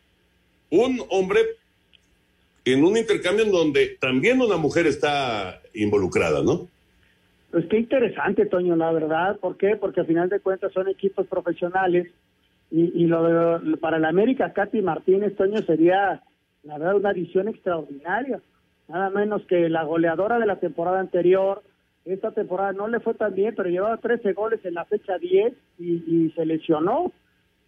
un 0.69 1.03
hombre 1.09 1.41
en 2.67 2.85
un 2.85 2.97
intercambio 2.97 3.45
en 3.47 3.53
donde 3.53 3.97
también 3.99 4.41
una 4.41 4.59
mujer 4.59 4.87
está 4.87 5.63
involucrada, 5.73 6.43
¿no? 6.43 6.69
Pues 7.51 7.67
qué 7.71 7.79
interesante, 7.79 8.47
Toño, 8.47 8.77
la 8.77 8.91
verdad. 8.93 9.39
¿Por 9.39 9.57
qué? 9.57 9.77
Porque 9.77 10.01
al 10.01 10.07
final 10.07 10.29
de 10.29 10.41
cuentas 10.41 10.73
son 10.73 10.89
equipos 10.89 11.27
profesionales 11.27 12.09
y, 12.77 13.07
lo 13.07 13.79
para 13.81 13.99
el 13.99 14.05
América, 14.05 14.53
Katy 14.53 14.83
Martínez, 14.83 15.37
Toño, 15.37 15.63
sería, 15.63 16.23
la 16.65 16.79
verdad, 16.79 16.97
una 16.97 17.11
adición 17.11 17.49
extraordinaria. 17.49 18.41
Nada 18.89 19.11
menos 19.11 19.43
que 19.47 19.69
la 19.69 19.85
goleadora 19.85 20.39
de 20.39 20.47
la 20.47 20.57
temporada 20.57 20.99
anterior. 20.99 21.63
Esta 22.05 22.33
temporada 22.33 22.73
no 22.73 22.89
le 22.89 23.01
fue 23.01 23.15
tan 23.15 23.35
bien, 23.35 23.55
pero 23.57 23.71
llevaba 23.71 23.97
13 23.99 24.33
goles 24.33 24.65
en 24.65 24.75
la 24.75 24.85
fecha 24.85 25.17
10 25.19 25.55
y, 25.79 25.93
y 26.07 26.31
se 26.33 26.45
lesionó 26.45 27.13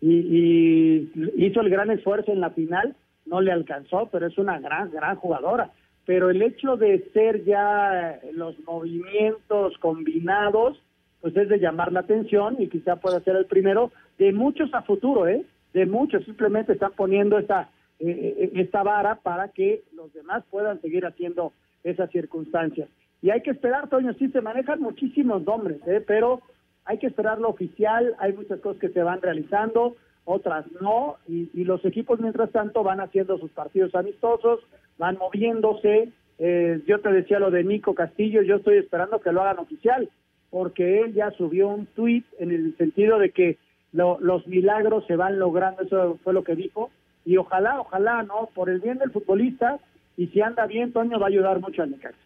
y, 0.00 1.10
hizo 1.36 1.60
el 1.60 1.70
gran 1.70 1.90
esfuerzo 1.90 2.32
en 2.32 2.40
la 2.40 2.50
final, 2.50 2.94
no 3.24 3.40
le 3.40 3.52
alcanzó, 3.52 4.08
pero 4.10 4.26
es 4.26 4.38
una 4.38 4.58
gran, 4.60 4.90
gran 4.90 5.16
jugadora. 5.16 5.70
Pero 6.04 6.30
el 6.30 6.42
hecho 6.42 6.76
de 6.76 7.08
ser 7.12 7.44
ya 7.44 8.20
los 8.32 8.58
movimientos 8.60 9.76
combinados, 9.78 10.80
pues 11.20 11.36
es 11.36 11.48
de 11.48 11.58
llamar 11.58 11.92
la 11.92 12.00
atención 12.00 12.56
y 12.58 12.68
quizá 12.68 12.96
pueda 12.96 13.20
ser 13.20 13.36
el 13.36 13.46
primero 13.46 13.92
de 14.18 14.32
muchos 14.32 14.72
a 14.74 14.82
futuro, 14.82 15.26
¿eh? 15.26 15.44
De 15.72 15.86
muchos, 15.86 16.24
simplemente 16.24 16.72
están 16.72 16.92
poniendo 16.96 17.38
esta, 17.38 17.68
eh, 17.98 18.36
eh, 18.38 18.50
esta 18.54 18.82
vara 18.82 19.16
para 19.16 19.48
que 19.48 19.82
los 19.94 20.12
demás 20.12 20.44
puedan 20.50 20.80
seguir 20.80 21.04
haciendo 21.06 21.52
esas 21.84 22.10
circunstancias. 22.10 22.88
Y 23.22 23.30
hay 23.30 23.42
que 23.42 23.50
esperar, 23.50 23.88
Toño, 23.88 24.14
sí 24.14 24.28
se 24.28 24.40
manejan 24.40 24.80
muchísimos 24.80 25.42
nombres, 25.44 25.80
¿eh? 25.86 26.02
Pero 26.06 26.42
hay 26.84 26.98
que 26.98 27.08
esperar 27.08 27.40
lo 27.40 27.48
oficial, 27.48 28.14
hay 28.18 28.32
muchas 28.32 28.60
cosas 28.60 28.80
que 28.80 28.90
se 28.90 29.02
van 29.02 29.20
realizando, 29.20 29.96
otras 30.24 30.66
no, 30.80 31.16
y, 31.28 31.64
los 31.64 31.84
equipos 31.84 32.20
mientras 32.20 32.50
tanto 32.50 32.82
van 32.82 33.00
haciendo 33.00 33.38
sus 33.38 33.50
partidos 33.50 33.94
amistosos, 33.94 34.60
van 34.98 35.16
moviéndose. 35.18 36.10
Eh, 36.38 36.82
yo 36.86 37.00
te 37.00 37.10
decía 37.10 37.38
lo 37.38 37.50
de 37.50 37.64
Nico 37.64 37.94
Castillo, 37.94 38.42
yo 38.42 38.56
estoy 38.56 38.78
esperando 38.78 39.20
que 39.20 39.32
lo 39.32 39.42
hagan 39.42 39.58
oficial, 39.58 40.08
porque 40.50 41.00
él 41.00 41.14
ya 41.14 41.30
subió 41.32 41.68
un 41.68 41.86
tuit 41.86 42.24
en 42.38 42.50
el 42.50 42.76
sentido 42.76 43.18
de 43.18 43.30
que 43.30 43.58
los 43.92 44.46
milagros 44.46 45.04
se 45.06 45.16
van 45.16 45.38
logrando, 45.38 45.82
eso 45.82 46.18
fue 46.22 46.32
lo 46.32 46.44
que 46.44 46.54
dijo, 46.54 46.90
y 47.24 47.36
ojalá, 47.38 47.80
ojalá, 47.80 48.22
¿no? 48.22 48.50
Por 48.54 48.70
el 48.70 48.80
bien 48.80 48.98
del 48.98 49.10
futbolista, 49.10 49.78
y 50.16 50.28
si 50.28 50.40
anda 50.40 50.66
bien, 50.66 50.92
Toño 50.92 51.18
va 51.18 51.26
a 51.26 51.28
ayudar 51.28 51.60
mucho 51.60 51.82
al 51.82 51.90
Necaxa. 51.90 52.18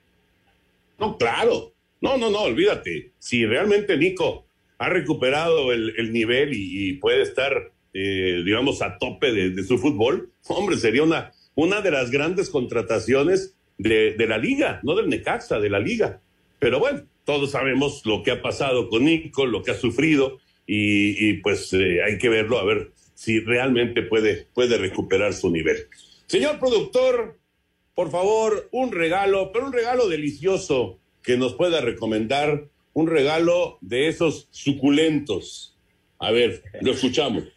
No, 0.99 1.17
claro. 1.17 1.73
No, 2.01 2.17
no, 2.17 2.31
no, 2.31 2.43
olvídate. 2.43 3.11
Si 3.19 3.45
realmente 3.47 3.97
Nico 3.97 4.45
ha 4.79 4.89
recuperado 4.89 5.73
el, 5.73 6.13
nivel 6.13 6.51
y, 6.53 6.95
puede 6.95 7.23
estar, 7.23 7.71
eh, 7.93 8.43
digamos, 8.45 8.81
a 8.83 8.99
tope 8.99 9.33
de, 9.33 9.63
su 9.63 9.79
fútbol, 9.79 10.31
hombre, 10.49 10.77
sería 10.77 11.03
una, 11.03 11.33
una 11.55 11.81
de 11.83 11.91
las 11.91 12.11
grandes 12.11 12.49
contrataciones 12.49 13.55
de, 13.77 14.15
la 14.27 14.39
liga, 14.39 14.81
no 14.83 14.95
del 14.95 15.09
Necaxa, 15.09 15.59
de 15.59 15.71
la 15.71 15.79
liga. 15.79 16.21
Pero 16.59 16.79
bueno, 16.79 17.03
todos 17.25 17.53
sabemos 17.53 18.03
lo 18.05 18.23
que 18.23 18.31
ha 18.31 18.43
pasado 18.43 18.89
con 18.89 19.05
Nico, 19.05 19.47
lo 19.47 19.63
que 19.63 19.73
ha 19.73 19.77
sufrido, 19.77 20.39
y, 20.67 21.35
pues 21.43 21.73
eh, 21.73 22.03
hay 22.05 22.19
que 22.19 22.29
verlo 22.29 22.59
a 22.59 22.65
ver 22.65 22.93
si 23.15 23.41
realmente 23.41 24.03
puede, 24.03 24.47
puede 24.55 24.79
recuperar 24.79 25.35
su 25.35 25.51
nivel. 25.51 25.77
Señor 26.27 26.61
productor, 26.61 27.39
por 27.95 28.11
favor, 28.11 28.69
un 28.71 28.93
regalo, 28.93 29.51
pero 29.53 29.67
un 29.67 29.73
regalo 29.73 30.09
delicioso 30.09 31.01
que 31.23 31.37
nos 31.37 31.55
pueda 31.55 31.81
recomendar 31.81 32.69
un 32.93 33.09
regalo 33.09 33.79
de 33.81 34.09
esos 34.09 34.49
suculentos. 34.51 35.77
A 36.19 36.31
ver, 36.31 36.63
lo 36.81 36.93
escuchamos. 36.93 37.45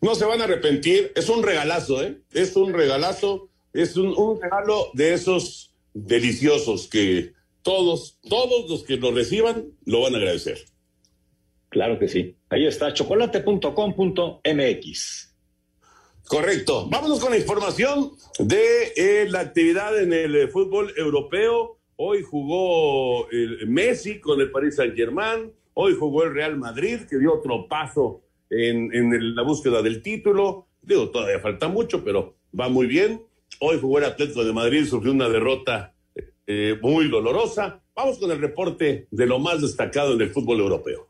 No 0.00 0.14
se 0.14 0.24
van 0.24 0.40
a 0.40 0.44
arrepentir, 0.44 1.12
es 1.14 1.28
un 1.28 1.42
regalazo, 1.42 2.02
¿eh? 2.02 2.22
Es 2.32 2.56
un 2.56 2.72
regalazo, 2.72 3.50
es 3.72 3.96
un, 3.96 4.14
un 4.16 4.40
regalo 4.40 4.90
de 4.94 5.14
esos 5.14 5.74
deliciosos 5.94 6.88
que 6.88 7.32
todos, 7.62 8.18
todos 8.28 8.68
los 8.68 8.82
que 8.82 8.96
lo 8.96 9.12
reciban 9.12 9.72
lo 9.84 10.02
van 10.02 10.14
a 10.14 10.18
agradecer. 10.18 10.58
Claro 11.68 11.98
que 11.98 12.08
sí. 12.08 12.36
Ahí 12.50 12.66
está, 12.66 12.92
chocolate.com.mx. 12.92 15.28
Correcto. 16.26 16.88
Vámonos 16.88 17.20
con 17.20 17.30
la 17.30 17.38
información 17.38 18.12
de 18.38 18.92
eh, 18.96 19.26
la 19.28 19.40
actividad 19.40 19.98
en 19.98 20.12
el 20.12 20.36
eh, 20.36 20.48
fútbol 20.48 20.92
europeo. 20.96 21.78
Hoy 22.04 22.22
jugó 22.22 23.30
el 23.30 23.68
Messi 23.68 24.18
con 24.18 24.40
el 24.40 24.50
Paris 24.50 24.74
Saint 24.74 24.96
Germain. 24.96 25.52
Hoy 25.74 25.94
jugó 25.94 26.24
el 26.24 26.34
Real 26.34 26.56
Madrid, 26.58 27.02
que 27.08 27.16
dio 27.16 27.32
otro 27.32 27.68
paso 27.68 28.22
en, 28.50 29.36
la 29.36 29.42
búsqueda 29.42 29.82
del 29.82 30.02
título. 30.02 30.66
Digo, 30.82 31.10
todavía 31.10 31.38
falta 31.38 31.68
mucho, 31.68 32.02
pero 32.02 32.34
va 32.58 32.68
muy 32.68 32.88
bien. 32.88 33.22
Hoy 33.60 33.78
jugó 33.80 33.98
el 33.98 34.04
Atlético 34.06 34.44
de 34.44 34.52
Madrid, 34.52 34.84
sufrió 34.84 35.12
una 35.12 35.28
derrota 35.28 35.94
eh, 36.48 36.76
muy 36.82 37.08
dolorosa. 37.08 37.80
Vamos 37.94 38.18
con 38.18 38.32
el 38.32 38.40
reporte 38.40 39.06
de 39.08 39.26
lo 39.26 39.38
más 39.38 39.62
destacado 39.62 40.14
en 40.14 40.22
el 40.22 40.30
fútbol 40.30 40.58
europeo. 40.58 41.06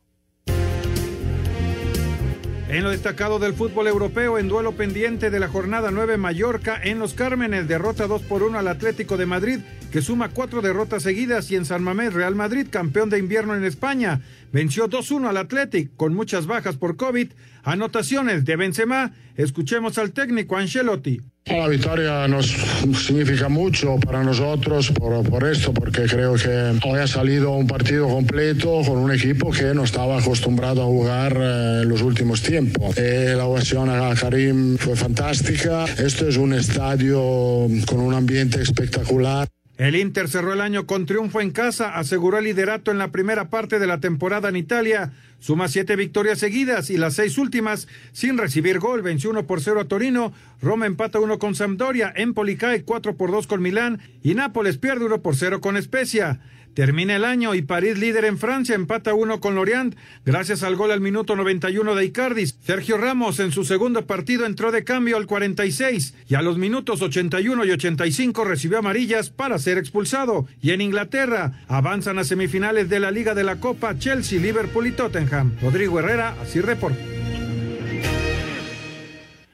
En 2.73 2.85
lo 2.85 2.91
destacado 2.91 3.39
del 3.39 3.53
fútbol 3.53 3.87
europeo, 3.87 4.39
en 4.39 4.49
duelo 4.49 4.73
pendiente 4.73 5.29
de 5.29 5.39
la 5.39 5.49
jornada 5.49 5.91
9, 5.91 6.17
Mallorca 6.17 6.81
en 6.83 6.99
Los 6.99 7.13
Cármenes 7.13 7.69
derrota 7.69 8.07
2 8.07 8.23
por 8.23 8.43
1 8.43 8.59
al 8.59 8.67
Atlético 8.67 9.19
de 9.19 9.27
Madrid, 9.27 9.59
que 9.93 10.01
suma 10.01 10.31
cuatro 10.31 10.63
derrotas 10.63 11.03
seguidas, 11.03 11.51
y 11.51 11.57
en 11.57 11.67
San 11.67 11.83
Mamés, 11.83 12.15
Real 12.15 12.35
Madrid, 12.35 12.69
campeón 12.71 13.11
de 13.11 13.19
invierno 13.19 13.55
en 13.55 13.65
España, 13.65 14.23
venció 14.53 14.89
2-1 14.89 15.29
al 15.29 15.37
Atlético 15.37 15.93
con 15.99 16.15
muchas 16.15 16.47
bajas 16.47 16.77
por 16.77 16.97
COVID. 16.97 17.33
Anotaciones 17.63 18.47
de 18.47 18.57
Benzema. 18.57 19.13
Escuchemos 19.37 19.99
al 19.99 20.13
técnico 20.13 20.57
Ancelotti. 20.57 21.21
La 21.47 21.67
victoria 21.67 22.29
nos 22.29 22.47
significa 22.95 23.49
mucho 23.49 23.97
para 23.99 24.23
nosotros 24.23 24.93
por, 24.93 25.49
esto, 25.49 25.75
porque 25.75 26.03
creo 26.05 26.35
que 26.35 26.79
hoy 26.85 27.01
ha 27.01 27.07
salido 27.09 27.51
un 27.51 27.67
partido 27.67 28.09
completo 28.09 28.81
con 28.87 28.99
un 28.99 29.11
equipo 29.11 29.51
que 29.51 29.75
no 29.75 29.83
estaba 29.83 30.19
acostumbrado 30.19 30.83
a 30.83 30.87
jugar 30.87 31.37
eh, 31.37 31.82
los 31.93 32.03
últimos 32.03 32.43
tiempos. 32.43 32.97
Eh, 32.97 33.35
la 33.37 33.45
ovación 33.45 33.91
a 33.91 34.15
Karim 34.15 34.79
fue 34.79 34.97
fantástica. 34.97 35.85
Esto 35.85 36.27
es 36.27 36.39
un 36.39 36.55
estadio 36.55 37.69
con 37.87 38.01
un 38.01 38.15
ambiente 38.15 38.63
espectacular. 38.63 39.47
El 39.77 39.97
Inter 39.97 40.29
cerró 40.29 40.53
el 40.53 40.61
año 40.61 40.87
con 40.87 41.07
triunfo 41.07 41.41
en 41.41 41.51
casa, 41.51 41.97
aseguró 41.97 42.39
el 42.39 42.45
liderato 42.45 42.91
en 42.91 42.99
la 42.99 43.11
primera 43.11 43.51
parte 43.51 43.79
de 43.79 43.87
la 43.87 44.01
temporada 44.01 44.49
en 44.49 44.57
Italia, 44.57 45.13
suma 45.39 45.69
siete 45.69 45.97
victorias 45.97 46.39
seguidas 46.39 46.89
y 46.89 46.97
las 46.97 47.15
seis 47.15 47.37
últimas 47.37 47.89
sin 48.13 48.39
recibir 48.39 48.79
gol, 48.79 49.03
venció 49.03 49.31
uno 49.31 49.47
por 49.47 49.61
cero 49.61 49.81
a 49.81 49.85
Torino, 49.87 50.33
Roma 50.61 50.87
empata 50.87 51.21
uno 51.21 51.39
con 51.39 51.55
Sampdoria, 51.55 52.13
Empoli 52.15 52.57
cae 52.57 52.85
cuatro 52.85 53.17
por 53.17 53.33
dos 53.33 53.47
con 53.47 53.61
Milán 53.61 54.01
y 54.23 54.35
Nápoles 54.35 54.79
pierde 54.79 55.05
uno 55.05 55.21
por 55.21 55.37
cero 55.37 55.61
con 55.61 55.77
Especia. 55.77 56.41
Termina 56.75 57.17
el 57.17 57.25
año 57.25 57.55
y 57.55 57.63
París 57.63 57.99
líder 57.99 58.25
en 58.25 58.39
Francia 58.39 58.75
empata 58.75 59.15
uno 59.15 59.41
con 59.41 59.55
Lorient 59.55 59.97
gracias 60.25 60.63
al 60.63 60.77
gol 60.77 60.91
al 60.91 61.01
minuto 61.01 61.37
91 61.37 61.95
de 61.95 62.05
Icardi. 62.05 62.47
Sergio 62.47 62.99
Ramos 62.99 63.41
en 63.41 63.53
su 63.53 63.65
segundo 63.65 64.07
partido 64.07 64.47
entró 64.47 64.73
de 64.73 64.85
cambio 64.85 65.17
al 65.17 65.27
46 65.27 66.15
y 66.29 66.35
a 66.35 66.43
los 66.43 66.59
minutos 66.59 67.03
81 67.03 67.65
y 67.65 67.71
85 67.71 68.45
recibió 68.45 68.79
amarillas 68.79 69.31
para 69.31 69.59
ser 69.59 69.79
expulsado. 69.79 70.47
Y 70.61 70.71
en 70.71 70.81
Inglaterra 70.81 71.65
avanzan 71.69 72.19
a 72.19 72.25
semifinales 72.25 72.89
de 72.89 73.01
la 73.01 73.11
Liga 73.11 73.35
de 73.35 73.45
la 73.45 73.61
Copa 73.61 73.99
Chelsea, 73.99 74.41
Liverpool 74.41 74.87
y 74.87 74.93
Tottenham. 74.93 75.57
Rodrigo 75.61 75.99
Herrera, 75.99 76.37
así 76.41 76.61
reporta. 76.61 76.99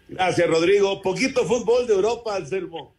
Gracias, 0.08 0.48
Rodrigo. 0.48 1.02
Poquito 1.02 1.44
fútbol 1.44 1.86
de 1.86 1.94
Europa, 1.94 2.36
Anselmo. 2.36 2.94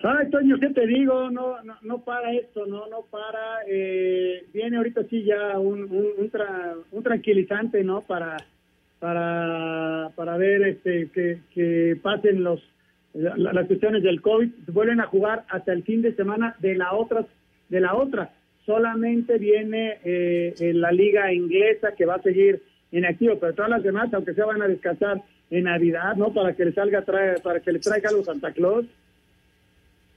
Ay, 0.00 0.30
Toño, 0.30 0.58
¿qué 0.60 0.68
te 0.70 0.86
digo? 0.86 1.28
No, 1.30 1.60
no, 1.64 1.76
no 1.82 2.04
para 2.04 2.32
esto, 2.32 2.66
no, 2.66 2.86
no 2.86 3.02
para. 3.10 3.62
Eh, 3.66 4.44
viene 4.52 4.76
ahorita 4.76 5.02
sí 5.10 5.24
ya 5.24 5.58
un, 5.58 5.82
un, 5.90 6.30
un, 6.92 7.02
tranquilizante, 7.02 7.82
¿no? 7.82 8.02
Para, 8.02 8.36
para, 9.00 10.10
para 10.14 10.36
ver 10.36 10.62
este, 10.68 11.08
que, 11.12 11.40
que 11.52 11.98
pasen 12.00 12.44
los, 12.44 12.62
las 13.12 13.66
cuestiones 13.66 14.04
del 14.04 14.22
COVID. 14.22 14.48
Vuelven 14.68 15.00
a 15.00 15.06
jugar 15.06 15.44
hasta 15.48 15.72
el 15.72 15.82
fin 15.82 16.00
de 16.00 16.14
semana 16.14 16.54
de 16.60 16.76
la 16.76 16.92
otra, 16.92 17.26
de 17.68 17.80
la 17.80 17.96
otra. 17.96 18.30
Solamente 18.64 19.36
viene 19.38 19.98
eh, 20.04 20.54
la 20.74 20.92
liga 20.92 21.32
inglesa 21.32 21.96
que 21.96 22.06
va 22.06 22.16
a 22.16 22.22
seguir 22.22 22.62
en 22.92 23.04
activo, 23.04 23.36
pero 23.40 23.54
todas 23.54 23.70
las 23.70 23.82
demás, 23.82 24.14
aunque 24.14 24.34
se 24.34 24.42
van 24.42 24.62
a 24.62 24.68
descansar 24.68 25.22
en 25.50 25.64
Navidad, 25.64 26.14
¿no? 26.14 26.32
Para 26.32 26.54
que 26.54 26.66
le 26.66 26.72
salga, 26.72 27.02
trae, 27.02 27.40
para 27.40 27.58
que 27.58 27.72
le 27.72 27.80
traiga 27.80 28.10
algo 28.10 28.22
Santa 28.22 28.52
Claus. 28.52 28.86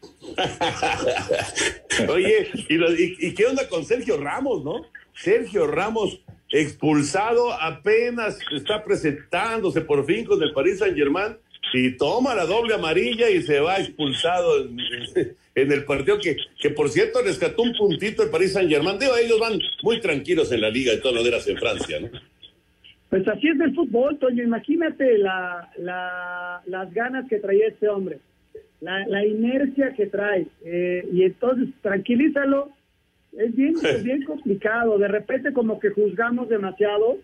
Oye, 2.10 2.48
¿y, 3.20 3.34
qué 3.34 3.46
onda 3.46 3.68
con 3.68 3.86
Sergio 3.86 4.18
Ramos, 4.18 4.64
no? 4.64 4.86
Sergio 5.14 5.68
Ramos 5.68 6.22
expulsado 6.50 7.54
apenas 7.54 8.40
está 8.52 8.84
presentándose 8.84 9.82
por 9.82 10.06
fin 10.06 10.26
con 10.26 10.42
el 10.42 10.54
Paris 10.54 10.80
Saint 10.80 10.98
Germain 10.98 11.38
y 11.74 11.96
toma 11.96 12.36
la 12.36 12.46
doble 12.46 12.74
amarilla 12.74 13.30
y 13.30 13.42
se 13.42 13.60
va 13.60 13.78
expulsado 13.78 14.64
en, 14.64 15.72
el 15.72 15.86
partido 15.86 16.20
que, 16.20 16.36
que 16.60 16.70
por 16.72 16.90
cierto 16.90 17.22
rescató 17.22 17.64
un 17.64 17.74
puntito 17.74 18.24
el 18.24 18.30
Paris 18.30 18.54
Saint 18.54 18.70
Germain. 18.70 19.00
Digo, 19.00 19.16
ellos 19.16 19.40
van 19.40 19.60
muy 19.84 20.02
tranquilos 20.02 20.52
en 20.52 20.62
la 20.62 20.70
liga 20.70 20.92
de 20.92 20.98
todas 20.98 21.18
maneras 21.18 21.48
en 21.48 21.58
Francia, 21.58 22.00
¿no? 22.00 22.10
Pues 23.12 23.28
así 23.28 23.50
es 23.50 23.60
el 23.60 23.76
fútbol, 23.76 24.18
Toño. 24.20 24.42
Imagínate 24.42 25.18
la, 25.18 25.70
las 25.78 26.94
ganas 26.94 27.28
que 27.28 27.40
traía 27.40 27.68
este 27.68 27.90
hombre, 27.90 28.20
la, 28.82 29.08
la 29.08 29.26
inercia 29.26 29.94
que 29.96 30.08
trae. 30.08 30.48
Eh, 30.66 31.08
y 31.14 31.24
entonces, 31.24 31.70
tranquilízalo. 31.82 32.70
Es 33.38 33.56
bien, 33.56 33.76
es 33.82 34.04
bien 34.04 34.24
complicado. 34.24 34.98
De 34.98 35.08
repente, 35.08 35.54
como 35.54 35.80
que 35.80 35.90
juzgamos 35.92 36.50
demasiado. 36.50 37.18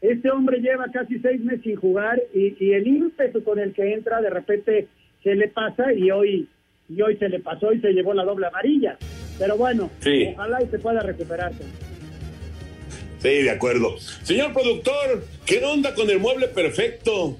Este 0.00 0.28
hombre 0.30 0.58
lleva 0.58 0.86
casi 0.92 1.20
seis 1.20 1.40
meses 1.40 1.62
sin 1.62 1.76
jugar 1.76 2.20
y, 2.34 2.56
y 2.58 2.72
el 2.72 2.88
ímpetu 2.88 3.44
con 3.44 3.60
el 3.60 3.72
que 3.72 3.94
entra, 3.94 4.20
de 4.20 4.30
repente 4.30 4.88
se 5.22 5.36
le 5.36 5.46
pasa 5.46 5.92
y 5.92 6.10
hoy, 6.10 6.48
y 6.88 7.00
hoy 7.00 7.16
se 7.18 7.28
le 7.28 7.38
pasó 7.38 7.72
y 7.72 7.80
se 7.80 7.92
llevó 7.92 8.12
la 8.12 8.24
doble 8.24 8.48
amarilla. 8.48 8.98
Pero 9.38 9.56
bueno, 9.56 9.90
ojalá 10.32 10.60
y 10.60 10.66
se 10.66 10.80
pueda 10.80 11.00
recuperarse. 11.02 11.62
Sí, 13.18 13.42
de 13.44 13.50
acuerdo. 13.50 13.96
Señor 13.98 14.52
productor, 14.52 15.22
¿qué 15.46 15.64
onda 15.64 15.94
con 15.94 16.10
el 16.10 16.18
mueble 16.18 16.48
perfecto? 16.48 17.36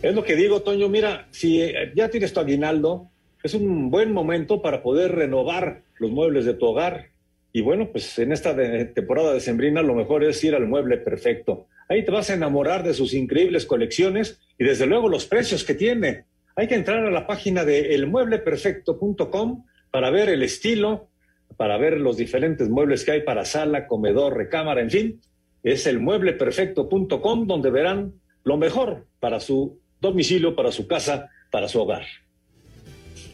Es 0.00 0.14
lo 0.14 0.22
que 0.22 0.36
digo, 0.36 0.62
Toño. 0.62 0.88
Mira, 0.88 1.26
si 1.32 1.60
eh, 1.60 1.92
ya 1.94 2.08
tienes 2.08 2.32
tu 2.32 2.38
aguinaldo, 2.38 3.10
es 3.42 3.54
un 3.54 3.90
buen 3.90 4.12
momento 4.12 4.62
para 4.62 4.82
poder 4.82 5.12
renovar 5.12 5.82
los 5.98 6.12
muebles 6.12 6.44
de 6.44 6.54
tu 6.54 6.66
hogar. 6.66 7.08
Y 7.52 7.62
bueno, 7.62 7.90
pues 7.90 8.16
en 8.20 8.30
esta 8.30 8.54
temporada 8.94 9.34
de 9.34 9.40
Sembrina 9.40 9.82
lo 9.82 9.94
mejor 9.94 10.22
es 10.22 10.42
ir 10.44 10.54
al 10.54 10.68
mueble 10.68 10.98
perfecto. 10.98 11.66
Ahí 11.88 12.04
te 12.04 12.12
vas 12.12 12.30
a 12.30 12.34
enamorar 12.34 12.84
de 12.84 12.94
sus 12.94 13.12
increíbles 13.12 13.66
colecciones 13.66 14.38
y 14.56 14.64
desde 14.64 14.86
luego 14.86 15.08
los 15.08 15.26
precios 15.26 15.64
que 15.64 15.74
tiene. 15.74 16.24
Hay 16.54 16.68
que 16.68 16.76
entrar 16.76 17.04
a 17.04 17.10
la 17.10 17.26
página 17.26 17.64
de 17.64 17.94
elmuebleperfecto.com 17.94 19.64
para 19.90 20.10
ver 20.10 20.28
el 20.28 20.42
estilo, 20.42 21.08
para 21.56 21.76
ver 21.76 21.98
los 21.98 22.16
diferentes 22.16 22.68
muebles 22.68 23.04
que 23.04 23.12
hay 23.12 23.22
para 23.22 23.44
sala, 23.44 23.88
comedor, 23.88 24.36
recámara, 24.36 24.80
en 24.80 24.90
fin. 24.90 25.20
Es 25.64 25.86
el 25.88 25.98
muebleperfecto.com 25.98 27.46
donde 27.46 27.70
verán 27.70 28.14
lo 28.44 28.56
mejor 28.56 29.06
para 29.18 29.40
su 29.40 29.80
domicilio, 30.00 30.54
para 30.54 30.72
su 30.72 30.86
casa, 30.86 31.30
para 31.50 31.68
su 31.68 31.80
hogar. 31.80 32.04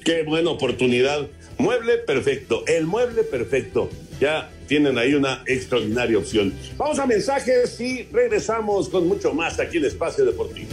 Qué 0.05 0.23
buena 0.23 0.51
oportunidad. 0.51 1.27
Mueble 1.59 1.99
perfecto, 1.99 2.65
el 2.67 2.85
mueble 2.85 3.25
perfecto. 3.25 3.89
Ya 4.21 4.51
tienen 4.67 4.99
ahí 4.99 5.15
una 5.15 5.43
extraordinaria 5.47 6.19
opción. 6.19 6.53
Vamos 6.77 6.99
a 6.99 7.07
mensajes 7.07 7.81
y 7.81 8.05
regresamos 8.12 8.89
con 8.89 9.09
mucho 9.09 9.33
más 9.33 9.59
aquí 9.59 9.79
en 9.79 9.87
Espacio 9.87 10.25
Deportivo. 10.25 10.71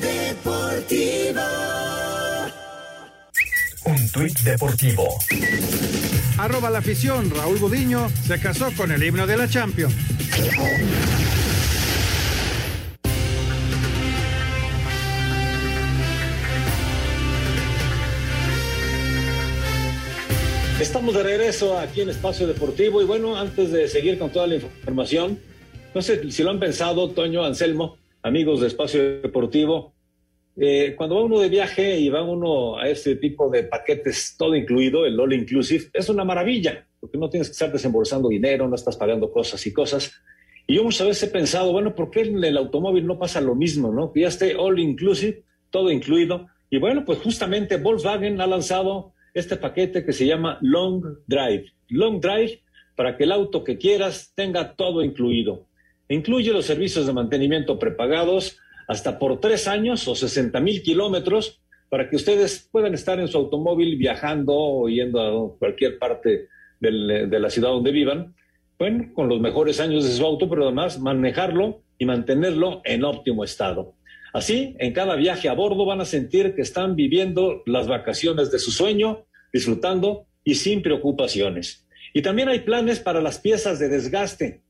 Deportivo. 0.00 1.40
Un 3.84 4.08
tuit 4.10 4.38
deportivo. 4.40 5.18
Arroba 6.42 6.70
la 6.70 6.78
afición, 6.78 7.30
Raúl 7.30 7.56
Gudiño 7.60 8.08
se 8.26 8.40
casó 8.40 8.72
con 8.76 8.90
el 8.90 9.00
himno 9.00 9.28
de 9.28 9.36
la 9.36 9.46
Champions. 9.48 9.94
Estamos 20.80 21.14
de 21.14 21.22
regreso 21.22 21.78
aquí 21.78 22.00
en 22.00 22.08
Espacio 22.08 22.48
Deportivo 22.48 23.00
y 23.00 23.04
bueno, 23.04 23.36
antes 23.36 23.70
de 23.70 23.86
seguir 23.86 24.18
con 24.18 24.30
toda 24.30 24.48
la 24.48 24.56
información, 24.56 25.38
no 25.94 26.02
sé 26.02 26.28
si 26.32 26.42
lo 26.42 26.50
han 26.50 26.58
pensado, 26.58 27.08
Toño, 27.10 27.44
Anselmo, 27.44 27.98
amigos 28.24 28.62
de 28.62 28.66
Espacio 28.66 29.20
Deportivo, 29.20 29.94
eh, 30.56 30.94
cuando 30.96 31.16
va 31.16 31.24
uno 31.24 31.40
de 31.40 31.48
viaje 31.48 31.98
y 31.98 32.08
va 32.08 32.22
uno 32.22 32.78
a 32.78 32.88
este 32.88 33.16
tipo 33.16 33.48
de 33.48 33.64
paquetes 33.64 34.36
todo 34.38 34.54
incluido, 34.54 35.06
el 35.06 35.18
all 35.18 35.32
inclusive, 35.32 35.86
es 35.92 36.08
una 36.08 36.24
maravilla, 36.24 36.86
porque 37.00 37.18
no 37.18 37.30
tienes 37.30 37.48
que 37.48 37.52
estar 37.52 37.72
desembolsando 37.72 38.28
dinero, 38.28 38.68
no 38.68 38.74
estás 38.74 38.96
pagando 38.96 39.32
cosas 39.32 39.66
y 39.66 39.72
cosas. 39.72 40.12
Y 40.66 40.76
yo 40.76 40.84
muchas 40.84 41.06
veces 41.06 41.28
he 41.28 41.32
pensado, 41.32 41.72
bueno, 41.72 41.94
¿por 41.94 42.10
qué 42.10 42.22
en 42.22 42.42
el 42.44 42.56
automóvil 42.56 43.06
no 43.06 43.18
pasa 43.18 43.40
lo 43.40 43.54
mismo, 43.54 43.92
no? 43.92 44.12
Que 44.12 44.20
ya 44.20 44.28
esté 44.28 44.54
all 44.54 44.78
inclusive, 44.78 45.42
todo 45.70 45.90
incluido. 45.90 46.46
Y 46.70 46.78
bueno, 46.78 47.04
pues 47.04 47.18
justamente 47.18 47.76
Volkswagen 47.76 48.40
ha 48.40 48.46
lanzado 48.46 49.12
este 49.34 49.56
paquete 49.56 50.04
que 50.04 50.12
se 50.12 50.26
llama 50.26 50.58
Long 50.60 51.02
Drive. 51.26 51.66
Long 51.88 52.20
Drive 52.20 52.62
para 52.94 53.16
que 53.16 53.24
el 53.24 53.32
auto 53.32 53.64
que 53.64 53.78
quieras 53.78 54.32
tenga 54.34 54.74
todo 54.74 55.02
incluido. 55.02 55.66
Incluye 56.08 56.52
los 56.52 56.66
servicios 56.66 57.06
de 57.06 57.12
mantenimiento 57.12 57.78
prepagados 57.78 58.58
hasta 58.88 59.18
por 59.18 59.40
tres 59.40 59.68
años 59.68 60.06
o 60.08 60.14
60 60.14 60.58
mil 60.60 60.82
kilómetros 60.82 61.60
para 61.88 62.08
que 62.08 62.16
ustedes 62.16 62.68
puedan 62.72 62.94
estar 62.94 63.20
en 63.20 63.28
su 63.28 63.36
automóvil 63.36 63.96
viajando 63.96 64.54
o 64.54 64.88
yendo 64.88 65.20
a 65.20 65.58
cualquier 65.58 65.98
parte 65.98 66.48
de 66.80 67.38
la 67.38 67.50
ciudad 67.50 67.68
donde 67.68 67.92
vivan, 67.92 68.34
bueno, 68.78 69.12
con 69.14 69.28
los 69.28 69.40
mejores 69.40 69.78
años 69.78 70.04
de 70.04 70.10
su 70.10 70.24
auto, 70.24 70.48
pero 70.48 70.64
además 70.64 70.98
manejarlo 70.98 71.82
y 71.98 72.06
mantenerlo 72.06 72.80
en 72.84 73.04
óptimo 73.04 73.44
estado. 73.44 73.94
Así, 74.32 74.74
en 74.78 74.92
cada 74.92 75.14
viaje 75.14 75.48
a 75.48 75.52
bordo 75.52 75.84
van 75.84 76.00
a 76.00 76.06
sentir 76.06 76.54
que 76.54 76.62
están 76.62 76.96
viviendo 76.96 77.62
las 77.66 77.86
vacaciones 77.86 78.50
de 78.50 78.58
su 78.58 78.70
sueño, 78.70 79.26
disfrutando 79.52 80.26
y 80.42 80.54
sin 80.54 80.82
preocupaciones. 80.82 81.86
Y 82.14 82.22
también 82.22 82.48
hay 82.48 82.60
planes 82.60 83.00
para 83.00 83.20
las 83.20 83.38
piezas 83.38 83.78
de 83.78 83.88
desgaste, 83.88 84.62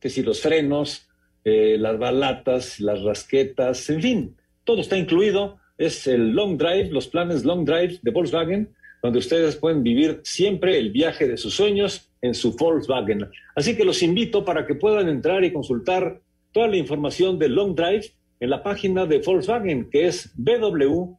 que 0.00 0.08
si 0.08 0.22
los 0.22 0.40
frenos, 0.40 1.07
eh, 1.48 1.78
las 1.78 1.98
balatas, 1.98 2.80
las 2.80 3.02
rasquetas, 3.02 3.88
en 3.90 4.02
fin, 4.02 4.36
todo 4.64 4.80
está 4.80 4.96
incluido. 4.96 5.58
Es 5.78 6.06
el 6.06 6.32
Long 6.32 6.58
Drive, 6.58 6.90
los 6.90 7.08
planes 7.08 7.44
Long 7.44 7.64
Drive 7.64 8.00
de 8.02 8.10
Volkswagen, 8.10 8.74
donde 9.02 9.18
ustedes 9.20 9.56
pueden 9.56 9.82
vivir 9.82 10.20
siempre 10.24 10.78
el 10.78 10.90
viaje 10.90 11.26
de 11.26 11.36
sus 11.36 11.54
sueños 11.54 12.10
en 12.20 12.34
su 12.34 12.56
Volkswagen. 12.56 13.28
Así 13.54 13.76
que 13.76 13.84
los 13.84 14.02
invito 14.02 14.44
para 14.44 14.66
que 14.66 14.74
puedan 14.74 15.08
entrar 15.08 15.44
y 15.44 15.52
consultar 15.52 16.20
toda 16.52 16.68
la 16.68 16.76
información 16.76 17.38
de 17.38 17.48
Long 17.48 17.74
Drive 17.74 18.12
en 18.40 18.50
la 18.50 18.62
página 18.62 19.06
de 19.06 19.18
Volkswagen, 19.18 19.88
que 19.90 20.06
es 20.06 20.32
www.com.mx. 20.36 21.18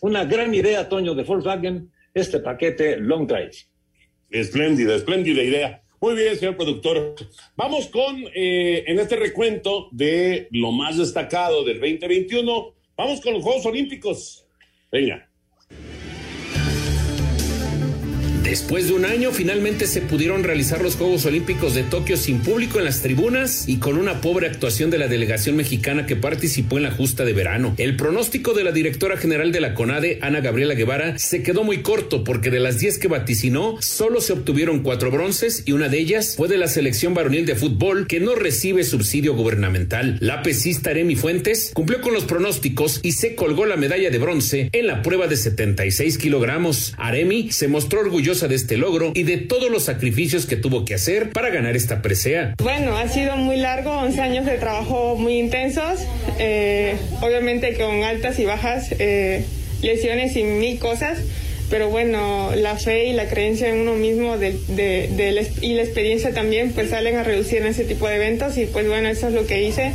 Una 0.00 0.24
gran 0.24 0.54
idea, 0.54 0.88
Toño, 0.88 1.14
de 1.14 1.24
Volkswagen, 1.24 1.90
este 2.14 2.40
paquete 2.40 2.96
Long 2.98 3.26
Drive. 3.26 3.52
Espléndida, 4.30 4.94
espléndida 4.94 5.42
idea. 5.42 5.82
Muy 6.00 6.14
bien, 6.14 6.36
señor 6.36 6.56
productor. 6.56 7.16
Vamos 7.56 7.88
con, 7.88 8.24
eh, 8.32 8.84
en 8.86 9.00
este 9.00 9.16
recuento 9.16 9.88
de 9.90 10.46
lo 10.52 10.70
más 10.70 10.96
destacado 10.96 11.64
del 11.64 11.80
2021, 11.80 12.72
vamos 12.96 13.20
con 13.20 13.34
los 13.34 13.42
Juegos 13.42 13.66
Olímpicos. 13.66 14.46
Venga. 14.92 15.27
Después 18.48 18.88
de 18.88 18.94
un 18.94 19.04
año, 19.04 19.30
finalmente 19.30 19.86
se 19.86 20.00
pudieron 20.00 20.42
realizar 20.42 20.80
los 20.80 20.96
Juegos 20.96 21.26
Olímpicos 21.26 21.74
de 21.74 21.82
Tokio 21.82 22.16
sin 22.16 22.40
público 22.40 22.78
en 22.78 22.86
las 22.86 23.02
tribunas 23.02 23.68
y 23.68 23.76
con 23.76 23.98
una 23.98 24.22
pobre 24.22 24.46
actuación 24.46 24.88
de 24.88 24.96
la 24.96 25.06
delegación 25.06 25.54
mexicana 25.54 26.06
que 26.06 26.16
participó 26.16 26.78
en 26.78 26.84
la 26.84 26.90
justa 26.90 27.26
de 27.26 27.34
verano. 27.34 27.74
El 27.76 27.94
pronóstico 27.96 28.54
de 28.54 28.64
la 28.64 28.72
directora 28.72 29.18
general 29.18 29.52
de 29.52 29.60
la 29.60 29.74
CONADE, 29.74 30.18
Ana 30.22 30.40
Gabriela 30.40 30.72
Guevara, 30.72 31.18
se 31.18 31.42
quedó 31.42 31.62
muy 31.62 31.82
corto 31.82 32.24
porque 32.24 32.48
de 32.48 32.58
las 32.58 32.78
10 32.78 32.98
que 32.98 33.08
vaticinó, 33.08 33.76
solo 33.82 34.22
se 34.22 34.32
obtuvieron 34.32 34.82
cuatro 34.82 35.10
bronces 35.10 35.64
y 35.66 35.72
una 35.72 35.90
de 35.90 35.98
ellas 35.98 36.32
fue 36.34 36.48
de 36.48 36.56
la 36.56 36.68
selección 36.68 37.12
varonil 37.12 37.44
de 37.44 37.54
fútbol 37.54 38.06
que 38.06 38.18
no 38.18 38.34
recibe 38.34 38.82
subsidio 38.82 39.34
gubernamental. 39.34 40.16
La 40.20 40.42
pesista 40.42 40.88
Aremi 40.88 41.16
Fuentes 41.16 41.72
cumplió 41.74 42.00
con 42.00 42.14
los 42.14 42.24
pronósticos 42.24 43.00
y 43.02 43.12
se 43.12 43.34
colgó 43.34 43.66
la 43.66 43.76
medalla 43.76 44.08
de 44.08 44.18
bronce 44.18 44.70
en 44.72 44.86
la 44.86 45.02
prueba 45.02 45.26
de 45.26 45.36
76 45.36 46.16
kilogramos. 46.16 46.94
Aremi 46.96 47.52
se 47.52 47.68
mostró 47.68 48.00
orgullosa 48.38 48.48
de 48.48 48.54
este 48.54 48.76
logro 48.76 49.12
y 49.14 49.22
de 49.24 49.38
todos 49.38 49.70
los 49.70 49.84
sacrificios 49.84 50.46
que 50.46 50.56
tuvo 50.56 50.84
que 50.84 50.94
hacer 50.94 51.30
para 51.30 51.50
ganar 51.50 51.76
esta 51.76 52.02
presea. 52.02 52.54
Bueno, 52.62 52.96
ha 52.96 53.08
sido 53.08 53.36
muy 53.36 53.56
largo, 53.56 53.90
11 53.90 54.20
años 54.20 54.46
de 54.46 54.58
trabajo 54.58 55.16
muy 55.16 55.38
intensos, 55.38 56.00
eh, 56.38 56.96
obviamente 57.20 57.74
con 57.76 58.04
altas 58.04 58.38
y 58.38 58.44
bajas, 58.44 58.94
eh, 58.98 59.44
lesiones 59.82 60.36
y 60.36 60.42
mil 60.42 60.78
cosas 60.78 61.18
pero 61.70 61.90
bueno, 61.90 62.52
la 62.56 62.76
fe 62.76 63.08
y 63.08 63.12
la 63.12 63.28
creencia 63.28 63.68
en 63.68 63.80
uno 63.80 63.92
mismo 63.92 64.38
de, 64.38 64.52
de, 64.68 65.46
y 65.60 65.74
la 65.74 65.82
experiencia 65.82 66.32
también 66.32 66.72
pues 66.72 66.88
salen 66.88 67.16
a 67.16 67.24
reducir 67.24 67.58
en 67.58 67.66
ese 67.66 67.84
tipo 67.84 68.08
de 68.08 68.16
eventos 68.16 68.56
y 68.56 68.64
pues 68.64 68.88
bueno, 68.88 69.10
eso 69.10 69.28
es 69.28 69.34
lo 69.34 69.46
que 69.46 69.62
hice 69.62 69.92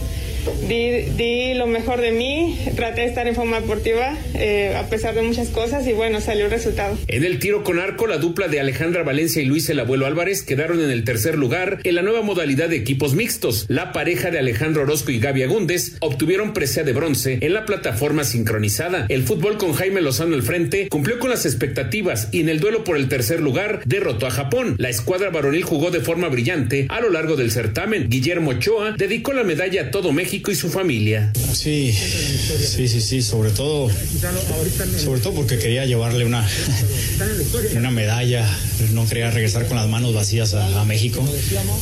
di, 0.68 1.54
lo 1.54 1.68
mejor 1.68 2.02
de 2.02 2.12
mí, 2.12 2.58
traté 2.76 3.02
de 3.02 3.08
estar 3.08 3.28
en 3.28 3.36
forma 3.36 3.60
deportiva 3.60 4.18
eh, 4.34 4.76
a 4.76 4.90
pesar 4.90 5.16
de 5.16 5.22
muchas 5.22 5.50
cosas 5.50 5.88
y 5.88 5.94
bueno, 5.94 6.22
salió 6.22 6.46
el 6.46 6.52
resultado. 6.52 6.98
En 7.08 7.24
el 7.24 7.40
tiro 7.40 7.64
con 7.64 7.80
arco, 7.80 8.08
la 8.08 8.18
dupla 8.18 8.48
de 8.48 8.60
Alejandra 8.60 9.04
Valencia 9.04 9.42
y 9.42 9.46
Luis 9.46 9.70
el 9.70 9.80
Abuelo 9.80 10.06
Álvarez 10.06 10.44
quedaron 10.44 10.82
en 10.82 10.90
el 10.90 11.04
tercer 11.04 11.38
lugar 11.38 11.80
en 11.84 11.96
la 11.96 12.02
nueva 12.02 12.22
modalidad 12.22 12.70
de 12.70 12.76
equipos 12.76 13.16
mixtos. 13.16 13.66
La 13.68 13.92
pareja 13.92 14.32
de 14.32 14.40
Alejandro 14.40 14.84
Orozco 14.84 15.12
y 15.12 15.20
Gaby 15.20 15.44
Agúndez 15.44 15.96
obtuvieron 16.00 16.54
presea 16.54 16.84
de 16.84 16.94
bronce 16.94 17.38
en 17.42 17.54
la 17.54 17.66
plataforma 17.66 18.24
sincronizada. 18.24 19.06
El 19.10 19.24
fútbol 19.24 19.58
con 19.58 19.74
Jaime 19.74 20.02
Lozano 20.02 20.36
al 20.36 20.44
frente 20.44 20.88
cumplió 20.90 21.20
con 21.20 21.30
las 21.30 21.46
expectativas 21.46 22.30
y 22.32 22.42
en 22.42 22.50
el 22.50 22.60
duelo 22.60 22.84
por 22.84 22.98
el 22.98 23.08
tercer 23.08 23.40
lugar 23.40 23.82
derrotó 23.86 24.28
a 24.28 24.32
Japón. 24.32 24.76
La 24.78 24.90
escuadra 24.90 25.30
varonil 25.30 25.64
jugó 25.64 25.92
de 25.92 26.02
forma 26.02 26.28
brillante 26.28 26.88
a 26.90 27.02
lo 27.02 27.10
largo 27.10 27.36
del 27.36 27.52
certamen. 27.52 28.10
Guillermo 28.10 28.52
Ochoa 28.52 28.96
dedicó 28.98 29.34
la 29.34 29.44
medalla 29.44 29.84
a 29.84 29.92
todo 29.92 30.12
México 30.12 30.33
y 30.36 30.56
su 30.56 30.70
familia. 30.70 31.32
Sí, 31.54 31.94
sí, 31.94 32.88
sí, 32.88 33.22
sobre 33.22 33.52
todo, 33.52 33.90
sobre 34.98 35.22
todo 35.22 35.34
porque 35.34 35.60
quería 35.60 35.86
llevarle 35.86 36.26
una, 36.26 36.48
una 37.76 37.92
medalla, 37.92 38.44
no 38.94 39.08
quería 39.08 39.30
regresar 39.30 39.68
con 39.68 39.78
las 39.78 39.88
manos 39.88 40.14
vacías 40.16 40.56
a, 40.56 40.84
México, 40.86 41.24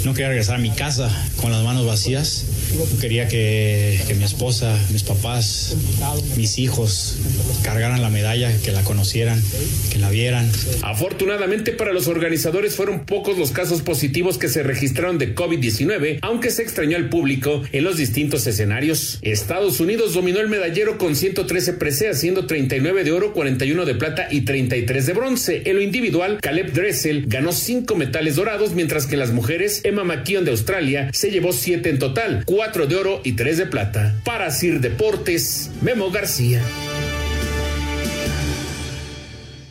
no 0.03 0.13
quería 0.13 0.29
regresar 0.29 0.55
a 0.55 0.59
mi 0.59 0.71
casa 0.71 1.09
con 1.37 1.51
las 1.51 1.63
manos 1.63 1.85
vacías, 1.85 2.43
quería 2.99 3.27
que, 3.27 3.99
mi 4.17 4.23
esposa, 4.23 4.77
mis 4.91 5.03
papás, 5.03 5.75
mis 6.37 6.57
hijos 6.57 7.17
cargaran 7.63 8.01
la 8.01 8.09
medalla, 8.09 8.51
que 8.63 8.71
la 8.71 8.83
conocieran, 8.83 9.41
que 9.91 9.99
la 9.99 10.09
vieran. 10.09 10.49
Afortunadamente 10.81 11.71
para 11.71 11.93
los 11.93 12.07
organizadores 12.07 12.75
fueron 12.75 13.05
pocos 13.05 13.37
los 13.37 13.51
casos 13.51 13.81
positivos 13.81 14.37
que 14.37 14.47
se 14.47 14.63
registraron 14.63 15.17
de 15.17 15.35
COVID-19, 15.35 16.19
aunque 16.21 16.51
se 16.51 16.63
extrañó 16.63 16.97
al 16.97 17.09
público 17.09 17.61
en 17.71 17.83
los 17.83 17.97
distintos 17.97 18.45
escenarios. 18.47 19.19
Estados 19.21 19.79
Unidos 19.79 20.13
dominó 20.13 20.39
el 20.39 20.47
medallero 20.47 20.97
con 20.97 21.15
113 21.15 21.73
preseas, 21.73 22.19
siendo 22.19 22.45
39 22.45 23.03
de 23.03 23.11
oro, 23.11 23.33
41 23.33 23.85
de 23.85 23.95
plata 23.95 24.27
y 24.31 24.41
33 24.41 25.05
de 25.05 25.13
bronce. 25.13 25.61
En 25.65 25.75
lo 25.75 25.81
individual, 25.81 26.39
Caleb 26.41 26.71
Dressel 26.73 27.25
ganó 27.27 27.51
5 27.51 27.95
metales 27.95 28.35
dorados, 28.35 28.73
mientras 28.73 29.05
que 29.05 29.17
las 29.17 29.31
mujeres, 29.31 29.81
Emma 29.83 30.03
McKeon 30.03 30.45
de 30.45 30.51
Australia 30.51 31.09
se 31.13 31.31
llevó 31.31 31.53
7 31.53 31.89
en 31.89 31.99
total, 31.99 32.43
4 32.45 32.60
de 32.69 32.95
oro 32.95 33.21
y 33.23 33.33
3 33.33 33.57
de 33.57 33.65
plata. 33.65 34.21
Para 34.23 34.51
Sir 34.51 34.79
Deportes, 34.79 35.71
Memo 35.81 36.11
García. 36.11 36.61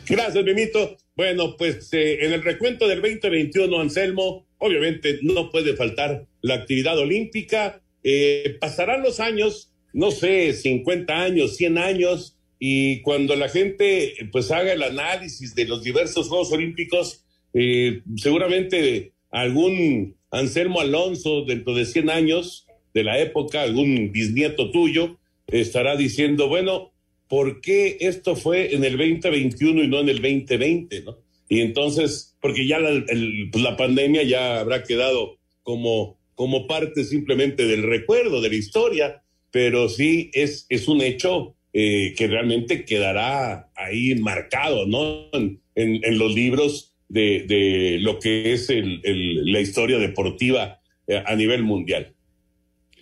Gracias, 0.07 0.43
Mimito. 0.43 0.97
Bueno, 1.15 1.55
pues 1.57 1.91
eh, 1.93 2.25
en 2.25 2.33
el 2.33 2.43
recuento 2.43 2.87
del 2.87 3.01
2021, 3.01 3.79
Anselmo, 3.79 4.45
obviamente 4.57 5.19
no 5.21 5.49
puede 5.51 5.75
faltar 5.75 6.25
la 6.41 6.55
actividad 6.55 6.97
olímpica 6.97 7.81
eh, 8.03 8.57
pasarán 8.59 9.03
los 9.03 9.19
años, 9.19 9.71
no 9.93 10.11
sé, 10.11 10.53
50 10.53 11.13
años, 11.13 11.55
100 11.55 11.77
años, 11.77 12.37
y 12.59 13.01
cuando 13.01 13.35
la 13.35 13.49
gente 13.49 14.15
pues 14.31 14.51
haga 14.51 14.73
el 14.73 14.83
análisis 14.83 15.55
de 15.55 15.65
los 15.65 15.83
diversos 15.83 16.27
Juegos 16.27 16.51
Olímpicos, 16.51 17.25
eh, 17.53 18.01
seguramente 18.17 19.13
algún 19.29 20.17
Anselmo 20.29 20.81
Alonso 20.81 21.43
dentro 21.45 21.73
de 21.73 21.85
100 21.85 22.09
años 22.09 22.67
de 22.93 23.03
la 23.03 23.19
época, 23.19 23.61
algún 23.61 24.11
bisnieto 24.11 24.71
tuyo, 24.71 25.17
estará 25.47 25.95
diciendo, 25.95 26.47
bueno, 26.47 26.91
¿por 27.27 27.61
qué 27.61 27.97
esto 28.01 28.35
fue 28.35 28.75
en 28.75 28.83
el 28.83 28.97
2021 28.97 29.83
y 29.83 29.87
no 29.87 29.99
en 29.99 30.09
el 30.09 30.21
2020? 30.21 31.01
¿no? 31.01 31.17
Y 31.49 31.61
entonces, 31.61 32.35
porque 32.41 32.67
ya 32.67 32.79
la, 32.79 33.03
pues, 33.05 33.63
la 33.63 33.77
pandemia 33.77 34.23
ya 34.23 34.59
habrá 34.59 34.83
quedado 34.83 35.37
como 35.63 36.21
como 36.41 36.65
parte 36.65 37.03
simplemente 37.03 37.67
del 37.67 37.83
recuerdo, 37.83 38.41
de 38.41 38.49
la 38.49 38.55
historia, 38.55 39.21
pero 39.51 39.87
sí 39.89 40.31
es, 40.33 40.65
es 40.69 40.87
un 40.87 41.01
hecho 41.01 41.55
eh, 41.71 42.15
que 42.17 42.25
realmente 42.25 42.83
quedará 42.83 43.69
ahí 43.75 44.15
marcado, 44.15 44.87
¿no? 44.87 45.29
En, 45.75 46.01
los 46.17 46.33
libros 46.33 46.95
de, 47.09 47.99
lo 48.01 48.17
que 48.17 48.53
es 48.53 48.69
la 48.73 49.59
historia 49.59 49.99
deportiva 49.99 50.81
eh, 51.05 51.21
a 51.23 51.35
nivel 51.35 51.61
mundial. 51.61 52.15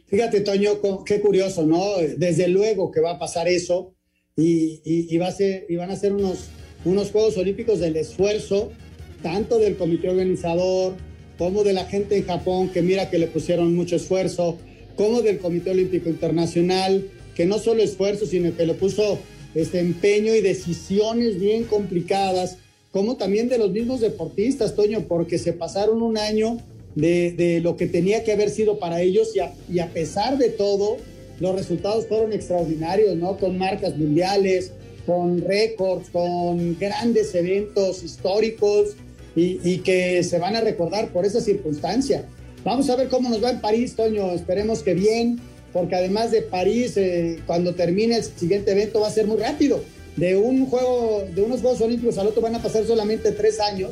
Fíjate, 0.09 0.41
Toño, 0.41 0.81
qué 1.05 1.21
curioso, 1.21 1.65
¿no? 1.67 1.97
Desde 2.17 2.47
luego 2.47 2.91
que 2.91 2.99
va 2.99 3.11
a 3.11 3.19
pasar 3.19 3.47
eso 3.47 3.93
y, 4.35 5.15
va 5.17 5.27
a 5.27 5.31
ser, 5.31 5.67
y 5.69 5.75
van 5.75 5.91
a 5.91 5.95
ser 5.95 6.13
unos, 6.13 6.45
unos 6.83 7.11
Juegos 7.11 7.37
Olímpicos 7.37 7.79
del 7.79 7.95
esfuerzo, 7.95 8.71
tanto 9.21 9.59
del 9.59 9.77
comité 9.77 10.09
organizador, 10.09 10.95
como 11.37 11.63
de 11.63 11.73
la 11.73 11.85
gente 11.85 12.17
en 12.17 12.25
Japón, 12.25 12.69
que 12.69 12.81
mira 12.81 13.11
que 13.11 13.19
le 13.19 13.27
pusieron 13.27 13.75
mucho 13.75 13.97
esfuerzo, 13.97 14.57
como 14.95 15.21
del 15.21 15.37
Comité 15.37 15.71
Olímpico 15.71 16.09
Internacional, 16.09 17.07
que 17.35 17.45
no 17.45 17.59
solo 17.59 17.81
esfuerzo, 17.83 18.25
sino 18.25 18.55
que 18.57 18.65
le 18.65 18.73
puso 18.73 19.19
este 19.53 19.79
empeño 19.79 20.35
y 20.35 20.41
decisiones 20.41 21.39
bien 21.39 21.65
complicadas, 21.65 22.57
como 22.91 23.15
también 23.15 23.47
de 23.47 23.59
los 23.59 23.71
mismos 23.71 24.01
deportistas, 24.01 24.75
Toño, 24.75 25.05
porque 25.07 25.37
se 25.37 25.53
pasaron 25.53 26.01
un 26.01 26.17
año 26.17 26.57
de, 26.99 27.59
lo 27.63 27.77
que 27.77 27.87
tenía 27.87 28.23
que 28.23 28.31
haber 28.31 28.49
sido 28.49 28.79
para 28.79 29.01
ellos 29.01 29.35
y 29.35 29.39
a, 29.39 29.53
y 29.71 29.79
a 29.79 29.87
pesar 29.87 30.37
de 30.37 30.49
todo, 30.49 30.97
los 31.39 31.55
resultados 31.55 32.07
fueron 32.07 32.33
extraordinarios, 32.33 33.15
¿no? 33.15 33.37
Con 33.37 33.57
marcas 33.57 33.97
mundiales, 33.97 34.71
con 35.05 35.41
récords, 35.41 36.09
con 36.09 36.77
grandes 36.77 37.33
eventos 37.33 38.03
históricos 38.03 38.95
y, 39.35 39.77
que 39.79 40.21
se 40.23 40.37
van 40.37 40.55
a 40.55 40.61
recordar 40.61 41.09
por 41.13 41.25
esa 41.25 41.39
circunstancia. 41.39 42.25
Vamos 42.63 42.89
a 42.89 42.95
ver 42.95 43.07
cómo 43.07 43.29
nos 43.29 43.41
va 43.41 43.51
en 43.51 43.61
París, 43.61 43.95
Toño. 43.95 44.31
Esperemos 44.33 44.83
que 44.83 44.93
bien, 44.93 45.39
porque 45.71 45.95
además 45.95 46.31
de 46.31 46.41
París, 46.41 46.97
eh, 46.97 47.39
cuando 47.47 47.73
termine 47.73 48.17
el 48.17 48.23
siguiente 48.23 48.71
evento 48.71 48.99
va 48.99 49.07
a 49.07 49.11
ser 49.11 49.27
muy 49.27 49.37
rápido. 49.37 49.81
De 50.17 50.35
un 50.35 50.65
juego, 50.65 51.23
de 51.33 51.41
unos 51.41 51.61
Juegos 51.61 51.79
Olímpicos 51.79 52.17
al 52.17 52.27
otro 52.27 52.41
van 52.41 52.55
a 52.55 52.61
pasar 52.61 52.85
solamente 52.85 53.31
tres 53.31 53.61
años, 53.61 53.91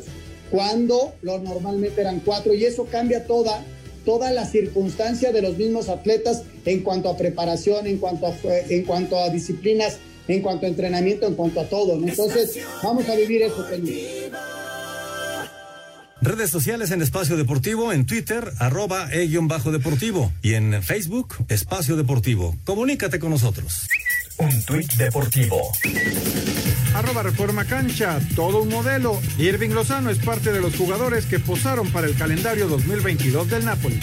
cuando 0.50 1.14
lo 1.22 1.38
normalmente 1.38 2.00
eran 2.00 2.20
cuatro, 2.20 2.54
y 2.54 2.64
eso 2.64 2.86
cambia 2.86 3.26
toda, 3.26 3.64
toda 4.04 4.30
la 4.30 4.46
circunstancia 4.46 5.32
de 5.32 5.42
los 5.42 5.56
mismos 5.56 5.88
atletas 5.88 6.42
en 6.64 6.82
cuanto 6.82 7.08
a 7.08 7.16
preparación, 7.16 7.86
en 7.86 7.98
cuanto 7.98 8.26
a, 8.26 8.34
en 8.68 8.84
cuanto 8.84 9.18
a 9.18 9.28
disciplinas, 9.30 9.98
en 10.28 10.42
cuanto 10.42 10.66
a 10.66 10.68
entrenamiento, 10.68 11.26
en 11.26 11.34
cuanto 11.34 11.60
a 11.60 11.64
todo. 11.64 11.94
Entonces, 11.94 12.58
vamos 12.82 13.08
a 13.08 13.14
vivir 13.14 13.42
eso. 13.42 13.66
Redes 16.20 16.50
sociales 16.50 16.90
en 16.90 17.00
Espacio 17.00 17.36
Deportivo, 17.36 17.92
en 17.92 18.04
Twitter, 18.04 18.52
arroba 18.58 19.08
e-deportivo 19.12 20.32
y 20.42 20.54
en 20.54 20.82
Facebook, 20.82 21.36
Espacio 21.48 21.96
Deportivo. 21.96 22.56
Comunícate 22.64 23.18
con 23.20 23.30
nosotros. 23.30 23.86
Un 24.38 24.62
tuit 24.64 24.92
deportivo. 24.94 25.72
Arroba 26.94 27.22
Reforma 27.22 27.64
Cancha, 27.64 28.18
todo 28.34 28.62
un 28.62 28.68
modelo. 28.68 29.20
Irving 29.38 29.70
Lozano 29.70 30.10
es 30.10 30.18
parte 30.18 30.52
de 30.52 30.60
los 30.60 30.76
jugadores 30.76 31.26
que 31.26 31.38
posaron 31.38 31.88
para 31.90 32.06
el 32.06 32.14
calendario 32.16 32.68
2022 32.68 33.48
del 33.48 33.64
Napoli. 33.64 34.00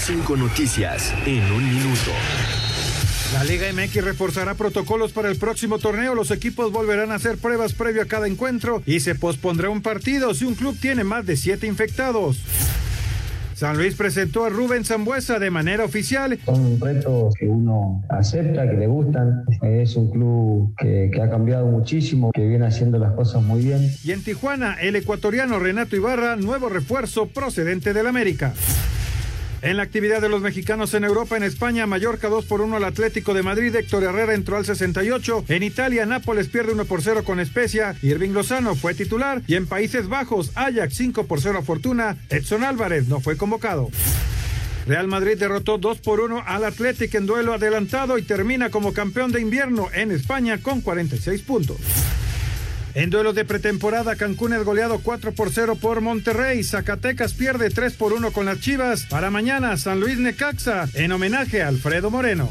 Cinco 0.00 0.36
noticias 0.36 1.12
en 1.26 1.42
un 1.52 1.74
minuto. 1.74 2.10
La 3.34 3.44
Liga 3.44 3.70
MX 3.72 4.04
reforzará 4.04 4.54
protocolos 4.54 5.12
para 5.12 5.28
el 5.28 5.36
próximo 5.36 5.78
torneo. 5.78 6.14
Los 6.14 6.30
equipos 6.30 6.72
volverán 6.72 7.12
a 7.12 7.16
hacer 7.16 7.36
pruebas 7.36 7.74
previo 7.74 8.02
a 8.02 8.06
cada 8.06 8.26
encuentro 8.26 8.82
y 8.86 9.00
se 9.00 9.14
pospondrá 9.14 9.68
un 9.68 9.82
partido 9.82 10.32
si 10.32 10.46
un 10.46 10.54
club 10.54 10.78
tiene 10.80 11.04
más 11.04 11.26
de 11.26 11.36
siete 11.36 11.66
infectados. 11.66 12.38
San 13.58 13.76
Luis 13.76 13.96
presentó 13.96 14.44
a 14.44 14.50
Rubén 14.50 14.84
Zambuesa 14.84 15.40
de 15.40 15.50
manera 15.50 15.82
oficial. 15.82 16.38
Son 16.44 16.78
retos 16.78 17.34
que 17.34 17.48
uno 17.48 18.04
acepta, 18.08 18.70
que 18.70 18.76
le 18.76 18.86
gustan. 18.86 19.42
Es 19.62 19.96
un 19.96 20.12
club 20.12 20.76
que, 20.78 21.10
que 21.12 21.20
ha 21.20 21.28
cambiado 21.28 21.66
muchísimo, 21.66 22.30
que 22.32 22.46
viene 22.46 22.66
haciendo 22.66 23.00
las 23.00 23.14
cosas 23.14 23.42
muy 23.42 23.64
bien. 23.64 23.90
Y 24.04 24.12
en 24.12 24.22
Tijuana, 24.22 24.76
el 24.80 24.94
ecuatoriano 24.94 25.58
Renato 25.58 25.96
Ibarra, 25.96 26.36
nuevo 26.36 26.68
refuerzo 26.68 27.26
procedente 27.26 27.92
del 27.92 28.06
América. 28.06 28.54
En 29.60 29.76
la 29.76 29.82
actividad 29.82 30.22
de 30.22 30.28
los 30.28 30.40
mexicanos 30.40 30.94
en 30.94 31.02
Europa, 31.02 31.36
en 31.36 31.42
España, 31.42 31.84
Mallorca 31.86 32.28
2 32.28 32.44
por 32.44 32.60
1 32.60 32.76
al 32.76 32.84
Atlético 32.84 33.34
de 33.34 33.42
Madrid, 33.42 33.74
Héctor 33.74 34.04
Herrera 34.04 34.34
entró 34.34 34.56
al 34.56 34.64
68. 34.64 35.46
En 35.48 35.64
Italia, 35.64 36.06
Nápoles 36.06 36.48
pierde 36.48 36.72
1 36.72 36.84
por 36.84 37.02
0 37.02 37.24
con 37.24 37.40
Especia, 37.40 37.96
Irving 38.02 38.30
Lozano 38.30 38.76
fue 38.76 38.94
titular. 38.94 39.42
Y 39.48 39.56
en 39.56 39.66
Países 39.66 40.08
Bajos, 40.08 40.52
Ajax 40.54 40.94
5 40.94 41.26
por 41.26 41.40
0 41.40 41.58
a 41.58 41.62
Fortuna, 41.62 42.16
Edson 42.28 42.62
Álvarez 42.62 43.08
no 43.08 43.20
fue 43.20 43.36
convocado. 43.36 43.90
Real 44.86 45.08
Madrid 45.08 45.36
derrotó 45.36 45.76
2 45.76 45.98
por 45.98 46.20
1 46.20 46.44
al 46.46 46.64
Atlético 46.64 47.18
en 47.18 47.26
duelo 47.26 47.52
adelantado 47.52 48.16
y 48.16 48.22
termina 48.22 48.70
como 48.70 48.94
campeón 48.94 49.32
de 49.32 49.40
invierno 49.40 49.88
en 49.92 50.12
España 50.12 50.58
con 50.62 50.80
46 50.82 51.42
puntos. 51.42 51.76
En 52.98 53.10
duelos 53.10 53.34
de 53.36 53.44
pretemporada, 53.44 54.16
Cancún 54.16 54.54
es 54.54 54.64
goleado 54.64 54.98
4 55.00 55.30
por 55.30 55.52
0 55.52 55.78
por 55.80 56.00
Monterrey. 56.00 56.64
Zacatecas 56.64 57.32
pierde 57.32 57.70
3 57.70 57.94
por 57.94 58.12
1 58.12 58.32
con 58.32 58.44
las 58.44 58.58
Chivas. 58.58 59.06
Para 59.06 59.30
mañana, 59.30 59.76
San 59.76 60.00
Luis 60.00 60.18
Necaxa, 60.18 60.88
en 60.94 61.12
homenaje 61.12 61.62
a 61.62 61.68
Alfredo 61.68 62.10
Moreno. 62.10 62.50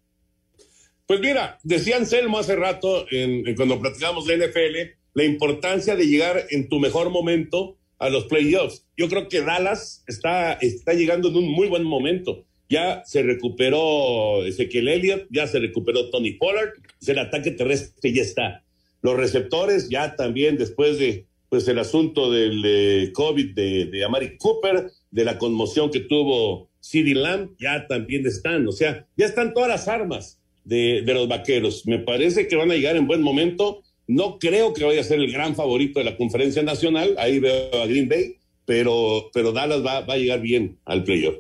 Pues 1.07 1.21
mira, 1.21 1.59
decía 1.63 1.97
Anselmo 1.97 2.39
hace 2.39 2.55
rato, 2.55 3.07
en, 3.11 3.47
en 3.49 3.57
cuando 3.57 3.81
platicamos 3.81 4.27
de 4.27 4.37
NFL, 4.37 5.01
la 5.15 5.25
importancia 5.25 5.97
de 5.97 6.07
llegar 6.07 6.45
en 6.51 6.69
tu 6.69 6.79
mejor 6.79 7.11
momento 7.11 7.79
a 7.99 8.09
los 8.09 8.25
playoffs. 8.27 8.87
Yo 8.97 9.09
creo 9.09 9.29
que 9.29 9.43
Dallas 9.43 10.03
está, 10.07 10.55
está 10.55 10.95
llegando 10.95 11.29
en 11.29 11.37
un 11.37 11.49
muy 11.49 11.69
buen 11.69 11.85
momento. 11.85 12.45
Ya 12.69 13.03
se 13.05 13.23
recuperó 13.23 14.45
Ezequiel 14.45 14.89
Elliott, 14.89 15.27
ya 15.31 15.47
se 15.47 15.59
recuperó 15.59 16.09
Tony 16.11 16.33
Pollard, 16.33 16.75
el 17.07 17.19
ataque 17.19 17.51
terrestre 17.51 18.13
ya 18.13 18.23
está. 18.23 18.65
Los 19.03 19.17
receptores 19.17 19.89
ya 19.89 20.17
también 20.17 20.57
después 20.57 20.99
de 20.99 21.27
pues 21.49 21.67
el 21.67 21.81
asunto 21.81 22.31
del 22.31 22.63
eh, 22.65 23.11
COVID 23.13 23.55
de, 23.55 23.87
de 23.87 24.05
Amari 24.05 24.39
Cooper, 24.39 24.91
de 25.11 25.25
la 25.25 25.37
conmoción 25.37 25.91
que 25.91 26.01
tuvo 26.01 26.71
CeeDee 26.81 27.15
Lamb, 27.15 27.51
ya 27.59 27.87
también 27.89 28.25
están. 28.27 28.67
O 28.69 28.73
sea, 28.73 29.07
ya 29.17 29.27
están 29.27 29.53
todas 29.53 29.69
las 29.69 29.89
armas 29.89 30.41
de, 30.65 31.03
de 31.05 31.15
los 31.15 31.29
vaqueros. 31.29 31.87
Me 31.87 31.99
parece 31.99 32.47
que 32.47 32.55
van 32.55 32.71
a 32.71 32.75
llegar 32.75 32.97
en 32.97 33.09
buen 33.09 33.21
momento. 33.21 33.83
No 34.07 34.39
creo 34.39 34.73
que 34.73 34.85
vaya 34.85 35.01
a 35.01 35.05
ser 35.05 35.19
el 35.19 35.33
gran 35.33 35.57
favorito 35.57 35.99
de 35.99 36.05
la 36.05 36.17
conferencia 36.17 36.63
nacional. 36.63 37.17
Ahí 37.19 37.41
veo 37.41 37.83
a 37.83 37.87
Green 37.87 38.09
Bay, 38.09 38.37
pero, 38.65 39.31
pero 39.35 39.51
Dallas 39.51 39.85
va, 39.85 40.01
va 40.03 40.15
a 40.15 40.19
llegar 40.19 40.41
bien 40.41 40.79
al 40.85 41.03
playoff. 41.03 41.37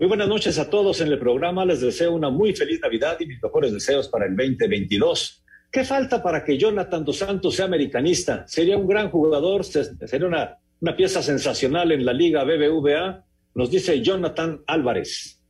Muy 0.00 0.08
buenas 0.08 0.28
noches 0.28 0.58
a 0.58 0.68
todos 0.68 1.00
en 1.00 1.08
el 1.08 1.18
programa. 1.20 1.64
Les 1.64 1.80
deseo 1.80 2.12
una 2.12 2.28
muy 2.28 2.54
feliz 2.54 2.80
Navidad 2.80 3.16
y 3.20 3.26
mis 3.26 3.40
mejores 3.40 3.72
deseos 3.72 4.08
para 4.08 4.26
el 4.26 4.36
2022. 4.36 5.43
¿Qué 5.74 5.84
falta 5.84 6.22
para 6.22 6.44
que 6.44 6.56
Jonathan 6.56 7.04
Dos 7.04 7.18
Santos 7.18 7.56
sea 7.56 7.64
americanista? 7.64 8.46
Sería 8.46 8.78
un 8.78 8.86
gran 8.86 9.10
jugador, 9.10 9.64
se- 9.64 9.96
sería 10.06 10.28
una, 10.28 10.56
una 10.80 10.96
pieza 10.96 11.20
sensacional 11.20 11.90
en 11.90 12.04
la 12.04 12.12
Liga 12.12 12.44
BBVA, 12.44 13.24
nos 13.56 13.72
dice 13.72 14.00
Jonathan 14.00 14.62
Álvarez. 14.68 15.40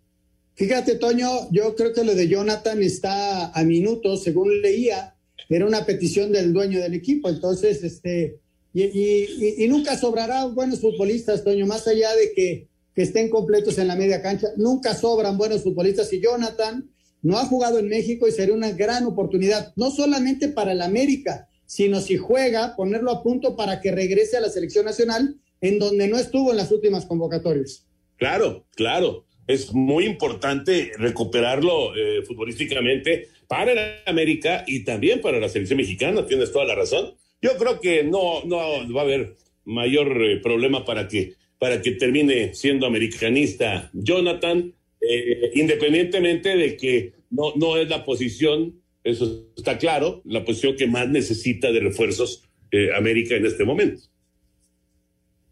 Fíjate, 0.55 0.95
Toño, 0.95 1.29
yo 1.51 1.75
creo 1.75 1.93
que 1.93 2.05
lo 2.05 2.15
de 2.15 2.27
Jonathan 2.27 2.83
está 2.83 3.51
a 3.53 3.65
minutos, 3.65 4.23
según 4.23 4.63
leía, 4.63 5.15
era 5.51 5.67
una 5.67 5.85
petición 5.85 6.33
del 6.33 6.55
dueño 6.55 6.81
del 6.81 6.95
equipo, 6.95 7.29
entonces, 7.29 7.85
este, 7.85 8.39
y, 8.73 9.67
nunca 9.69 9.95
sobrará 9.99 10.47
buenos 10.47 10.81
futbolistas, 10.81 11.45
Toño, 11.45 11.67
más 11.67 11.87
allá 11.87 12.15
de 12.15 12.33
que, 12.35 12.69
que 12.95 13.03
estén 13.03 13.29
completos 13.29 13.77
en 13.77 13.89
la 13.89 13.95
media 13.95 14.23
cancha, 14.23 14.49
nunca 14.57 14.95
sobran 14.95 15.37
buenos 15.37 15.63
futbolistas 15.63 16.11
y 16.15 16.23
Jonathan 16.23 16.89
no 17.25 17.39
ha 17.39 17.47
jugado 17.47 17.79
en 17.81 17.89
México 17.89 18.29
y 18.29 18.33
sería 18.33 18.55
una 18.55 18.71
gran 18.71 19.07
oportunidad, 19.07 19.73
no 19.77 19.91
solamente 19.91 20.49
para 20.49 20.73
el 20.73 20.83
América, 20.83 21.49
sino 21.67 22.01
si 22.01 22.19
juega, 22.19 22.77
ponerlo 22.77 23.11
a 23.11 23.23
punto 23.23 23.57
para 23.57 23.81
que 23.81 23.91
regrese 23.91 24.37
a 24.37 24.41
la 24.41 24.51
selección 24.51 24.85
nacional, 24.85 25.37
en 25.63 25.79
donde 25.79 26.07
no 26.07 26.19
estuvo 26.19 26.51
en 26.51 26.59
las 26.59 26.71
últimas 26.71 27.07
convocatorias. 27.07 27.87
Claro, 28.17 28.67
claro. 28.77 29.25
Es 29.47 29.73
muy 29.73 30.05
importante 30.05 30.93
recuperarlo 30.99 31.97
eh, 31.97 32.23
futbolísticamente 32.27 33.29
para 33.49 33.73
el 33.73 33.79
América 34.07 34.65
y 34.67 34.85
también 34.85 35.21
para 35.21 35.41
la 35.41 35.49
selección 35.49 35.79
mexicana. 35.79 36.27
Tienes 36.27 36.53
toda 36.53 36.67
la 36.67 36.75
razón. 36.75 37.15
Yo 37.41 37.57
creo 37.57 37.81
que 37.81 38.05
no, 38.05 38.45
no 38.45 38.57
va 38.95 39.01
a 39.01 39.05
haber 39.05 39.37
mayor 39.65 40.23
eh, 40.23 40.41
problema 40.43 40.85
para 40.85 41.09
que, 41.09 41.35
para 41.59 41.81
que 41.81 41.93
termine 41.93 42.55
siendo 42.55 42.87
americanista 42.87 43.91
Jonathan, 43.95 44.75
eh, 45.09 45.51
independientemente 45.55 46.57
de 46.57 46.77
que 46.77 47.13
no, 47.31 47.53
no 47.57 47.77
es 47.77 47.89
la 47.89 48.05
posición, 48.05 48.81
eso 49.03 49.47
está 49.57 49.77
claro, 49.79 50.23
la 50.25 50.45
posición 50.45 50.77
que 50.77 50.87
más 50.87 51.09
necesita 51.09 51.71
de 51.73 51.81
refuerzos 51.81 52.43
eh, 52.71 52.89
América 52.97 53.35
en 53.37 53.47
este 53.47 53.65
momento. 53.65 54.03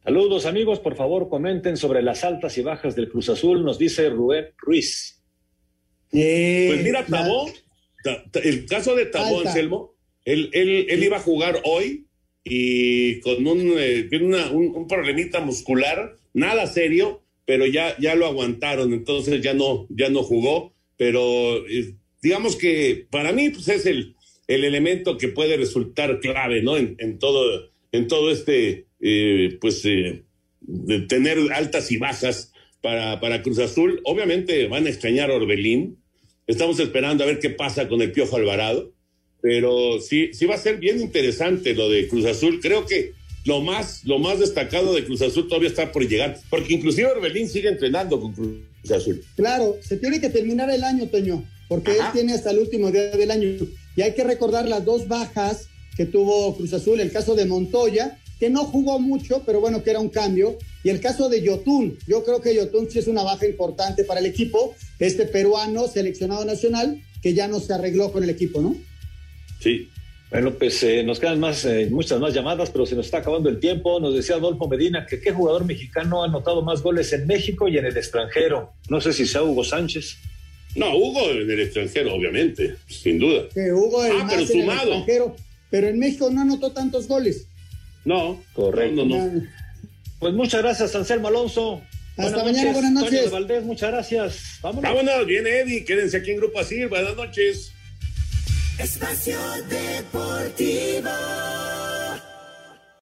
Saludos 0.05 0.47
amigos, 0.47 0.81
por 0.81 0.97
favor 0.97 1.29
comenten 1.29 1.77
sobre 1.77 2.03
las 2.03 2.25
altas 2.25 2.59
y 2.59 2.63
bajas 2.63 2.97
del 2.97 3.09
Cruz 3.09 3.29
Azul, 3.29 3.65
nos 3.65 3.79
dice 3.79 4.09
Rubén 4.11 4.47
Ruiz. 4.59 5.23
Pues 6.11 6.83
mira, 6.83 7.07
Tabó, 7.07 7.51
Ta- 8.03 8.25
Ta- 8.31 8.41
el 8.41 8.67
caso 8.67 8.97
de 8.97 9.07
Tabó, 9.07 9.39
Alta. 9.39 9.51
Anselmo, 9.51 9.95
él, 10.25 10.51
él, 10.53 10.87
él 10.89 11.05
iba 11.05 11.19
a 11.19 11.21
jugar 11.21 11.61
hoy 11.65 12.07
y 12.45 13.21
con 13.21 13.47
un, 13.47 13.75
eh, 13.79 14.07
tiene 14.11 14.27
una- 14.27 14.51
un, 14.51 14.75
un 14.75 14.89
problemita 14.89 15.41
muscular, 15.41 16.17
nada 16.35 16.67
serio, 16.67 17.23
pero 17.45 17.66
ya, 17.66 17.97
ya 17.99 18.14
lo 18.14 18.26
aguantaron, 18.26 18.93
entonces 18.93 19.43
ya 19.43 19.55
no, 19.55 19.86
ya 19.90 20.09
no 20.09 20.22
jugó, 20.22 20.74
pero 20.97 21.66
eh, 21.68 21.95
digamos 22.22 22.57
que 22.57 23.07
para 23.11 23.32
mí 23.32 23.51
pues 23.51 23.68
es 23.68 23.86
el, 23.86 24.14
el 24.47 24.64
elemento 24.64 25.16
que 25.16 25.28
puede 25.28 25.57
resultar 25.57 26.20
clave, 26.20 26.62
¿no? 26.62 26.76
En, 26.76 26.97
en 26.99 27.18
todo, 27.18 27.70
en 27.90 28.09
todo 28.09 28.30
este, 28.30 28.86
eh, 29.01 29.59
pues, 29.61 29.84
eh, 29.84 30.22
de 30.61 31.01
tener 31.01 31.38
altas 31.53 31.90
y 31.90 31.97
bajas 31.97 32.53
para, 32.80 33.20
para 33.20 33.43
Cruz 33.43 33.59
Azul. 33.59 34.01
Obviamente 34.05 34.66
van 34.68 34.86
a 34.86 34.90
extrañar 34.90 35.30
a 35.30 35.34
Orbelín. 35.34 35.99
Estamos 36.47 36.78
esperando 36.80 37.24
a 37.24 37.26
ver 37.26 37.38
qué 37.38 37.51
pasa 37.51 37.88
con 37.88 38.03
el 38.03 38.12
Piojo 38.12 38.36
Alvarado. 38.36 38.93
Pero 39.40 40.01
sí, 40.01 40.30
sí 40.32 40.47
va 40.47 40.55
a 40.55 40.59
ser 40.59 40.78
bien 40.78 41.01
interesante 41.01 41.74
lo 41.74 41.90
de 41.90 42.07
Cruz 42.07 42.26
Azul. 42.26 42.61
Creo 42.61 42.86
que 42.86 43.12
lo 43.45 43.61
más, 43.61 44.05
lo 44.05 44.18
más 44.18 44.38
destacado 44.38 44.95
de 44.95 45.05
Cruz 45.05 45.22
Azul 45.22 45.49
todavía 45.49 45.68
está 45.68 45.90
por 45.90 46.07
llegar, 46.07 46.38
porque 46.49 46.74
inclusive 46.74 47.09
Orbelín 47.09 47.49
sigue 47.49 47.68
entrenando 47.68 48.20
con 48.20 48.32
Cruz 48.32 48.90
Azul. 48.95 49.24
Claro, 49.36 49.76
se 49.80 49.97
tiene 49.97 50.20
que 50.20 50.28
terminar 50.28 50.70
el 50.70 50.84
año, 50.84 51.09
Toño, 51.09 51.45
porque 51.68 51.93
él 51.93 52.05
tiene 52.12 52.34
hasta 52.34 52.51
el 52.51 52.59
último 52.59 52.90
día 52.90 53.11
del 53.11 53.30
año. 53.30 53.49
Y 53.97 54.03
hay 54.03 54.14
que 54.14 54.24
recordar 54.24 54.68
las 54.68 54.84
dos 54.84 55.09
bajas 55.09 55.68
que 55.97 56.07
tuvo 56.07 56.57
Cruz 56.57 56.72
Azul, 56.72 57.01
el 57.01 57.11
caso 57.11 57.34
de 57.34 57.45
Montoya, 57.45 58.18
que 58.38 58.51
no 58.51 58.64
jugó 58.64 58.99
mucho, 58.99 59.43
pero 59.45 59.61
bueno, 59.61 59.82
que 59.82 59.90
era 59.90 60.01
un 60.01 60.09
cambio, 60.09 60.59
y 60.82 60.90
el 60.90 61.01
caso 61.01 61.28
de 61.28 61.43
Yotun. 61.43 61.99
Yo 62.07 62.24
creo 62.24 62.40
que 62.40 62.55
Yotun 62.55 62.90
sí 62.90 62.99
es 62.99 63.07
una 63.07 63.22
baja 63.22 63.47
importante 63.47 64.05
para 64.05 64.20
el 64.20 64.26
equipo, 64.26 64.74
este 64.99 65.26
peruano 65.26 65.86
seleccionado 65.88 66.45
nacional, 66.45 67.01
que 67.22 67.34
ya 67.34 67.47
no 67.47 67.61
se 67.61 67.72
arregló 67.72 68.11
con 68.11 68.24
el 68.24 68.30
equipo, 68.30 68.61
¿no? 68.61 68.76
Sí. 69.61 69.88
Bueno, 70.33 70.51
pues 70.55 70.83
eh, 70.83 71.03
nos 71.05 71.20
quedan 71.20 71.39
más, 71.41 71.62
eh, 71.66 71.89
muchas 71.91 72.18
más 72.18 72.33
llamadas, 72.33 72.70
pero 72.70 72.87
se 72.87 72.95
nos 72.97 73.05
está 73.05 73.18
acabando 73.18 73.51
el 73.51 73.61
tiempo. 73.61 74.01
Nos 74.01 74.14
decía 74.14 74.37
Adolfo 74.37 74.66
Medina 74.66 75.05
que 75.07 75.20
qué 75.20 75.30
jugador 75.30 75.66
mexicano 75.66 76.22
ha 76.22 76.26
anotado 76.26 76.62
más 76.62 76.80
goles 76.83 77.12
en 77.12 77.26
México 77.26 77.68
y 77.68 77.76
en 77.76 77.85
el 77.85 77.97
extranjero. 77.97 78.72
No 78.89 79.01
sé 79.03 79.12
si 79.12 79.26
sea 79.26 79.43
Hugo 79.43 79.62
Sánchez. 79.62 80.16
No, 80.74 80.97
Hugo 80.97 81.20
en 81.33 81.51
el 81.51 81.61
extranjero, 81.61 82.14
obviamente, 82.14 82.76
sin 82.89 83.18
duda. 83.18 83.43
Que 83.53 83.70
Hugo 83.72 84.05
el 84.07 84.12
Ah, 84.12 84.24
más 84.24 84.33
pero 84.33 84.35
en 84.37 84.41
el 84.41 84.49
sumado. 84.49 84.80
extranjero, 84.95 85.37
pero 85.70 85.89
en 85.89 85.99
México 85.99 86.30
no 86.30 86.41
anotó 86.41 86.72
tantos 86.72 87.07
goles. 87.07 87.47
No, 88.07 88.43
correcto. 88.55 89.05
No, 89.05 89.18
no, 89.18 89.33
no. 89.33 89.43
Pues 90.18 90.33
muchas 90.33 90.62
gracias, 90.62 90.97
Anselmo 90.97 91.28
Alonso. 91.28 91.83
Hasta 92.16 92.43
mañana, 92.43 92.72
buenas 92.72 92.93
noches. 92.93 93.30
Valdés, 93.30 93.64
muchas 93.64 93.91
gracias. 93.91 94.59
Vámonos. 94.62 94.91
Vámonos, 94.91 95.26
viene 95.26 95.61
Eddie, 95.61 95.85
quédense 95.85 96.16
aquí 96.16 96.30
en 96.30 96.39
Grupo 96.39 96.59
Asir, 96.59 96.89
buenas 96.89 97.16
noches. 97.16 97.72
Espacio 98.79 99.39
Deportivo. 99.68 101.72